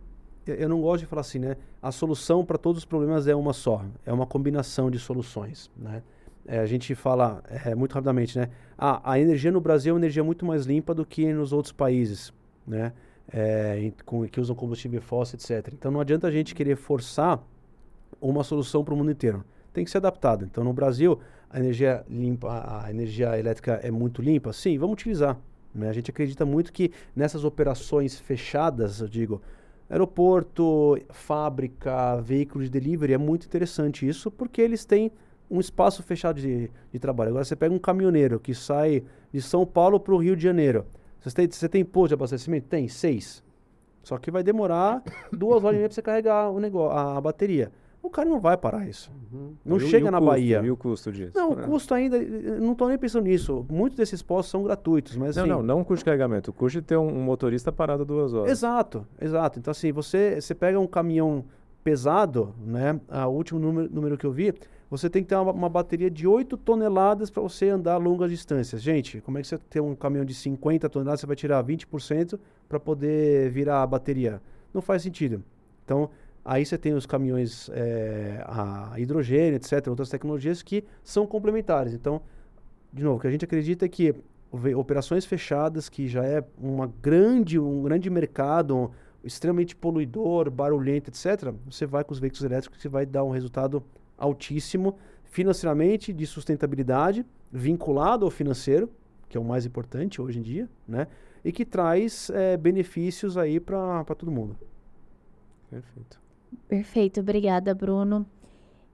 Eu 0.47 0.69
não 0.69 0.81
gosto 0.81 1.01
de 1.01 1.05
falar 1.07 1.21
assim, 1.21 1.39
né? 1.39 1.57
A 1.81 1.91
solução 1.91 2.45
para 2.45 2.57
todos 2.57 2.79
os 2.79 2.85
problemas 2.85 3.27
é 3.27 3.35
uma 3.35 3.51
só. 3.51 3.83
É 4.05 4.13
uma 4.13 4.25
combinação 4.25 4.89
de 4.89 4.99
soluções, 4.99 5.69
né? 5.75 6.01
É, 6.47 6.59
a 6.59 6.65
gente 6.65 6.93
fala 6.95 7.43
é, 7.65 7.75
muito 7.75 7.93
rapidamente, 7.93 8.37
né? 8.37 8.49
Ah, 8.77 9.01
a 9.03 9.19
energia 9.19 9.51
no 9.51 9.59
Brasil 9.59 9.91
é 9.91 9.93
uma 9.93 9.99
energia 9.99 10.23
muito 10.23 10.45
mais 10.45 10.65
limpa 10.65 10.93
do 10.93 11.05
que 11.05 11.31
nos 11.33 11.51
outros 11.51 11.71
países 11.71 12.31
né? 12.66 12.93
É, 13.32 13.91
com, 14.05 14.28
que 14.28 14.39
usam 14.39 14.55
combustível 14.55 15.01
fóssil, 15.01 15.38
etc. 15.38 15.74
Então 15.74 15.91
não 15.91 15.99
adianta 15.99 16.28
a 16.28 16.32
gente 16.32 16.53
querer 16.53 16.76
forçar 16.76 17.41
uma 18.22 18.43
solução 18.43 18.84
para 18.84 18.93
o 18.93 18.97
mundo 18.97 19.11
inteiro. 19.11 19.43
Tem 19.74 19.84
que 19.84 19.89
ser 19.89 19.97
adaptado. 19.97 20.45
Então 20.45 20.63
no 20.63 20.72
Brasil 20.72 21.20
a 21.49 21.59
energia 21.59 22.05
limpa, 22.09 22.84
a 22.84 22.89
energia 22.89 23.38
elétrica 23.38 23.80
é 23.84 23.89
muito 23.89 24.22
limpa. 24.22 24.53
Sim, 24.53 24.78
vamos 24.78 24.93
utilizar. 24.93 25.38
Né? 25.74 25.89
A 25.89 25.93
gente 25.93 26.11
acredita 26.11 26.45
muito 26.45 26.72
que 26.72 26.91
nessas 27.16 27.43
operações 27.43 28.20
fechadas, 28.20 29.01
eu 29.01 29.07
digo, 29.07 29.41
aeroporto, 29.89 30.97
fábrica, 31.09 32.22
veículo 32.22 32.63
de 32.63 32.70
delivery, 32.70 33.13
é 33.13 33.18
muito 33.18 33.45
interessante 33.45 34.07
isso, 34.07 34.32
porque 34.32 34.61
eles 34.61 34.86
têm 34.86 35.11
um 35.49 35.59
espaço 35.59 36.01
fechado 36.01 36.39
de, 36.39 36.72
de 36.91 36.99
trabalho. 36.99 37.30
Agora 37.30 37.45
você 37.45 37.55
pega 37.55 37.74
um 37.74 37.80
caminhoneiro 37.80 38.39
que 38.39 38.53
sai 38.53 39.03
de 39.32 39.41
São 39.41 39.66
Paulo 39.66 39.99
para 39.99 40.13
o 40.13 40.18
Rio 40.18 40.36
de 40.36 40.43
Janeiro. 40.43 40.86
Você 41.30 41.36
tem, 41.36 41.49
você 41.49 41.69
tem 41.69 41.84
posto 41.84 42.09
de 42.09 42.13
abastecimento? 42.13 42.67
Tem, 42.67 42.88
seis. 42.88 43.43
Só 44.03 44.17
que 44.17 44.30
vai 44.30 44.43
demorar 44.43 45.01
duas 45.34 45.63
horas 45.63 45.76
e 45.76 45.78
meia 45.80 45.89
para 45.89 45.95
você 45.95 46.01
carregar 46.01 46.49
o 46.51 46.59
negócio, 46.59 46.95
a, 46.95 47.17
a, 47.17 47.21
bateria. 47.21 47.71
O 48.03 48.09
cara 48.09 48.30
não 48.30 48.39
vai 48.39 48.55
parar 48.55 48.88
isso. 48.88 49.11
Uhum. 49.34 49.55
Não 49.65 49.78
e 49.78 49.80
chega 49.80 50.11
na 50.11 50.19
custo, 50.19 50.32
Bahia. 50.32 50.61
E 50.63 50.69
o 50.69 50.78
custo 50.78 51.11
disso? 51.11 51.32
Não, 51.34 51.53
o 51.53 51.59
é. 51.59 51.63
custo 51.63 51.95
ainda. 51.95 52.19
Não 52.19 52.73
estou 52.73 52.88
nem 52.88 52.99
pensando 52.99 53.23
nisso. 53.23 53.65
Muitos 53.67 53.97
desses 53.97 54.21
postos 54.21 54.51
são 54.51 54.61
gratuitos, 54.61 55.15
mas. 55.15 55.36
Não, 55.36 55.43
assim, 55.43 55.51
não, 55.51 55.63
não 55.63 55.82
o 55.82 55.86
custo 55.86 56.01
de 56.01 56.05
carregamento. 56.05 56.51
O 56.51 56.53
custo 56.53 56.80
de 56.80 56.86
ter 56.86 56.97
um, 56.97 57.07
um 57.07 57.23
motorista 57.23 57.71
parado 57.71 58.05
duas 58.05 58.32
horas. 58.32 58.51
Exato, 58.51 59.07
exato. 59.19 59.57
Então, 59.57 59.71
assim, 59.71 59.91
você, 59.91 60.39
você 60.39 60.53
pega 60.53 60.80
um 60.80 60.86
caminhão 60.86 61.43
pesado, 61.84 62.53
né? 62.63 62.99
O 63.09 63.30
último 63.30 63.59
número, 63.59 63.89
número 63.91 64.17
que 64.19 64.26
eu 64.26 64.32
vi, 64.32 64.53
você 64.97 65.09
tem 65.09 65.23
que 65.23 65.29
ter 65.29 65.35
uma, 65.35 65.51
uma 65.51 65.69
bateria 65.69 66.09
de 66.09 66.27
8 66.27 66.57
toneladas 66.57 67.29
para 67.29 67.41
você 67.41 67.69
andar 67.69 67.97
longas 67.97 68.29
distâncias. 68.29 68.81
Gente, 68.81 69.21
como 69.21 69.37
é 69.37 69.41
que 69.41 69.47
você 69.47 69.57
tem 69.57 69.81
um 69.81 69.95
caminhão 69.95 70.25
de 70.25 70.33
50 70.33 70.89
toneladas, 70.89 71.21
você 71.21 71.27
vai 71.27 71.35
tirar 71.35 71.63
20% 71.63 72.39
para 72.67 72.79
poder 72.79 73.49
virar 73.51 73.81
a 73.81 73.87
bateria? 73.87 74.41
Não 74.73 74.81
faz 74.81 75.01
sentido. 75.01 75.43
Então, 75.83 76.09
aí 76.43 76.65
você 76.65 76.77
tem 76.77 76.93
os 76.93 77.05
caminhões 77.05 77.69
é, 77.73 78.43
a 78.45 78.93
hidrogênio, 78.97 79.55
etc., 79.55 79.87
outras 79.87 80.09
tecnologias 80.09 80.61
que 80.61 80.83
são 81.03 81.25
complementares. 81.25 81.93
Então, 81.93 82.21
de 82.93 83.03
novo, 83.03 83.17
o 83.17 83.19
que 83.19 83.27
a 83.27 83.31
gente 83.31 83.45
acredita 83.45 83.85
é 83.85 83.89
que 83.89 84.15
operações 84.75 85.25
fechadas, 85.25 85.89
que 85.89 86.07
já 86.07 86.23
é 86.23 86.43
uma 86.57 86.91
grande, 87.01 87.59
um 87.59 87.81
grande 87.81 88.09
mercado, 88.09 88.91
extremamente 89.23 89.75
poluidor, 89.75 90.49
barulhento, 90.49 91.09
etc., 91.09 91.53
você 91.65 91.85
vai 91.85 92.03
com 92.03 92.13
os 92.13 92.19
veículos 92.19 92.43
elétricos 92.43 92.79
que 92.79 92.87
vai 92.87 93.05
dar 93.05 93.23
um 93.23 93.31
resultado 93.31 93.83
altíssimo, 94.18 94.97
financeiramente, 95.24 96.13
de 96.13 96.26
sustentabilidade, 96.26 97.26
vinculado 97.51 98.26
ao 98.26 98.32
financeiro, 98.32 98.89
que 99.28 99.38
é 99.38 99.39
o 99.39 99.43
mais 99.43 99.66
importante 99.66 100.22
hoje 100.22 100.39
em 100.39 100.41
dia, 100.41 100.70
né? 100.88 101.07
E 101.43 101.51
que 101.51 101.66
traz 101.66 102.30
é, 102.32 102.57
benefícios 102.57 103.38
aí 103.38 103.59
para 103.59 104.03
todo 104.16 104.32
mundo. 104.32 104.57
Perfeito. 105.70 106.22
Perfeito, 106.68 107.20
obrigada, 107.20 107.74
Bruno. 107.74 108.26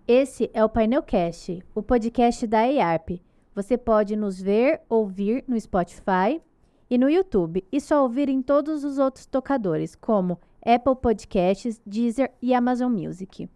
Esse 0.07 0.49
é 0.53 0.63
o 0.63 0.69
Painelcast, 0.69 1.63
o 1.73 1.81
podcast 1.81 2.45
da 2.47 2.67
EARP. 2.67 3.21
Você 3.53 3.77
pode 3.77 4.15
nos 4.15 4.41
ver, 4.41 4.81
ouvir 4.89 5.43
no 5.47 5.59
Spotify 5.59 6.41
e 6.89 6.97
no 6.97 7.09
YouTube, 7.09 7.63
e 7.71 7.79
só 7.79 8.03
ouvir 8.03 8.27
em 8.27 8.41
todos 8.41 8.83
os 8.83 8.97
outros 8.97 9.25
tocadores, 9.25 9.95
como 9.95 10.39
Apple 10.65 10.95
Podcasts, 10.95 11.79
Deezer 11.85 12.31
e 12.41 12.53
Amazon 12.53 12.91
Music. 12.91 13.49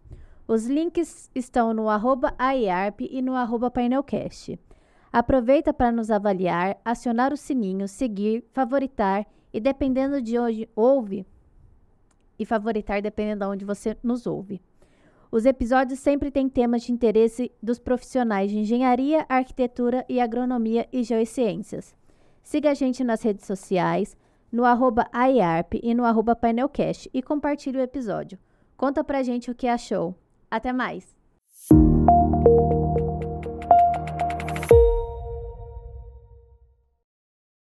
Os 0.48 0.66
links 0.66 1.28
estão 1.34 1.74
no 1.74 1.88
arroba 1.88 2.32
e 3.00 3.20
no 3.20 3.34
arroba 3.34 3.68
Painelcast. 3.68 4.56
Aproveita 5.12 5.72
para 5.74 5.90
nos 5.90 6.08
avaliar, 6.08 6.80
acionar 6.84 7.32
o 7.32 7.36
sininho, 7.36 7.88
seguir, 7.88 8.44
favoritar 8.52 9.26
e 9.52 9.58
dependendo 9.58 10.22
de 10.22 10.38
onde 10.38 10.68
ouve, 10.76 11.26
e 12.38 12.44
favoritar 12.44 13.02
dependendo 13.02 13.44
de 13.44 13.50
onde 13.50 13.64
você 13.64 13.96
nos 14.04 14.24
ouve. 14.24 14.62
Os 15.32 15.46
episódios 15.46 15.98
sempre 15.98 16.30
têm 16.30 16.48
temas 16.48 16.84
de 16.84 16.92
interesse 16.92 17.50
dos 17.60 17.80
profissionais 17.80 18.48
de 18.48 18.58
engenharia, 18.58 19.26
arquitetura 19.28 20.04
e 20.08 20.20
agronomia 20.20 20.86
e 20.92 21.02
geociências. 21.02 21.92
Siga 22.40 22.70
a 22.70 22.74
gente 22.74 23.02
nas 23.02 23.20
redes 23.20 23.44
sociais, 23.44 24.16
no 24.52 24.64
arroba 24.64 25.08
IARP 25.12 25.80
e 25.82 25.92
no 25.92 26.04
arroba 26.04 26.36
painelcast 26.36 27.10
e 27.12 27.20
compartilhe 27.20 27.78
o 27.78 27.82
episódio. 27.82 28.38
Conta 28.76 29.02
pra 29.02 29.24
gente 29.24 29.50
o 29.50 29.54
que 29.54 29.66
achou. 29.66 30.14
Até 30.50 30.72
mais! 30.72 31.15